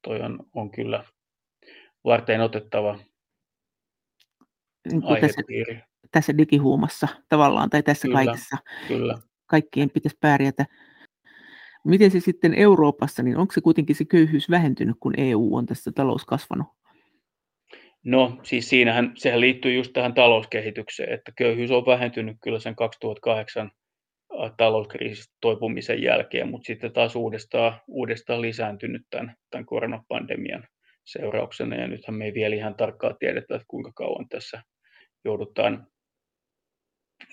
toi 0.01 0.21
on, 0.21 0.39
on 0.55 0.71
kyllä 0.71 1.03
varten 2.03 2.41
otettava 2.41 2.99
niin 4.91 5.01
tässä, 5.21 5.41
tässä 6.11 6.37
digihuumassa 6.37 7.07
tavallaan, 7.29 7.69
tai 7.69 7.83
tässä 7.83 8.07
kyllä, 8.07 8.15
kaikessa. 8.15 8.57
Kyllä. 8.87 9.17
Kaikkien 9.45 9.89
pitäisi 9.89 10.17
pärjätä. 10.21 10.65
Miten 11.85 12.11
se 12.11 12.19
sitten 12.19 12.53
Euroopassa, 12.53 13.23
niin 13.23 13.37
onko 13.37 13.53
se 13.53 13.61
kuitenkin 13.61 13.95
se 13.95 14.05
köyhyys 14.05 14.49
vähentynyt, 14.49 14.95
kun 14.99 15.13
EU 15.17 15.55
on 15.55 15.65
tässä 15.65 15.91
talous 15.95 16.25
kasvanut? 16.25 16.67
No 18.03 18.39
siis 18.43 18.69
siinähän, 18.69 19.11
sehän 19.15 19.41
liittyy 19.41 19.73
just 19.73 19.93
tähän 19.93 20.13
talouskehitykseen, 20.13 21.13
että 21.13 21.31
köyhyys 21.37 21.71
on 21.71 21.85
vähentynyt 21.85 22.37
kyllä 22.43 22.59
sen 22.59 22.75
2008 22.75 23.71
talouskriisistä 24.57 25.35
toipumisen 25.41 26.01
jälkeen, 26.01 26.49
mutta 26.49 26.67
sitten 26.67 26.93
taas 26.93 27.15
uudestaan, 27.15 27.81
uudestaan 27.87 28.41
lisääntynyt 28.41 29.01
tämän, 29.09 29.35
tämän 29.49 29.65
koronapandemian 29.65 30.67
seurauksena. 31.05 31.75
Ja 31.75 31.87
nythän 31.87 32.17
me 32.17 32.25
ei 32.25 32.33
vielä 32.33 32.55
ihan 32.55 32.75
tarkkaan 32.75 33.15
tiedetä, 33.19 33.55
että 33.55 33.65
kuinka 33.67 33.91
kauan 33.95 34.29
tässä 34.29 34.63
joudutaan 35.25 35.87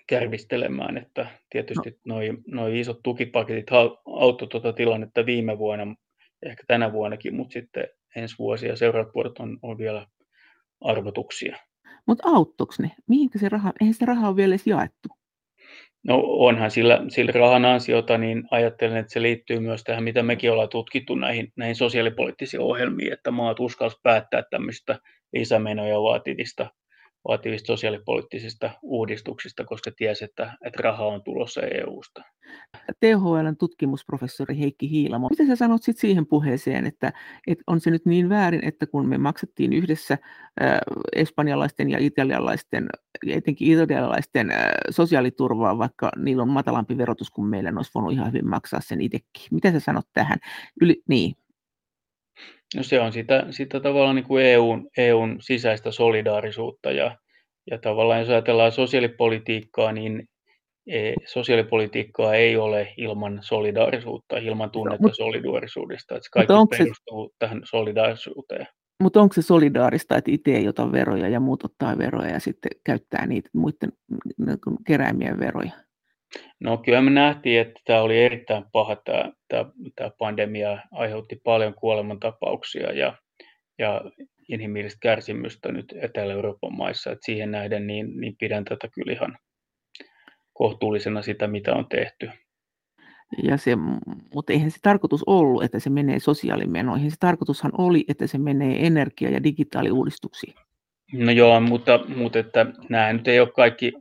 kärvistelemään, 0.06 0.98
että 0.98 1.26
tietysti 1.50 1.90
no. 1.90 2.14
noin 2.14 2.38
noi 2.46 2.80
isot 2.80 3.02
tukipaketit 3.02 3.66
auttoi 4.06 4.48
tuota 4.48 4.72
tilannetta 4.72 5.26
viime 5.26 5.58
vuonna, 5.58 5.94
ehkä 6.42 6.64
tänä 6.66 6.92
vuonnakin, 6.92 7.34
mutta 7.34 7.52
sitten 7.52 7.88
ensi 8.16 8.34
vuosi 8.38 8.66
ja 8.66 8.76
seuraavat 8.76 9.14
vuodet 9.14 9.38
on, 9.38 9.58
on 9.62 9.78
vielä 9.78 10.06
arvotuksia. 10.80 11.56
Mutta 12.06 12.28
auttoiko 12.28 12.74
ne? 12.78 12.90
Mihinkä 13.06 13.38
se 13.38 13.48
raha, 13.48 13.72
eihän 13.80 13.94
sitä 13.94 14.06
rahaa 14.06 14.28
ole 14.28 14.36
vielä 14.36 14.54
edes 14.54 14.66
jaettu? 14.66 15.08
No 16.08 16.20
onhan 16.24 16.70
sillä, 16.70 17.00
sillä 17.08 17.32
rahan 17.32 17.64
ansiota, 17.64 18.18
niin 18.18 18.44
ajattelen, 18.50 18.96
että 18.96 19.12
se 19.12 19.22
liittyy 19.22 19.60
myös 19.60 19.84
tähän, 19.84 20.04
mitä 20.04 20.22
mekin 20.22 20.52
ollaan 20.52 20.68
tutkittu 20.68 21.14
näihin, 21.14 21.52
näihin 21.56 21.76
sosiaalipoliittisiin 21.76 22.60
ohjelmiin, 22.60 23.12
että 23.12 23.30
maat 23.30 23.60
uskalsivat 23.60 24.02
päättää 24.02 24.42
tämmöistä 24.50 24.98
lisämenoja 25.32 26.02
vaativista, 26.02 26.70
vaativista 27.28 27.66
sosiaalipoliittisista 27.66 28.70
uudistuksista, 28.82 29.64
koska 29.64 29.90
tiesi, 29.96 30.24
että, 30.24 30.56
että 30.64 30.82
raha 30.82 31.06
on 31.06 31.22
tulossa 31.22 31.60
EU-sta. 31.60 32.22
THLn 33.00 33.56
tutkimusprofessori 33.58 34.58
Heikki 34.58 34.90
Hiilamo. 34.90 35.28
Mitä 35.28 35.46
sä 35.46 35.56
sanot 35.56 35.82
sit 35.82 35.98
siihen 35.98 36.26
puheeseen, 36.26 36.86
että, 36.86 37.12
että 37.46 37.64
on 37.66 37.80
se 37.80 37.90
nyt 37.90 38.06
niin 38.06 38.28
väärin, 38.28 38.64
että 38.64 38.86
kun 38.86 39.08
me 39.08 39.18
maksettiin 39.18 39.72
yhdessä 39.72 40.18
äh, 40.62 40.78
espanjalaisten 41.16 41.90
ja 41.90 41.98
italialaisten, 41.98 42.88
etenkin 43.26 43.72
italialaisten 43.72 44.50
äh, 44.50 44.58
sosiaaliturvaa, 44.90 45.78
vaikka 45.78 46.10
niillä 46.16 46.42
on 46.42 46.48
matalampi 46.48 46.98
verotus 46.98 47.30
kuin 47.30 47.48
meillä, 47.48 47.70
ne 47.70 47.76
olisi 47.76 47.90
voinut 47.94 48.12
ihan 48.12 48.28
hyvin 48.28 48.48
maksaa 48.48 48.80
sen 48.80 49.00
itsekin. 49.00 49.42
Mitä 49.50 49.72
sä 49.72 49.80
sanot 49.80 50.06
tähän? 50.12 50.38
Yli, 50.80 51.02
niin. 51.08 51.45
No 52.76 52.82
se 52.82 53.00
on 53.00 53.12
sitä, 53.12 53.46
sitä 53.50 53.80
tavallaan 53.80 54.16
niin 54.16 54.26
kuin 54.26 54.44
EUn, 54.44 54.88
EUn 54.98 55.36
sisäistä 55.40 55.90
solidaarisuutta 55.90 56.90
ja, 56.90 57.16
ja 57.70 57.78
tavallaan 57.78 58.20
jos 58.20 58.28
ajatellaan 58.28 58.72
sosiaalipolitiikkaa, 58.72 59.92
niin 59.92 60.28
E, 60.86 61.12
sosiaalipolitiikkaa 61.26 62.34
ei 62.34 62.56
ole 62.56 62.92
ilman 62.96 63.38
solidaarisuutta, 63.42 64.38
ilman 64.38 64.70
tunnetta 64.70 65.08
solidaarisuudesta. 65.12 66.16
Että 66.16 66.28
kaikki 66.32 66.52
perustuu 66.78 67.28
se, 67.28 67.34
tähän 67.38 67.60
solidaarisuuteen. 67.64 68.66
Mutta 69.02 69.20
onko 69.20 69.32
se 69.32 69.42
solidaarista, 69.42 70.16
että 70.16 70.30
itse 70.30 70.50
ei 70.50 70.68
ota 70.68 70.92
veroja 70.92 71.28
ja 71.28 71.40
muut 71.40 71.64
ottaa 71.64 71.98
veroja 71.98 72.30
ja 72.30 72.40
sitten 72.40 72.70
käyttää 72.84 73.26
niitä 73.26 73.50
muiden 73.54 73.92
keräämiä 74.86 75.38
veroja? 75.38 75.72
No 76.60 76.78
kyllä 76.78 77.02
me 77.02 77.10
nähtiin, 77.10 77.60
että 77.60 77.80
tämä 77.84 78.02
oli 78.02 78.24
erittäin 78.24 78.64
paha, 78.72 78.96
tämä, 78.96 79.32
tämä, 79.48 79.70
tämä 79.96 80.10
pandemia 80.18 80.78
aiheutti 80.92 81.40
paljon 81.44 81.74
kuolemantapauksia 81.74 82.92
ja, 82.92 83.14
ja 83.78 84.00
inhimillistä 84.48 84.98
kärsimystä 85.02 85.72
nyt 85.72 85.94
Etelä-Euroopan 86.02 86.76
maissa, 86.76 87.12
että 87.12 87.26
siihen 87.26 87.50
nähden 87.50 87.86
niin, 87.86 88.20
niin 88.20 88.36
pidän 88.38 88.64
tätä 88.64 88.88
kyllä 88.94 89.12
ihan 89.12 89.38
kohtuullisena 90.52 91.22
sitä, 91.22 91.46
mitä 91.46 91.74
on 91.74 91.86
tehty. 91.88 92.30
Ja 93.42 93.56
se, 93.56 93.76
mutta 94.34 94.52
eihän 94.52 94.70
se 94.70 94.78
tarkoitus 94.82 95.22
ollut, 95.26 95.64
että 95.64 95.78
se 95.78 95.90
menee 95.90 96.18
sosiaalimenoihin. 96.18 97.10
Se 97.10 97.16
tarkoitushan 97.20 97.72
oli, 97.78 98.04
että 98.08 98.26
se 98.26 98.38
menee 98.38 98.86
energia- 98.86 99.30
ja 99.30 99.44
digitaaliuudistuksiin. 99.44 100.54
No 101.12 101.32
joo, 101.32 101.60
mutta, 101.60 102.00
mutta 102.16 102.38
että 102.38 102.66
nämä 102.88 103.12
nyt 103.12 103.28
ei 103.28 103.40
ole 103.40 103.50
kaikki 103.50 103.92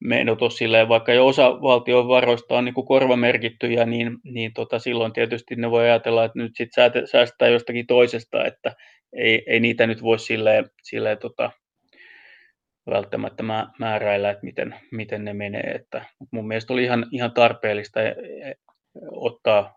menot 0.00 0.38
silleen, 0.56 0.88
vaikka 0.88 1.12
jo 1.12 1.26
osa 1.26 1.50
valtion 1.50 2.08
varoista 2.08 2.54
on 2.54 2.64
niin 2.64 2.74
kuin 2.74 2.86
korvamerkittyjä, 2.86 3.84
niin, 3.84 4.18
niin 4.24 4.52
tota, 4.54 4.78
silloin 4.78 5.12
tietysti 5.12 5.56
ne 5.56 5.70
voi 5.70 5.84
ajatella, 5.84 6.24
että 6.24 6.38
nyt 6.38 6.52
sit 6.54 6.70
säästää 7.04 7.48
jostakin 7.48 7.86
toisesta, 7.86 8.44
että 8.44 8.76
ei, 9.12 9.42
ei 9.46 9.60
niitä 9.60 9.86
nyt 9.86 10.02
voi 10.02 10.18
silleen, 10.18 10.70
silleen 10.82 11.18
tota, 11.18 11.50
välttämättä 12.90 13.42
määräillä, 13.78 14.30
että 14.30 14.44
miten, 14.44 14.74
miten 14.92 15.24
ne 15.24 15.34
menee. 15.34 15.72
Että 15.74 16.04
mun 16.30 16.48
mielestä 16.48 16.72
oli 16.72 16.84
ihan, 16.84 17.06
ihan 17.12 17.32
tarpeellista 17.32 18.02
e, 18.02 18.08
e, 18.08 18.54
ottaa, 19.10 19.76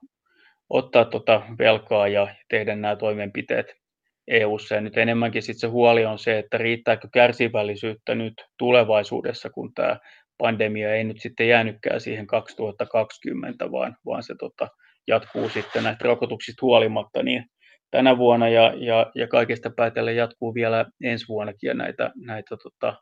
ottaa 0.70 1.06
tota 1.06 1.42
velkaa 1.60 2.08
ja 2.08 2.36
tehdä 2.50 2.76
nämä 2.76 2.96
toimenpiteet 2.96 3.81
EU-ssa. 4.28 4.76
Ja 4.76 4.82
nyt 4.82 4.98
enemmänkin 4.98 5.44
sit 5.44 5.60
se 5.60 5.68
huoli 5.68 6.06
on 6.06 6.20
se, 6.20 6.40
että 6.40 6.58
riittääkö 6.58 7.08
kärsivällisyyttä 7.14 8.16
nyt 8.16 8.34
tulevaisuudessa, 8.58 9.50
kun 9.50 9.74
tämä 9.74 9.98
pandemia 10.38 10.96
ei 10.96 11.04
nyt 11.04 11.22
sitten 11.22 11.48
jäänytkään 11.48 12.02
siihen 12.02 12.28
2020, 12.28 13.72
vaan, 13.72 13.96
vaan 14.06 14.24
se 14.24 14.36
tota, 14.40 14.68
jatkuu 15.08 15.50
sitten 15.50 15.84
näistä 15.84 16.04
rokotuksista 16.04 16.66
huolimatta, 16.66 17.24
niin 17.24 17.46
tänä 17.92 18.18
vuonna 18.18 18.50
ja, 18.50 18.74
ja, 18.78 19.12
ja 19.16 19.28
kaikesta 19.28 19.72
päätellen 19.76 20.16
jatkuu 20.16 20.54
vielä 20.54 20.86
ensi 21.04 21.26
vuonnakin 21.28 21.68
ja 21.68 21.74
näitä, 21.74 22.12
näitä 22.16 22.58
tota, 22.64 22.94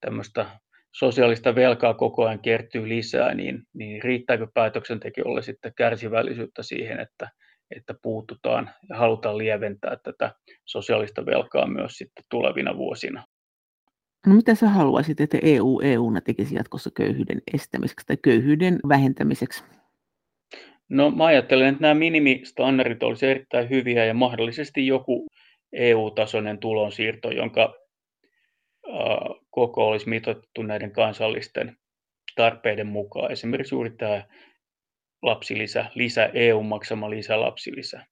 tämmöistä 0.00 0.46
sosiaalista 0.94 1.54
velkaa 1.54 1.94
koko 1.94 2.24
ajan 2.24 2.40
kertyy 2.40 2.88
lisää, 2.88 3.34
niin, 3.34 3.62
niin 3.74 4.02
riittääkö 4.02 4.46
päätöksentekijöille 4.54 5.42
sitten 5.42 5.72
kärsivällisyyttä 5.76 6.62
siihen, 6.62 7.00
että, 7.00 7.28
että 7.76 7.94
puututaan 8.02 8.70
ja 8.88 8.96
halutaan 8.96 9.38
lieventää 9.38 9.96
tätä 10.02 10.34
sosiaalista 10.64 11.26
velkaa 11.26 11.66
myös 11.66 11.92
sitten 11.92 12.24
tulevina 12.30 12.76
vuosina. 12.76 13.24
No 14.26 14.34
mitä 14.34 14.54
sä 14.54 14.68
haluaisit, 14.68 15.20
että 15.20 15.38
EU 15.42 15.80
EUna 15.80 16.20
tekisi 16.20 16.54
jatkossa 16.54 16.90
köyhyyden 16.96 17.42
estämiseksi 17.54 18.06
tai 18.06 18.16
köyhyyden 18.22 18.78
vähentämiseksi? 18.88 19.64
No 20.88 21.10
mä 21.10 21.24
ajattelen, 21.24 21.68
että 21.68 21.82
nämä 21.82 21.94
minimistandardit 21.94 23.02
olisivat 23.02 23.30
erittäin 23.30 23.70
hyviä 23.70 24.04
ja 24.04 24.14
mahdollisesti 24.14 24.86
joku 24.86 25.26
EU-tasoinen 25.72 26.58
tulonsiirto, 26.58 27.30
jonka 27.30 27.74
koko 29.50 29.88
olisi 29.88 30.08
mitoitettu 30.08 30.62
näiden 30.62 30.90
kansallisten 30.90 31.76
tarpeiden 32.36 32.86
mukaan. 32.86 33.32
Esimerkiksi 33.32 33.74
juuri 33.74 33.90
tämä 33.90 34.24
lapsilisä, 35.24 35.90
lisä, 35.94 36.30
EU-maksama 36.34 37.10
lisälapsilisä. 37.10 38.06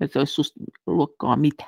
Että 0.00 0.12
se 0.12 0.18
olisi 0.18 0.34
sinusta 0.34 0.60
luokkaa 0.86 1.36
mitä? 1.36 1.64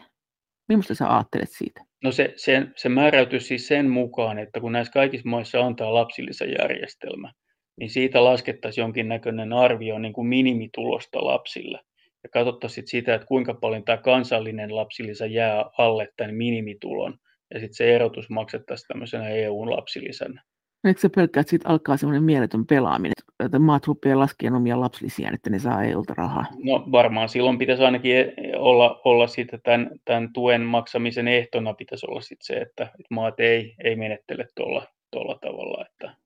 Millaista 0.69 0.95
sä 0.95 1.15
ajattelet 1.15 1.51
siitä? 1.51 1.85
No 2.05 2.13
se, 2.13 2.33
se, 2.37 2.67
se 2.77 2.89
määräytyy 2.89 3.41
siis 3.41 3.69
sen 3.69 3.91
mukaan, 3.91 4.39
että 4.39 4.61
kun 4.61 4.73
näissä 4.73 4.93
kaikissa 4.93 5.29
maissa 5.29 5.61
on 5.61 5.77
tämä 5.77 5.95
lapsilisäjärjestelmä, 5.95 7.33
niin 7.81 7.91
siitä 7.91 8.25
laskettaisiin 8.25 8.83
jonkinnäköinen 8.83 9.53
arvio 9.53 9.99
niin 9.99 10.13
kuin 10.13 10.27
minimitulosta 10.27 11.25
lapsille. 11.25 11.81
Ja 12.23 12.29
katsottaisiin 12.29 12.87
sitä, 12.87 13.15
että 13.15 13.27
kuinka 13.27 13.55
paljon 13.55 13.85
tämä 13.85 13.99
kansallinen 13.99 14.77
lapsilisä 14.77 15.27
jää 15.27 15.65
alle 15.79 16.09
tämän 16.17 16.35
minimitulon. 16.35 17.19
Ja 17.55 17.61
sitten 17.61 17.75
se 17.75 17.95
erotus 17.95 18.31
maksettaisiin 18.31 18.89
tämmöisenä 18.89 19.29
EU-lapsilisänä. 19.29 20.43
Eikö 20.85 21.01
se 21.01 21.09
pelkkä, 21.09 21.41
että 21.41 21.51
siitä 21.51 21.69
alkaa 21.69 21.97
semmoinen 21.97 22.23
mieletön 22.23 22.67
pelaaminen, 22.67 23.22
että 23.45 23.59
maat 23.59 23.87
rupeaa 23.87 24.19
laskemaan 24.19 24.61
omia 24.61 24.81
lapsilisiään, 24.81 25.35
että 25.35 25.51
ne 25.51 25.59
saa 25.59 25.85
EUlta 25.85 26.15
rahaa? 26.15 26.47
No 26.65 26.85
varmaan 26.93 27.29
silloin 27.29 27.59
pitäisi 27.59 27.83
ainakin 27.83 28.17
e- 28.17 28.35
olla, 28.57 29.01
olla 29.05 29.27
sitten 29.27 29.61
tämän, 29.63 29.91
tämän 30.05 30.33
tuen 30.33 30.61
maksamisen 30.61 31.29
ehtona 31.29 31.75
pitäisi 31.75 32.07
olla 32.07 32.21
sitten 32.21 32.47
se, 32.47 32.55
että, 32.55 32.83
että 32.85 33.07
maat 33.11 33.41
ei, 33.41 33.75
ei 33.85 33.97
menettele 33.97 34.47
tuolla, 34.57 34.87
tuolla 35.11 35.39
tavalla, 35.41 35.87
että 35.87 36.23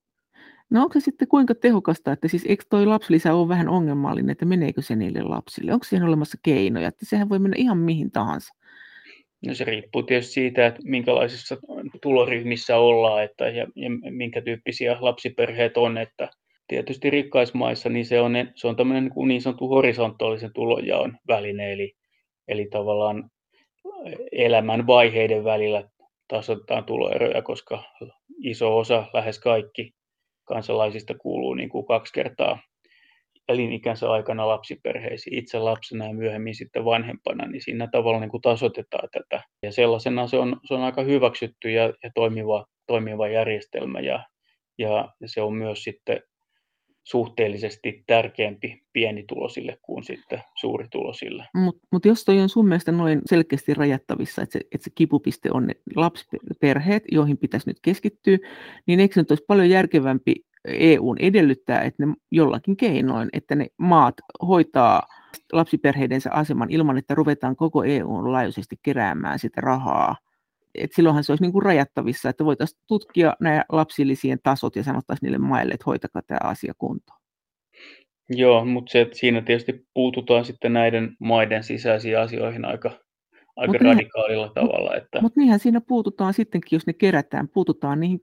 No 0.69 0.81
onko 0.81 0.93
se 0.93 1.03
sitten 1.03 1.27
kuinka 1.27 1.55
tehokasta, 1.55 2.11
että 2.11 2.27
siis 2.27 2.45
eikö 2.45 2.63
toi 2.69 2.85
lapsilisä 2.85 3.33
ole 3.33 3.47
vähän 3.47 3.69
ongelmallinen, 3.69 4.29
että 4.29 4.45
meneekö 4.45 4.81
se 4.81 4.95
niille 4.95 5.21
lapsille? 5.21 5.73
Onko 5.73 5.83
siihen 5.83 6.07
olemassa 6.07 6.37
keinoja, 6.43 6.87
että 6.87 7.05
sehän 7.05 7.29
voi 7.29 7.39
mennä 7.39 7.55
ihan 7.57 7.77
mihin 7.77 8.11
tahansa? 8.11 8.53
No 9.45 9.53
se 9.53 9.63
riippuu 9.63 10.03
tietysti 10.03 10.33
siitä, 10.33 10.65
että 10.65 10.81
minkälaisissa 10.83 11.57
tuloryhmissä 12.01 12.77
ollaan 12.77 13.23
että, 13.23 13.49
ja, 13.49 13.67
ja 13.75 13.89
minkä 14.11 14.41
tyyppisiä 14.41 14.97
lapsiperheet 14.99 15.77
on. 15.77 15.97
Että 15.97 16.29
tietysti 16.67 17.09
rikkaismaissa 17.09 17.89
niin 17.89 18.05
se 18.05 18.21
on, 18.21 18.33
se 18.55 18.67
on 18.67 18.75
tämmöinen 18.75 19.11
niin, 19.15 19.27
niin 19.27 19.41
sanottu 19.41 19.67
horisontaalisen 19.67 20.53
tulonjaon 20.53 21.17
väline, 21.27 21.73
eli, 21.73 21.93
eli 22.47 22.67
tavallaan 22.71 23.29
elämän 24.31 24.87
vaiheiden 24.87 25.43
välillä 25.43 25.89
tasoitetaan 26.27 26.83
tuloeroja, 26.83 27.41
koska 27.41 27.83
iso 28.43 28.77
osa, 28.77 29.05
lähes 29.13 29.39
kaikki 29.39 29.91
kansalaisista 30.47 31.13
kuuluu 31.17 31.53
niin 31.53 31.69
kuin 31.69 31.85
kaksi 31.85 32.13
kertaa 32.13 32.59
elinikänsä 33.47 34.11
aikana 34.11 34.47
lapsiperheisiin 34.47 35.39
itse 35.39 35.59
lapsena 35.59 36.07
ja 36.07 36.13
myöhemmin 36.13 36.55
sitten 36.55 36.85
vanhempana, 36.85 37.47
niin 37.47 37.61
siinä 37.61 37.87
tavalla 37.91 38.19
niin 38.19 38.31
kuin 38.31 38.41
tasoitetaan 38.41 39.09
tätä. 39.11 39.43
Ja 39.63 39.71
sellaisena 39.71 40.27
se 40.27 40.37
on, 40.37 40.59
se 40.65 40.73
on 40.73 40.81
aika 40.81 41.01
hyväksytty 41.01 41.71
ja, 41.71 41.83
ja 42.03 42.11
toimiva, 42.15 42.65
toimiva 42.87 43.27
järjestelmä 43.27 43.99
ja, 43.99 44.25
ja 44.77 45.13
se 45.25 45.41
on 45.41 45.53
myös 45.53 45.83
sitten 45.83 46.21
suhteellisesti 47.09 48.03
tärkeämpi 48.07 48.83
pienitulosille 48.93 49.77
kuin 49.81 50.03
sitten 50.03 50.43
suuritulosille. 50.55 51.45
Mutta 51.53 51.87
mut 51.91 52.05
jos 52.05 52.25
toi 52.25 52.39
on 52.39 52.49
sun 52.49 52.67
mielestä 52.67 52.91
noin 52.91 53.21
selkeästi 53.25 53.73
rajattavissa, 53.73 54.41
että 54.41 54.53
se, 54.53 54.59
että 54.71 54.83
se 54.83 54.89
kipupiste 54.95 55.49
on 55.53 55.67
ne 55.67 55.73
lapsiperheet, 55.95 57.03
joihin 57.11 57.37
pitäisi 57.37 57.69
nyt 57.69 57.77
keskittyä, 57.81 58.37
niin 58.85 58.99
eikö 58.99 59.21
nyt 59.21 59.31
olisi 59.31 59.45
paljon 59.47 59.69
järkevämpi 59.69 60.35
EUn 60.67 61.17
edellyttää, 61.19 61.81
että 61.81 62.05
ne 62.05 62.13
jollakin 62.31 62.77
keinoin, 62.77 63.29
että 63.33 63.55
ne 63.55 63.67
maat 63.77 64.15
hoitaa 64.47 65.01
lapsiperheidensä 65.53 66.31
aseman 66.31 66.71
ilman, 66.71 66.97
että 66.97 67.15
ruvetaan 67.15 67.55
koko 67.55 67.83
EUn 67.83 68.31
laajuisesti 68.31 68.75
keräämään 68.83 69.39
sitä 69.39 69.61
rahaa 69.61 70.15
et 70.77 70.91
silloinhan 70.93 71.23
se 71.23 71.31
olisi 71.31 71.43
niin 71.43 71.51
kuin 71.51 71.63
rajattavissa, 71.63 72.29
että 72.29 72.45
voitaisiin 72.45 72.81
tutkia 72.87 73.35
nämä 73.39 73.63
lapsillisien 73.69 74.39
tasot 74.43 74.75
ja 74.75 74.83
sanottaisiin 74.83 75.27
niille 75.27 75.37
maille, 75.37 75.73
että 75.73 75.83
hoitakaa 75.87 76.21
tämä 76.21 76.39
asia 76.43 76.73
kuntoon. 76.77 77.19
Joo, 78.29 78.65
mutta 78.65 78.91
se, 78.91 79.01
että 79.01 79.17
siinä 79.17 79.41
tietysti 79.41 79.87
puututaan 79.93 80.45
sitten 80.45 80.73
näiden 80.73 81.15
maiden 81.19 81.63
sisäisiin 81.63 82.19
asioihin 82.19 82.65
aika, 82.65 82.91
aika 83.55 83.73
mut 83.73 83.81
radikaalilla 83.81 84.45
niinhän, 84.45 84.53
tavalla. 84.53 84.95
Että... 84.95 85.21
Mutta 85.21 85.39
niinhän 85.39 85.59
siinä 85.59 85.81
puututaan 85.81 86.33
sittenkin, 86.33 86.69
jos 86.77 86.87
ne 86.87 86.93
kerätään. 86.93 87.49
Puututaan 87.49 87.99
niihin 87.99 88.19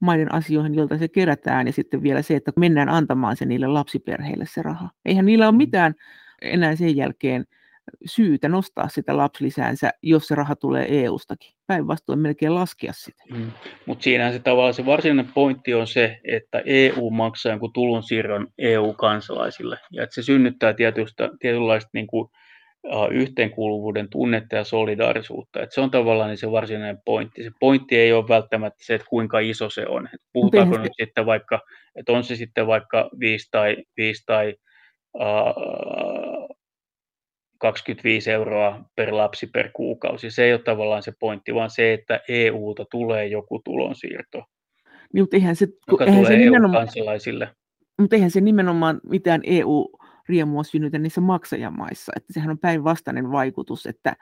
maiden 0.00 0.34
asioihin, 0.34 0.74
joilta 0.74 0.98
se 0.98 1.08
kerätään, 1.08 1.66
ja 1.66 1.72
sitten 1.72 2.02
vielä 2.02 2.22
se, 2.22 2.36
että 2.36 2.52
mennään 2.56 2.88
antamaan 2.88 3.36
se 3.36 3.44
niille 3.44 3.66
lapsiperheille 3.66 4.44
se 4.48 4.62
raha. 4.62 4.90
Eihän 5.04 5.26
niillä 5.26 5.46
ole 5.46 5.52
mm. 5.52 5.58
mitään 5.58 5.94
enää 6.42 6.76
sen 6.76 6.96
jälkeen 6.96 7.44
syytä 8.06 8.48
nostaa 8.48 8.88
sitä 8.88 9.16
lapsilisäänsä, 9.16 9.90
jos 10.02 10.26
se 10.28 10.34
raha 10.34 10.56
tulee 10.56 11.04
EU-stakin. 11.04 11.52
Päinvastoin 11.66 12.18
melkein 12.18 12.54
laskea 12.54 12.92
sitä. 12.94 13.22
Mm. 13.32 13.50
Mutta 13.86 14.02
siinähän 14.02 14.32
se 14.32 14.38
tavallaan 14.38 14.74
se 14.74 14.86
varsinainen 14.86 15.32
pointti 15.34 15.74
on 15.74 15.86
se, 15.86 16.18
että 16.24 16.62
EU 16.64 17.10
maksaa 17.10 17.52
jonkun 17.52 17.72
tulonsiirron 17.72 18.46
EU-kansalaisille. 18.58 19.78
Ja 19.90 20.02
että 20.02 20.14
se 20.14 20.22
synnyttää 20.22 20.72
tietystä, 20.72 21.30
tietynlaista 21.40 21.90
niin 21.92 22.06
kuin, 22.06 22.28
uh, 22.86 23.08
yhteenkuuluvuuden 23.10 24.10
tunnetta 24.10 24.56
ja 24.56 24.64
solidaarisuutta. 24.64 25.62
Et 25.62 25.72
se 25.72 25.80
on 25.80 25.90
tavallaan 25.90 26.28
niin 26.28 26.38
se 26.38 26.50
varsinainen 26.50 26.98
pointti. 27.04 27.42
Se 27.42 27.50
pointti 27.60 27.96
ei 27.96 28.12
ole 28.12 28.28
välttämättä 28.28 28.84
se, 28.84 28.94
että 28.94 29.06
kuinka 29.10 29.38
iso 29.38 29.70
se 29.70 29.86
on. 29.88 30.08
Et 30.14 30.20
puhutaanko 30.32 30.78
nyt 30.78 30.92
sitten 31.00 31.26
vaikka, 31.26 31.60
että 31.96 32.12
on 32.12 32.24
se 32.24 32.36
sitten 32.36 32.66
vaikka 32.66 33.10
5 33.20 33.48
tai, 33.50 33.76
5 33.96 34.22
tai 34.26 34.54
uh, 35.14 36.35
25 37.58 38.30
euroa 38.30 38.84
per 38.96 39.14
lapsi 39.14 39.46
per 39.46 39.70
kuukausi. 39.72 40.30
Se 40.30 40.44
ei 40.44 40.52
ole 40.52 40.62
tavallaan 40.62 41.02
se 41.02 41.12
pointti, 41.18 41.54
vaan 41.54 41.70
se, 41.70 41.92
että 41.92 42.20
EUlta 42.28 42.84
tulee 42.90 43.26
joku 43.26 43.60
tulonsiirto, 43.64 44.44
niin, 45.12 45.22
mutta 45.22 45.36
eihän 45.36 45.56
se, 45.56 45.68
joka 45.90 46.04
eihän 46.04 46.24
tulee 46.24 46.38
se 46.38 46.44
nimenomaan, 46.44 46.82
EU-kansalaisille. 46.82 47.48
Mutta 48.00 48.16
eihän 48.16 48.30
se 48.30 48.40
nimenomaan 48.40 49.00
mitään 49.08 49.40
EU 49.44 49.90
riemua 50.28 50.62
synnytä 50.62 50.98
niissä 50.98 51.20
maksajamaissa. 51.20 52.12
Että 52.16 52.32
sehän 52.32 52.50
on 52.50 52.58
päinvastainen 52.58 53.32
vaikutus, 53.32 53.86
että 53.86 54.16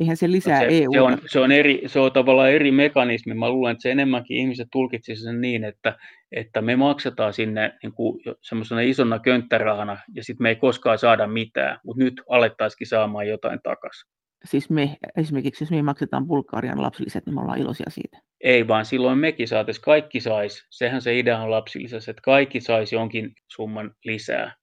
eihän 0.00 0.16
se 0.16 0.30
lisää 0.30 0.62
no 0.62 0.70
se, 0.70 0.78
EU. 0.78 0.92
Se 0.92 1.00
on, 1.00 1.18
se, 1.26 1.40
on 1.40 1.52
eri, 1.52 1.82
se 1.86 2.00
on 2.00 2.12
tavallaan 2.12 2.50
eri 2.50 2.70
mekanismi. 2.70 3.34
Mä 3.34 3.50
luulen, 3.50 3.72
että 3.72 3.82
se 3.82 3.90
enemmänkin 3.90 4.36
ihmiset 4.36 4.68
tulkitsisivat 4.72 5.32
sen 5.32 5.40
niin, 5.40 5.64
että, 5.64 5.98
että 6.32 6.62
me 6.62 6.76
maksetaan 6.76 7.32
sinne 7.32 7.78
niin 7.82 7.92
kuin 7.92 8.22
semmoisena 8.40 8.80
isona 8.80 9.18
könttärahana 9.18 9.98
ja 10.14 10.24
sitten 10.24 10.42
me 10.42 10.48
ei 10.48 10.56
koskaan 10.56 10.98
saada 10.98 11.26
mitään, 11.26 11.78
mutta 11.84 12.04
nyt 12.04 12.22
alettaisikin 12.28 12.86
saamaan 12.86 13.28
jotain 13.28 13.60
takaisin. 13.62 14.12
Siis 14.44 14.70
me, 14.70 14.96
esimerkiksi 15.16 15.64
jos 15.64 15.70
me 15.70 15.82
maksetaan 15.82 16.26
Bulgarian 16.26 16.82
lapsilliset, 16.82 17.26
niin 17.26 17.34
me 17.34 17.40
ollaan 17.40 17.58
iloisia 17.58 17.86
siitä. 17.88 18.18
Ei, 18.40 18.68
vaan 18.68 18.84
silloin 18.84 19.18
mekin 19.18 19.48
saataisiin, 19.48 19.84
kaikki 19.84 20.20
sais, 20.20 20.66
sehän 20.70 21.02
se 21.02 21.18
idea 21.18 21.38
on 21.38 21.50
lapsillisessa, 21.50 22.10
että 22.10 22.22
kaikki 22.22 22.60
saisi 22.60 22.94
jonkin 22.94 23.32
summan 23.48 23.94
lisää 24.04 24.54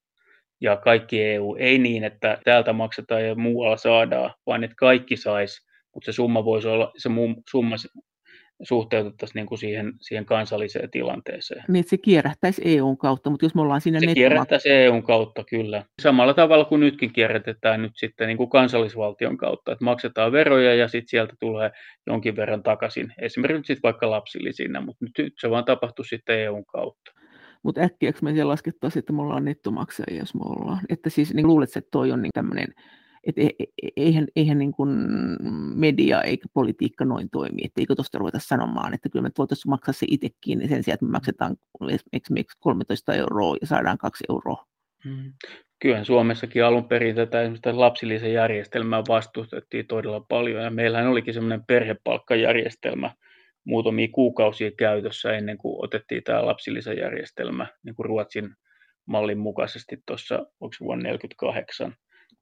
ja 0.61 0.75
kaikki 0.77 1.23
EU. 1.23 1.55
Ei 1.59 1.77
niin, 1.77 2.03
että 2.03 2.37
täältä 2.43 2.73
maksetaan 2.73 3.25
ja 3.25 3.35
muualla 3.35 3.77
saadaan, 3.77 4.33
vaan 4.45 4.63
että 4.63 4.75
kaikki 4.75 5.17
sais, 5.17 5.67
mutta 5.93 6.05
se 6.05 6.15
summa 6.15 6.45
voisi 6.45 6.67
olla, 6.67 6.91
se 6.97 7.09
summa 7.49 7.75
suhteutettaisiin 8.63 9.35
niin 9.35 9.45
kuin 9.45 9.57
siihen, 9.57 9.93
siihen 10.01 10.25
kansalliseen 10.25 10.91
tilanteeseen. 10.91 11.63
Niin, 11.67 11.79
että 11.79 11.89
se 11.89 11.97
kierrättäisi 11.97 12.61
EUn 12.65 12.97
kautta, 12.97 13.29
mutta 13.29 13.45
jos 13.45 13.55
me 13.55 13.61
ollaan 13.61 13.81
siinä 13.81 13.99
Se 13.99 14.13
kierrättäisi 14.13 14.69
EUn 14.69 15.03
kautta, 15.03 15.43
kyllä. 15.43 15.83
Samalla 16.01 16.33
tavalla 16.33 16.65
kuin 16.65 16.81
nytkin 16.81 17.13
kierrätetään 17.13 17.81
nyt 17.81 17.91
sitten 17.95 18.27
niin 18.27 18.37
kuin 18.37 18.49
kansallisvaltion 18.49 19.37
kautta, 19.37 19.71
että 19.71 19.85
maksetaan 19.85 20.31
veroja 20.31 20.75
ja 20.75 20.87
sitten 20.87 21.09
sieltä 21.09 21.33
tulee 21.39 21.71
jonkin 22.07 22.35
verran 22.35 22.63
takaisin, 22.63 23.13
esimerkiksi 23.21 23.67
sitten 23.67 23.83
vaikka 23.83 24.09
lapsillisina, 24.09 24.81
mutta 24.81 25.05
nyt 25.17 25.33
se 25.39 25.49
vaan 25.49 25.65
tapahtuu 25.65 26.05
sitten 26.05 26.39
EUn 26.39 26.65
kautta. 26.65 27.11
Mutta 27.63 27.81
äkkiäksi 27.81 28.23
me 28.23 28.33
siellä 28.33 28.51
laskettaisiin, 28.51 28.99
että 28.99 29.13
me 29.13 29.21
ollaan 29.21 29.45
nettomaksajia, 29.45 30.19
jos 30.19 30.35
me 30.35 30.41
ollaan. 30.43 30.79
Että 30.89 31.09
siis 31.09 31.33
niin 31.33 31.47
luulet, 31.47 31.77
että 31.77 31.89
toi 31.91 32.11
on 32.11 32.21
niin 32.21 32.31
tämmöinen, 32.33 32.67
että 33.23 33.41
e, 33.41 33.49
e, 33.59 33.87
eihän, 33.97 34.27
eihän 34.35 34.57
niin 34.57 34.71
kuin 34.71 34.89
media 35.75 36.21
eikä 36.21 36.47
politiikka 36.53 37.05
noin 37.05 37.29
toimi, 37.29 37.61
että 37.63 37.81
eikö 37.81 37.95
tuosta 37.95 38.17
ruveta 38.17 38.39
sanomaan, 38.39 38.93
että 38.93 39.09
kyllä 39.09 39.23
me 39.23 39.31
voitaisiin 39.37 39.69
maksaa 39.69 39.93
se 39.93 40.05
itsekin 40.09 40.59
niin 40.59 40.69
sen 40.69 40.83
sijaan, 40.83 40.93
että 40.93 41.05
me 41.05 41.11
maksetaan 41.11 41.55
esimerkiksi 42.13 42.57
13 42.59 43.13
euroa 43.13 43.55
ja 43.61 43.67
saadaan 43.67 43.97
2 43.97 44.23
euroa. 44.29 44.65
Hmm. 45.03 45.33
Kyllähän 45.79 46.05
Suomessakin 46.05 46.65
alun 46.65 46.87
perin 46.87 47.15
tätä 47.15 47.41
esimerkiksi 47.41 47.71
lapsillisen 47.73 48.33
järjestelmää 48.33 49.03
vastustettiin 49.07 49.87
todella 49.87 50.19
paljon 50.19 50.63
ja 50.63 50.69
meillähän 50.69 51.07
olikin 51.07 51.33
semmoinen 51.33 51.63
perhepalkkajärjestelmä, 51.67 53.11
muutamia 53.65 54.07
kuukausia 54.11 54.71
käytössä 54.77 55.33
ennen 55.33 55.57
kuin 55.57 55.85
otettiin 55.85 56.23
tämä 56.23 56.45
lapsilisäjärjestelmä 56.45 57.67
niin 57.83 57.95
kuin 57.95 58.05
Ruotsin 58.05 58.49
mallin 59.05 59.39
mukaisesti 59.39 59.97
tuossa, 60.07 60.35
vuonna 60.61 61.09
1948. 61.09 61.95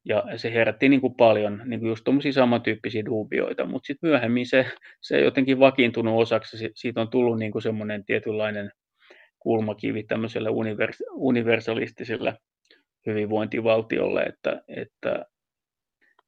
Ja 0.05 0.24
se 0.36 0.53
herätti 0.53 0.89
niin 0.89 1.01
kuin 1.01 1.15
paljon 1.15 1.61
niin 1.65 1.80
kuin 1.80 1.89
just 1.89 2.03
tuommoisia 2.03 2.34
samantyyppisiä 2.34 3.05
duubioita, 3.05 3.65
mutta 3.65 3.88
sitten 3.88 4.09
myöhemmin 4.09 4.45
se, 4.45 4.65
se 5.01 5.20
jotenkin 5.20 5.59
vakiintunut 5.59 6.22
osaksi, 6.22 6.70
siitä 6.76 7.01
on 7.01 7.09
tullut 7.09 7.39
niin 7.39 7.51
kuin 7.51 7.61
semmoinen 7.61 8.05
tietynlainen 8.05 8.72
kulmakivi 9.39 10.03
tämmöiselle 10.03 10.49
univers, 10.49 11.03
universalistiselle 11.11 12.38
hyvinvointivaltiolle, 13.05 14.24
että, 14.24 14.61
että 14.68 15.26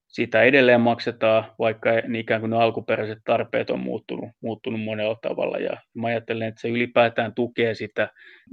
sitä 0.10 0.44
edelleen 0.44 0.82
maksetaan, 0.82 1.44
vaikka 1.60 1.90
ikään 2.16 2.42
kuin 2.42 2.50
ne 2.50 2.58
alkuperäiset 2.58 3.20
tarpeet 3.26 3.70
on 3.70 3.80
muuttunut, 3.80 4.30
muuttunut 4.42 4.82
monella 4.82 5.16
tavalla. 5.22 5.58
Ja 5.58 5.78
mä 5.94 6.08
ajattelen, 6.08 6.48
että 6.48 6.62
se 6.62 6.70
ylipäätään 6.70 7.34
tukee 7.34 7.76
sitä 7.76 8.10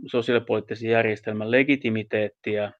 sosiaalipoliittisen 0.07 0.91
järjestelmän 0.91 1.51
legitimiteettiä 1.51 2.73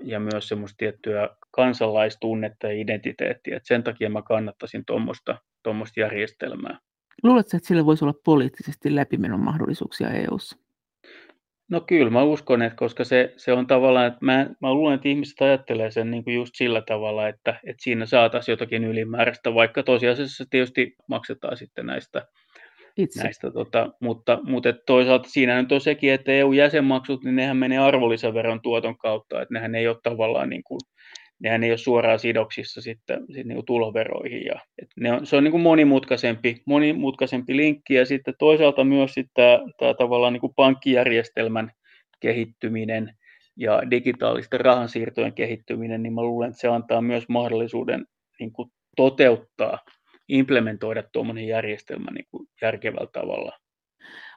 ja 0.00 0.20
myös 0.20 0.48
semmoista 0.48 0.76
tiettyä 0.78 1.28
kansalaistunnetta 1.50 2.66
ja 2.66 2.80
identiteettiä. 2.80 3.56
Että 3.56 3.66
sen 3.66 3.82
takia 3.82 4.10
mä 4.10 4.22
kannattaisin 4.22 4.84
tuommoista 4.84 6.00
järjestelmää. 6.00 6.78
Luuletko, 7.22 7.56
että 7.56 7.68
sillä 7.68 7.86
voisi 7.86 8.04
olla 8.04 8.20
poliittisesti 8.24 8.94
läpimenon 8.94 9.40
mahdollisuuksia 9.40 10.10
EU:ssa? 10.10 10.65
No 11.70 11.80
kyllä 11.80 12.10
mä 12.10 12.22
uskon, 12.22 12.62
että 12.62 12.76
koska 12.76 13.04
se, 13.04 13.32
se 13.36 13.52
on 13.52 13.66
tavallaan, 13.66 14.06
että 14.06 14.18
mä, 14.20 14.46
mä 14.60 14.74
luulen, 14.74 14.94
että 14.94 15.08
ihmiset 15.08 15.40
ajattelee 15.40 15.90
sen 15.90 16.10
niin 16.10 16.24
kuin 16.24 16.34
just 16.34 16.54
sillä 16.54 16.82
tavalla, 16.82 17.28
että, 17.28 17.50
että 17.64 17.82
siinä 17.82 18.06
saataisiin 18.06 18.52
jotakin 18.52 18.84
ylimääräistä, 18.84 19.54
vaikka 19.54 19.82
tosiasiassa 19.82 20.44
tietysti 20.50 20.94
maksetaan 21.08 21.56
sitten 21.56 21.86
näistä, 21.86 22.26
Itse. 22.96 23.22
näistä 23.22 23.50
tota, 23.50 23.92
mutta, 24.00 24.38
mutta 24.42 24.68
että 24.68 24.82
toisaalta 24.86 25.28
siinä 25.28 25.62
nyt 25.62 25.72
on 25.72 25.80
sekin, 25.80 26.12
että 26.12 26.32
EU-jäsenmaksut, 26.32 27.24
niin 27.24 27.36
nehän 27.36 27.56
menee 27.56 27.78
arvonlisäveron 27.78 28.62
tuoton 28.62 28.98
kautta, 28.98 29.42
että 29.42 29.54
nehän 29.54 29.74
ei 29.74 29.88
ole 29.88 29.96
tavallaan 30.02 30.50
niin 30.50 30.64
kuin, 30.64 30.80
nehän 31.38 31.64
ei 31.64 31.70
ole 31.70 31.78
suoraan 31.78 32.18
sidoksissa 32.18 32.80
sitten, 32.80 33.20
sitten 33.26 33.48
niin 33.48 33.66
tuloveroihin. 33.66 34.44
Ja, 34.44 34.54
että 34.82 34.94
ne 35.00 35.12
on, 35.12 35.26
se 35.26 35.36
on 35.36 35.44
niin 35.44 35.52
kuin 35.52 35.62
monimutkaisempi, 35.62 36.62
monimutkaisempi 36.66 37.56
linkki 37.56 37.94
ja 37.94 38.06
sitten 38.06 38.34
toisaalta 38.38 38.84
myös 38.84 39.14
sitten 39.14 39.32
tämä, 39.34 39.58
tämä 39.78 39.94
tavallaan 39.94 40.32
niin 40.32 40.40
kuin 40.40 40.54
pankkijärjestelmän 40.56 41.70
kehittyminen 42.20 43.16
ja 43.56 43.82
digitaalisten 43.90 44.60
rahansiirtojen 44.60 45.32
kehittyminen, 45.32 46.02
niin 46.02 46.12
mä 46.12 46.22
luulen, 46.22 46.48
että 46.48 46.60
se 46.60 46.68
antaa 46.68 47.00
myös 47.00 47.28
mahdollisuuden 47.28 48.06
niin 48.40 48.52
kuin 48.52 48.70
toteuttaa, 48.96 49.78
implementoida 50.28 51.02
tuommoinen 51.12 51.46
järjestelmä 51.46 52.10
niin 52.10 52.26
kuin 52.30 52.48
järkevällä 52.62 53.10
tavalla. 53.12 53.58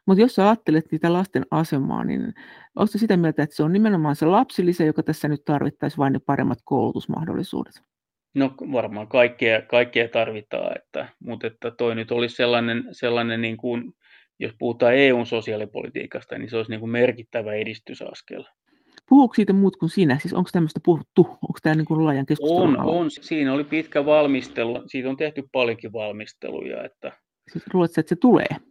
Mutta 0.09 0.21
jos 0.21 0.35
sä 0.35 0.47
ajattelet 0.47 0.91
niitä 0.91 1.13
lasten 1.13 1.45
asemaa, 1.51 2.03
niin 2.03 2.33
oletko 2.75 2.97
sitä 2.97 3.17
mieltä, 3.17 3.43
että 3.43 3.55
se 3.55 3.63
on 3.63 3.73
nimenomaan 3.73 4.15
se 4.15 4.25
lapsilisä, 4.25 4.83
joka 4.83 5.03
tässä 5.03 5.27
nyt 5.27 5.41
tarvittaisi 5.45 5.97
vain 5.97 6.13
ne 6.13 6.19
paremmat 6.25 6.59
koulutusmahdollisuudet? 6.63 7.73
No 8.35 8.53
varmaan 8.71 9.07
kaikkea, 9.07 9.61
kaikkea 9.61 10.07
tarvitaan, 10.07 10.77
että, 10.77 11.09
mutta 11.19 11.47
että 11.47 11.71
toi 11.71 11.95
nyt 11.95 12.11
olisi 12.11 12.35
sellainen, 12.35 12.83
sellainen 12.91 13.41
niin 13.41 13.57
kuin, 13.57 13.93
jos 14.39 14.51
puhutaan 14.59 14.95
EUn 14.95 15.25
sosiaalipolitiikasta, 15.25 16.37
niin 16.37 16.49
se 16.49 16.57
olisi 16.57 16.71
niin 16.71 16.79
kuin 16.79 16.91
merkittävä 16.91 17.53
edistysaskel. 17.53 18.43
Puhuuko 19.09 19.33
siitä 19.33 19.53
muut 19.53 19.75
kuin 19.75 19.89
sinä? 19.89 20.19
Siis 20.19 20.33
onko 20.33 20.49
tämmöistä 20.53 20.79
puhuttu? 20.85 21.21
Onko 21.21 21.59
tämä 21.63 21.75
niin 21.75 21.85
kuin 21.85 22.05
laajan 22.05 22.25
keskustelun 22.25 22.79
On, 22.79 22.85
on. 22.85 23.11
Siinä 23.11 23.53
oli 23.53 23.63
pitkä 23.63 24.05
valmistelu. 24.05 24.83
Siitä 24.87 25.09
on 25.09 25.17
tehty 25.17 25.43
paljonkin 25.51 25.93
valmisteluja. 25.93 26.83
Että... 26.83 27.11
Siis 27.51 27.63
luuletko, 27.73 28.01
että 28.01 28.09
se 28.09 28.15
tulee? 28.15 28.68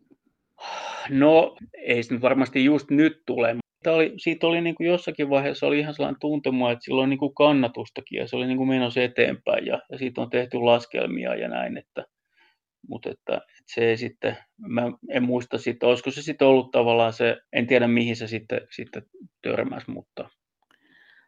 No, 1.11 1.56
ei 1.78 2.02
se 2.02 2.14
nyt 2.14 2.22
varmasti 2.22 2.64
just 2.64 2.90
nyt 2.90 3.22
tule. 3.26 3.56
Tämä 3.82 3.96
oli, 3.96 4.12
siitä 4.16 4.46
oli 4.46 4.61
niin 4.61 4.74
kuin 4.74 4.86
jossakin 4.86 5.30
vaiheessa 5.30 5.66
oli 5.66 5.78
ihan 5.78 5.94
sellainen 5.94 6.20
tuntuma, 6.20 6.70
että 6.70 6.84
sillä 6.84 7.02
on 7.02 7.11
niin 7.11 7.18
kuin 7.18 7.34
kannatustakin 7.34 8.18
ja 8.18 8.28
se 8.28 8.36
oli 8.36 8.46
niin 8.46 8.56
kuin 8.56 8.68
menossa 8.68 9.02
eteenpäin 9.02 9.66
ja, 9.66 9.82
ja 9.92 9.98
siitä 9.98 10.20
on 10.20 10.30
tehty 10.30 10.56
laskelmia 10.56 11.34
ja 11.34 11.48
näin, 11.48 11.76
että, 11.76 12.04
mutta 12.88 13.11
että, 13.11 13.34
että 13.36 13.72
se 13.74 13.84
ei 13.90 13.96
sitten, 13.96 14.36
mä 14.59 14.82
en 15.11 15.22
muista 15.22 15.59
sitten, 15.59 15.88
olisiko 15.88 16.11
se 16.11 16.22
sitten 16.22 16.48
ollut 16.48 16.70
tavallaan 16.70 17.12
se, 17.12 17.36
en 17.52 17.66
tiedä 17.66 17.88
mihin 17.88 18.16
se 18.16 18.26
sitten, 18.26 18.61
sitten 18.70 19.02
törmäsi, 19.42 19.90
mutta... 19.90 20.28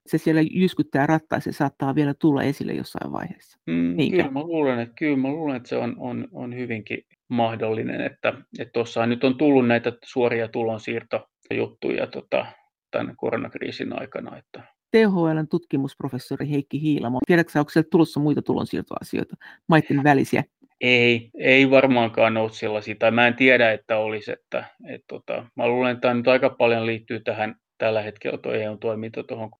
Se 0.07 0.18
siellä 0.18 0.41
jyskyttää 0.51 1.07
rattaa, 1.07 1.41
se 1.41 1.53
saattaa 1.53 1.95
vielä 1.95 2.14
tulla 2.14 2.43
esille 2.43 2.72
jossain 2.72 3.12
vaiheessa. 3.12 3.59
Mm, 3.66 3.97
kyllä, 4.11 4.31
mä 4.31 4.41
luulen, 4.41 4.78
että, 4.78 4.95
kyllä 4.99 5.16
mä 5.16 5.28
luulen, 5.28 5.57
että 5.57 5.68
se 5.68 5.76
on, 5.76 5.95
on, 5.99 6.28
on 6.33 6.57
hyvinkin 6.57 7.05
mahdollinen, 7.31 8.01
että 8.01 8.35
tuossa 8.72 9.07
nyt 9.07 9.24
on 9.24 9.39
tullut 9.39 9.66
näitä 9.66 9.93
suoria 10.05 10.49
tulonsiirtojuttuja 10.49 12.07
tota, 12.07 12.47
tämän 12.91 13.16
koronakriisin 13.16 14.01
aikana. 14.01 14.39
Että... 14.39 14.62
THLn 14.91 15.49
tutkimusprofessori 15.51 16.51
Heikki 16.51 16.81
Hiilamo, 16.83 17.18
tiedätkö 17.26 17.59
onko 17.59 17.70
sieltä 17.70 17.89
tulossa 17.91 18.20
muita 18.20 18.43
tulonsiirtoasioita, 18.43 19.37
maiden 19.68 20.05
välisiä? 20.05 20.45
Ei, 20.81 21.31
ei 21.39 21.70
varmaankaan 21.70 22.37
ole 22.37 22.53
sellaisia, 22.53 22.95
tai 22.99 23.11
mä 23.11 23.26
en 23.26 23.35
tiedä, 23.35 23.72
että 23.72 23.99
olisi, 23.99 24.33
että, 24.33 24.64
että 24.89 25.05
tota, 25.09 25.47
mä 25.57 25.68
luulen, 25.68 25.93
että 25.93 26.01
tämä 26.01 26.14
nyt 26.14 26.28
aika 26.28 26.51
paljon 26.51 26.87
liittyy 26.87 27.20
tähän 27.20 27.55
tällä 27.78 28.03
hetkellä 28.03 28.39
tuo 28.39 28.53
EU-toiminta 28.53 29.24
tuohon 29.24 29.51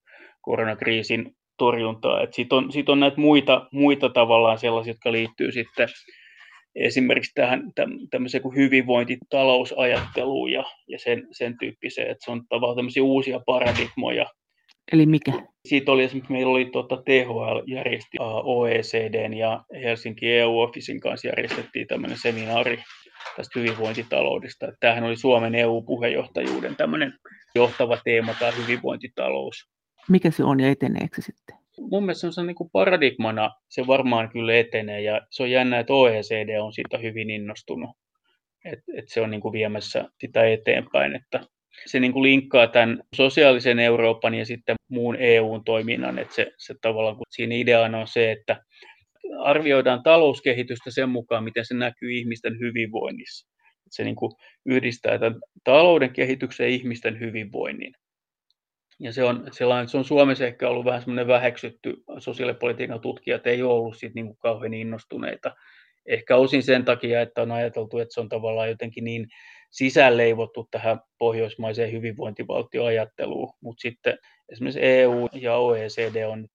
koronakriisin 0.41 1.37
torjuntaan, 1.57 2.25
että 2.25 2.37
sitten 2.37 2.59
on, 2.59 2.73
sit 2.73 2.89
on 2.89 3.01
näitä 3.01 3.21
muita, 3.21 3.69
muita 3.73 4.09
tavallaan 4.09 4.59
sellaisia, 4.59 4.91
jotka 4.91 5.13
liittyy 5.13 5.53
sitten 5.53 5.89
esimerkiksi 6.75 7.33
tähän 7.35 7.63
tämmöiseen 8.11 8.43
kuin 8.43 8.57
hyvinvointitalousajatteluun 8.57 10.53
ja, 10.53 10.65
ja 10.89 10.99
sen, 10.99 11.29
sen 11.33 11.59
tyyppiseen, 11.59 12.11
että 12.11 12.25
se 12.25 12.31
on 12.31 12.43
tavallaan 12.49 12.77
tämmöisiä 12.77 13.03
uusia 13.03 13.41
paradigmoja. 13.47 14.27
Eli 14.93 15.07
mikä? 15.07 15.33
Siitä 15.69 15.93
oli 15.93 16.05
esimerkiksi, 16.05 16.33
meillä 16.33 16.53
oli 16.53 16.65
tuota, 16.65 16.97
THL 16.97 17.61
järjesti 17.67 18.17
OECDn 18.45 19.35
ja 19.35 19.65
Helsinki 19.83 20.33
EU-officein 20.33 21.01
kanssa 21.01 21.29
järjestettiin 21.29 21.87
tämmöinen 21.87 22.19
seminaari 22.19 22.79
tästä 23.37 23.61
hyvinvointitaloudesta. 23.61 24.67
Tämähän 24.81 25.05
oli 25.05 25.17
Suomen 25.17 25.55
EU-puheenjohtajuuden 25.55 26.77
tämmöinen 26.77 27.13
johtava 27.55 27.99
teema, 28.05 28.35
tämä 28.39 28.53
hyvinvointitalous. 28.53 29.69
Mikä 30.09 30.31
se 30.31 30.45
on 30.45 30.61
ja 30.61 30.71
eteneekö 30.71 31.23
se 31.23 31.23
sitten? 31.23 31.57
Mun 31.81 32.03
mielestä 32.03 32.31
se 32.31 32.41
on 32.41 32.47
niin 32.47 32.55
kuin 32.55 32.71
paradigmana, 32.73 33.51
se 33.69 33.87
varmaan 33.87 34.31
kyllä 34.31 34.55
etenee 34.55 35.01
ja 35.01 35.21
se 35.31 35.43
on 35.43 35.51
jännä, 35.51 35.79
että 35.79 35.93
OECD 35.93 36.59
on 36.61 36.73
siitä 36.73 36.99
hyvin 36.99 37.31
innostunut, 37.31 37.91
että, 38.65 38.85
että 38.97 39.15
se 39.15 39.21
on 39.21 39.31
niin 39.31 39.41
kuin 39.41 39.53
viemässä 39.53 40.05
sitä 40.21 40.45
eteenpäin, 40.45 41.17
että 41.17 41.41
se 41.87 42.01
niin 42.01 42.13
kuin 42.13 42.23
linkkaa 42.23 42.67
tämän 42.67 43.03
sosiaalisen 43.15 43.79
Euroopan 43.79 44.35
ja 44.35 44.47
sitten 44.47 44.77
muun 44.89 45.17
EUn 45.17 45.65
toiminnan, 45.65 46.19
että 46.19 46.35
se, 46.35 46.53
se 46.59 46.75
tavallaan, 46.81 47.17
kun 47.17 47.27
siinä 47.31 47.55
ideana 47.55 47.99
on 47.99 48.09
se, 48.09 48.33
että 48.33 48.65
arvioidaan 49.39 50.03
talouskehitystä 50.03 50.91
sen 50.91 51.09
mukaan, 51.09 51.45
miten 51.45 51.65
se 51.65 51.75
näkyy 51.75 52.13
ihmisten 52.13 52.59
hyvinvoinnissa. 52.61 53.51
Se 53.91 54.05
niin 54.05 54.17
kuin 54.17 54.33
yhdistää 54.67 55.19
tämän 55.19 55.41
talouden 55.65 56.13
kehityksen 56.13 56.65
ja 56.65 56.71
ihmisten 56.71 57.21
hyvinvoinnin. 57.21 57.93
Ja 59.01 59.13
se 59.13 59.25
on, 59.25 59.47
sellainen, 59.53 59.89
se 59.89 59.99
on 59.99 60.05
Suomessa 60.05 60.47
ehkä 60.47 60.69
ollut 60.69 60.85
vähän 60.85 61.01
semmoinen 61.01 61.27
väheksytty, 61.27 62.03
sosiaalipolitiikan 62.19 63.01
tutkijat 63.01 63.47
ei 63.47 63.63
ole 63.63 63.73
ollut 63.73 63.97
siitä 63.97 64.15
niin 64.15 64.27
kuin 64.27 64.37
kauhean 64.39 64.75
innostuneita. 64.75 65.55
Ehkä 66.07 66.37
osin 66.37 66.63
sen 66.63 66.85
takia, 66.85 67.21
että 67.21 67.43
on 67.43 67.53
ajateltu, 67.53 67.99
että 67.99 68.15
se 68.15 68.21
on 68.21 68.29
tavallaan 68.29 68.69
jotenkin 68.69 69.05
niin 69.05 69.29
sisälleivottu 69.71 70.69
tähän 70.71 71.01
pohjoismaiseen 71.19 71.93
hyvinvointivaltioajatteluun, 71.93 73.53
mutta 73.61 73.81
sitten 73.81 74.19
esimerkiksi 74.49 74.81
EU 74.83 75.29
ja 75.33 75.57
OECD 75.57 76.25
on 76.27 76.49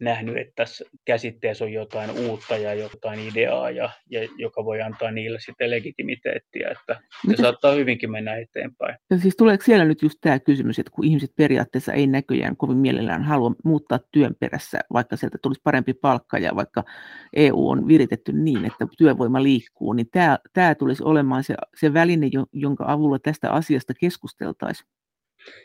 nähnyt, 0.00 0.36
että 0.36 0.52
tässä 0.56 0.84
käsitteessä 1.04 1.64
on 1.64 1.72
jotain 1.72 2.10
uutta 2.10 2.56
ja 2.56 2.74
jotain 2.74 3.28
ideaa, 3.28 3.70
ja, 3.70 3.90
ja 4.10 4.28
joka 4.38 4.64
voi 4.64 4.82
antaa 4.82 5.10
niille 5.10 5.40
sitten 5.40 5.70
legitimiteettiä, 5.70 6.70
että 6.70 7.00
se 7.30 7.36
saattaa 7.36 7.74
hyvinkin 7.74 8.10
mennä 8.10 8.36
eteenpäin. 8.36 8.96
Ja 9.10 9.18
siis 9.18 9.36
tuleeko 9.36 9.64
siellä 9.64 9.84
nyt 9.84 10.02
just 10.02 10.18
tämä 10.20 10.38
kysymys, 10.38 10.78
että 10.78 10.92
kun 10.94 11.04
ihmiset 11.04 11.30
periaatteessa 11.36 11.92
ei 11.92 12.06
näköjään 12.06 12.56
kovin 12.56 12.78
mielellään 12.78 13.22
halua 13.22 13.52
muuttaa 13.64 13.98
työn 14.12 14.34
perässä, 14.40 14.78
vaikka 14.92 15.16
sieltä 15.16 15.38
tulisi 15.42 15.60
parempi 15.64 15.94
palkka 15.94 16.38
ja 16.38 16.56
vaikka 16.56 16.84
EU 17.32 17.68
on 17.68 17.88
viritetty 17.88 18.32
niin, 18.32 18.64
että 18.64 18.86
työvoima 18.98 19.42
liikkuu, 19.42 19.92
niin 19.92 20.06
tämä, 20.12 20.38
tämä 20.52 20.74
tulisi 20.74 21.02
olemaan 21.04 21.44
se, 21.44 21.54
se 21.80 21.94
väline, 21.94 22.30
jonka 22.52 22.84
avulla 22.88 23.18
tästä 23.18 23.50
asiasta 23.50 23.94
keskusteltaisiin? 24.00 24.88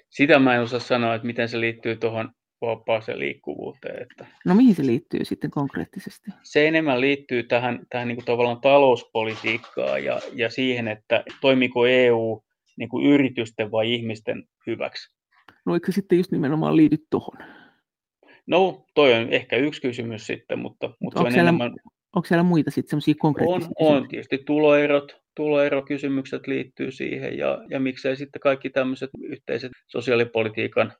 Sitä 0.09 0.39
mä 0.39 0.55
en 0.55 0.61
osaa 0.61 0.79
sanoa, 0.79 1.15
että 1.15 1.27
miten 1.27 1.49
se 1.49 1.59
liittyy 1.59 1.95
tuohon 1.95 2.31
vapaaseen 2.66 3.20
liikkuvuuteen. 3.20 4.01
Että 4.01 4.26
no 4.45 4.55
mihin 4.55 4.76
se 4.76 4.86
liittyy 4.86 5.26
sitten 5.26 5.51
konkreettisesti? 5.51 6.32
Se 6.43 6.68
enemmän 6.68 7.01
liittyy 7.01 7.43
tähän, 7.43 7.80
tähän 7.89 8.07
niin 8.07 8.16
kuin 8.16 8.26
tavallaan 8.26 8.61
talouspolitiikkaan 8.61 10.03
ja, 10.03 10.20
ja 10.34 10.49
siihen, 10.49 10.88
että 10.88 11.24
toimiko 11.41 11.86
EU 11.86 12.43
niin 12.78 12.89
kuin 12.89 13.05
yritysten 13.05 13.72
vai 13.72 13.93
ihmisten 13.93 14.43
hyväksi. 14.68 15.16
No 15.66 15.74
eikö 15.74 15.91
se 15.91 15.95
sitten 15.95 16.18
just 16.18 16.32
nimenomaan 16.32 16.76
liity 16.76 16.97
tuohon? 17.09 17.38
No 18.47 18.86
toi 18.93 19.13
on 19.13 19.30
ehkä 19.30 19.55
yksi 19.55 19.82
kysymys 19.82 20.28
sitten, 20.28 20.59
mutta, 20.59 20.89
mutta 20.99 21.20
onko, 21.20 21.32
siellä, 21.32 21.49
enemmän... 21.49 21.76
onko 22.16 22.28
siellä 22.28 22.43
muita 22.43 22.72
sitten 22.72 22.89
semmoisia 22.89 23.16
konkreettisia 23.20 23.70
On, 23.80 23.97
on 23.97 24.07
tietysti 24.07 24.38
tuloerot, 24.45 25.22
tuloerokysymykset 25.36 26.47
liittyy 26.47 26.91
siihen 26.91 27.38
ja, 27.38 27.63
ja 27.70 27.80
miksei 27.80 28.16
sitten 28.16 28.39
kaikki 28.39 28.70
tämmöiset 28.70 29.09
yhteiset 29.22 29.72
sosiaalipolitiikan 29.88 30.93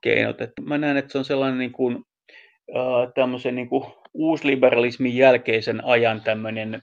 keinot. 0.00 0.40
Että 0.40 0.62
mä 0.62 0.78
näen, 0.78 0.96
että 0.96 1.12
se 1.12 1.18
on 1.18 1.24
sellainen 1.24 1.58
niin 1.58 1.72
kuin, 1.72 2.04
äh, 2.76 3.52
niin 3.52 3.68
kuin 3.68 3.84
uusliberalismin 4.14 5.16
jälkeisen 5.16 5.84
ajan 5.84 6.20
tämmöinen 6.20 6.82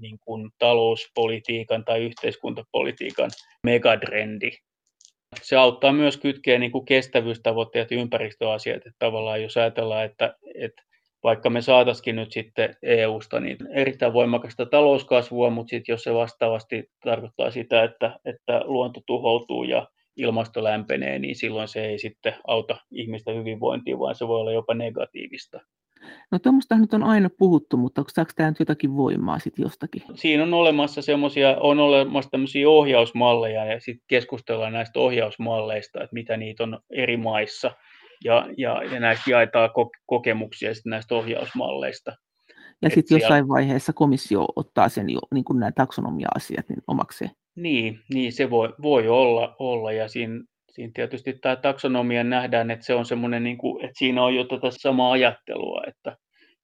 niin 0.00 0.18
kuin 0.18 0.50
talouspolitiikan 0.58 1.84
tai 1.84 2.04
yhteiskuntapolitiikan 2.04 3.30
megatrendi. 3.62 4.50
Se 5.42 5.56
auttaa 5.56 5.92
myös 5.92 6.16
kytkeä 6.16 6.58
niin 6.58 6.72
kuin 6.72 6.84
kestävyystavoitteet 6.84 7.90
ja 7.90 7.96
ympäristöasiat. 7.96 8.76
Että 8.76 8.90
tavallaan 8.98 9.42
jos 9.42 9.56
ajatellaan, 9.56 10.04
että, 10.04 10.36
että 10.54 10.82
vaikka 11.24 11.50
me 11.50 11.62
saataisiin 11.62 12.16
nyt 12.16 12.32
sitten 12.32 12.76
EU-sta 12.82 13.40
niin 13.40 13.56
erittäin 13.74 14.12
voimakasta 14.12 14.66
talouskasvua, 14.66 15.50
mutta 15.50 15.70
sitten 15.70 15.92
jos 15.92 16.02
se 16.02 16.14
vastaavasti 16.14 16.90
tarkoittaa 17.04 17.50
sitä, 17.50 17.82
että, 17.82 18.18
että 18.24 18.60
luonto 18.64 19.00
tuhoutuu 19.06 19.64
ja 19.64 19.88
ilmasto 20.16 20.64
lämpenee, 20.64 21.18
niin 21.18 21.36
silloin 21.36 21.68
se 21.68 21.84
ei 21.84 21.98
sitten 21.98 22.34
auta 22.46 22.76
ihmisten 22.90 23.36
hyvinvointia, 23.36 23.98
vaan 23.98 24.14
se 24.14 24.28
voi 24.28 24.40
olla 24.40 24.52
jopa 24.52 24.74
negatiivista. 24.74 25.60
No 26.30 26.38
tuommoista 26.38 26.78
nyt 26.78 26.94
on 26.94 27.02
aina 27.02 27.30
puhuttu, 27.38 27.76
mutta 27.76 28.00
onko 28.00 28.10
tämä 28.36 28.50
nyt 28.50 28.58
jotakin 28.58 28.96
voimaa 28.96 29.38
sitten 29.38 29.62
jostakin? 29.62 30.02
Siinä 30.14 30.42
on 30.42 30.54
olemassa 30.54 31.02
semmoisia, 31.02 31.56
on 31.60 31.80
olemassa 31.80 32.30
tämmöisiä 32.30 32.68
ohjausmalleja 32.68 33.64
ja 33.64 33.80
sitten 33.80 34.04
keskustellaan 34.06 34.72
näistä 34.72 35.00
ohjausmalleista, 35.00 36.02
että 36.02 36.14
mitä 36.14 36.36
niitä 36.36 36.62
on 36.62 36.78
eri 36.90 37.16
maissa 37.16 37.70
ja, 38.24 38.48
ja, 38.56 38.82
ja 38.82 39.00
näistä 39.00 39.30
jaetaan 39.30 39.70
kokemuksia 40.06 40.74
sitten 40.74 40.90
näistä 40.90 41.14
ohjausmalleista. 41.14 42.12
Ja 42.82 42.90
sitten 42.90 43.16
jossain 43.16 43.32
siellä... 43.32 43.48
vaiheessa 43.48 43.92
komissio 43.92 44.46
ottaa 44.56 44.88
sen 44.88 45.10
jo, 45.10 45.18
niin 45.34 45.44
kuin 45.44 45.60
nämä 45.60 45.72
taksonomia-asiat 45.72 46.68
niin 46.68 46.82
omakseen. 46.86 47.30
Niin, 47.56 48.00
niin 48.14 48.32
se 48.32 48.50
voi, 48.50 48.74
voi 48.82 49.08
olla, 49.08 49.56
olla. 49.58 49.92
Ja 49.92 50.08
siinä, 50.08 50.44
siinä 50.70 50.92
tietysti 50.94 51.32
tämä 51.32 51.56
taksonomia 51.56 52.24
nähdään, 52.24 52.70
että 52.70 52.86
se 52.86 52.94
on 52.94 53.04
semmoinen, 53.04 53.42
niin 53.42 53.58
kuin, 53.58 53.84
että 53.84 53.98
siinä 53.98 54.24
on 54.24 54.34
jo 54.34 54.44
tätä 54.44 54.68
samaa 54.70 55.12
ajattelua, 55.12 55.82
että, 55.86 56.16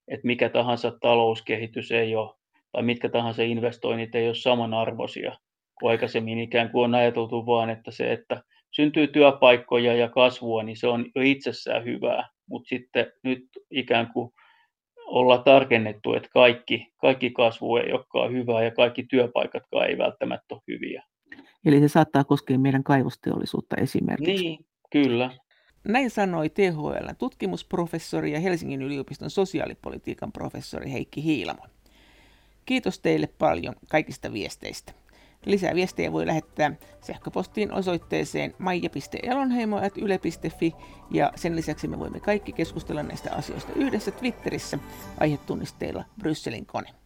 että 0.08 0.26
mikä 0.26 0.48
tahansa 0.48 0.92
talouskehitys 1.00 1.92
ei 1.92 2.16
ole, 2.16 2.34
tai 2.72 2.82
mitkä 2.82 3.08
tahansa 3.08 3.42
investoinnit 3.42 4.14
ei 4.14 4.26
ole 4.26 4.34
samanarvoisia 4.34 5.36
kuin 5.80 5.90
aikaisemmin. 5.90 6.38
Ikään 6.38 6.70
kuin 6.70 6.84
on 6.84 6.94
ajateltu 6.94 7.46
vaan, 7.46 7.70
että 7.70 7.90
se, 7.90 8.12
että 8.12 8.42
syntyy 8.70 9.06
työpaikkoja 9.06 9.94
ja 9.94 10.08
kasvua, 10.08 10.62
niin 10.62 10.76
se 10.76 10.86
on 10.86 11.06
jo 11.14 11.22
itsessään 11.22 11.84
hyvää, 11.84 12.28
mutta 12.46 12.68
sitten 12.68 13.12
nyt 13.24 13.44
ikään 13.70 14.12
kuin 14.12 14.30
olla 15.10 15.38
tarkennettu, 15.38 16.14
että 16.14 16.28
kaikki, 16.32 16.92
kaikki 17.00 17.30
kasvu 17.30 17.76
ei 17.76 17.92
olekaan 17.92 18.32
hyvää 18.32 18.64
ja 18.64 18.70
kaikki 18.70 19.02
työpaikatkaan 19.02 19.86
ei 19.86 19.98
välttämättä 19.98 20.54
ole 20.54 20.62
hyviä. 20.68 21.02
Eli 21.64 21.80
se 21.80 21.88
saattaa 21.88 22.24
koskea 22.24 22.58
meidän 22.58 22.84
kaivosteollisuutta 22.84 23.76
esimerkiksi. 23.76 24.44
Niin, 24.44 24.58
kyllä. 24.90 25.30
Näin 25.88 26.10
sanoi 26.10 26.50
THL 26.50 27.08
tutkimusprofessori 27.18 28.32
ja 28.32 28.40
Helsingin 28.40 28.82
yliopiston 28.82 29.30
sosiaalipolitiikan 29.30 30.32
professori 30.32 30.92
Heikki 30.92 31.24
Hiilamo. 31.24 31.62
Kiitos 32.66 32.98
teille 33.00 33.28
paljon 33.38 33.74
kaikista 33.88 34.32
viesteistä. 34.32 34.92
Lisää 35.46 35.74
viestejä 35.74 36.12
voi 36.12 36.26
lähettää 36.26 36.72
sähköpostiin 37.00 37.72
osoitteeseen 37.72 38.54
maija.elonheimo.yle.fi 38.58 40.74
ja 41.10 41.32
sen 41.36 41.56
lisäksi 41.56 41.88
me 41.88 41.98
voimme 41.98 42.20
kaikki 42.20 42.52
keskustella 42.52 43.02
näistä 43.02 43.34
asioista 43.34 43.72
yhdessä 43.74 44.10
Twitterissä 44.10 44.78
aihetunnisteilla 45.20 46.04
Brysselin 46.18 46.66
kone. 46.66 46.99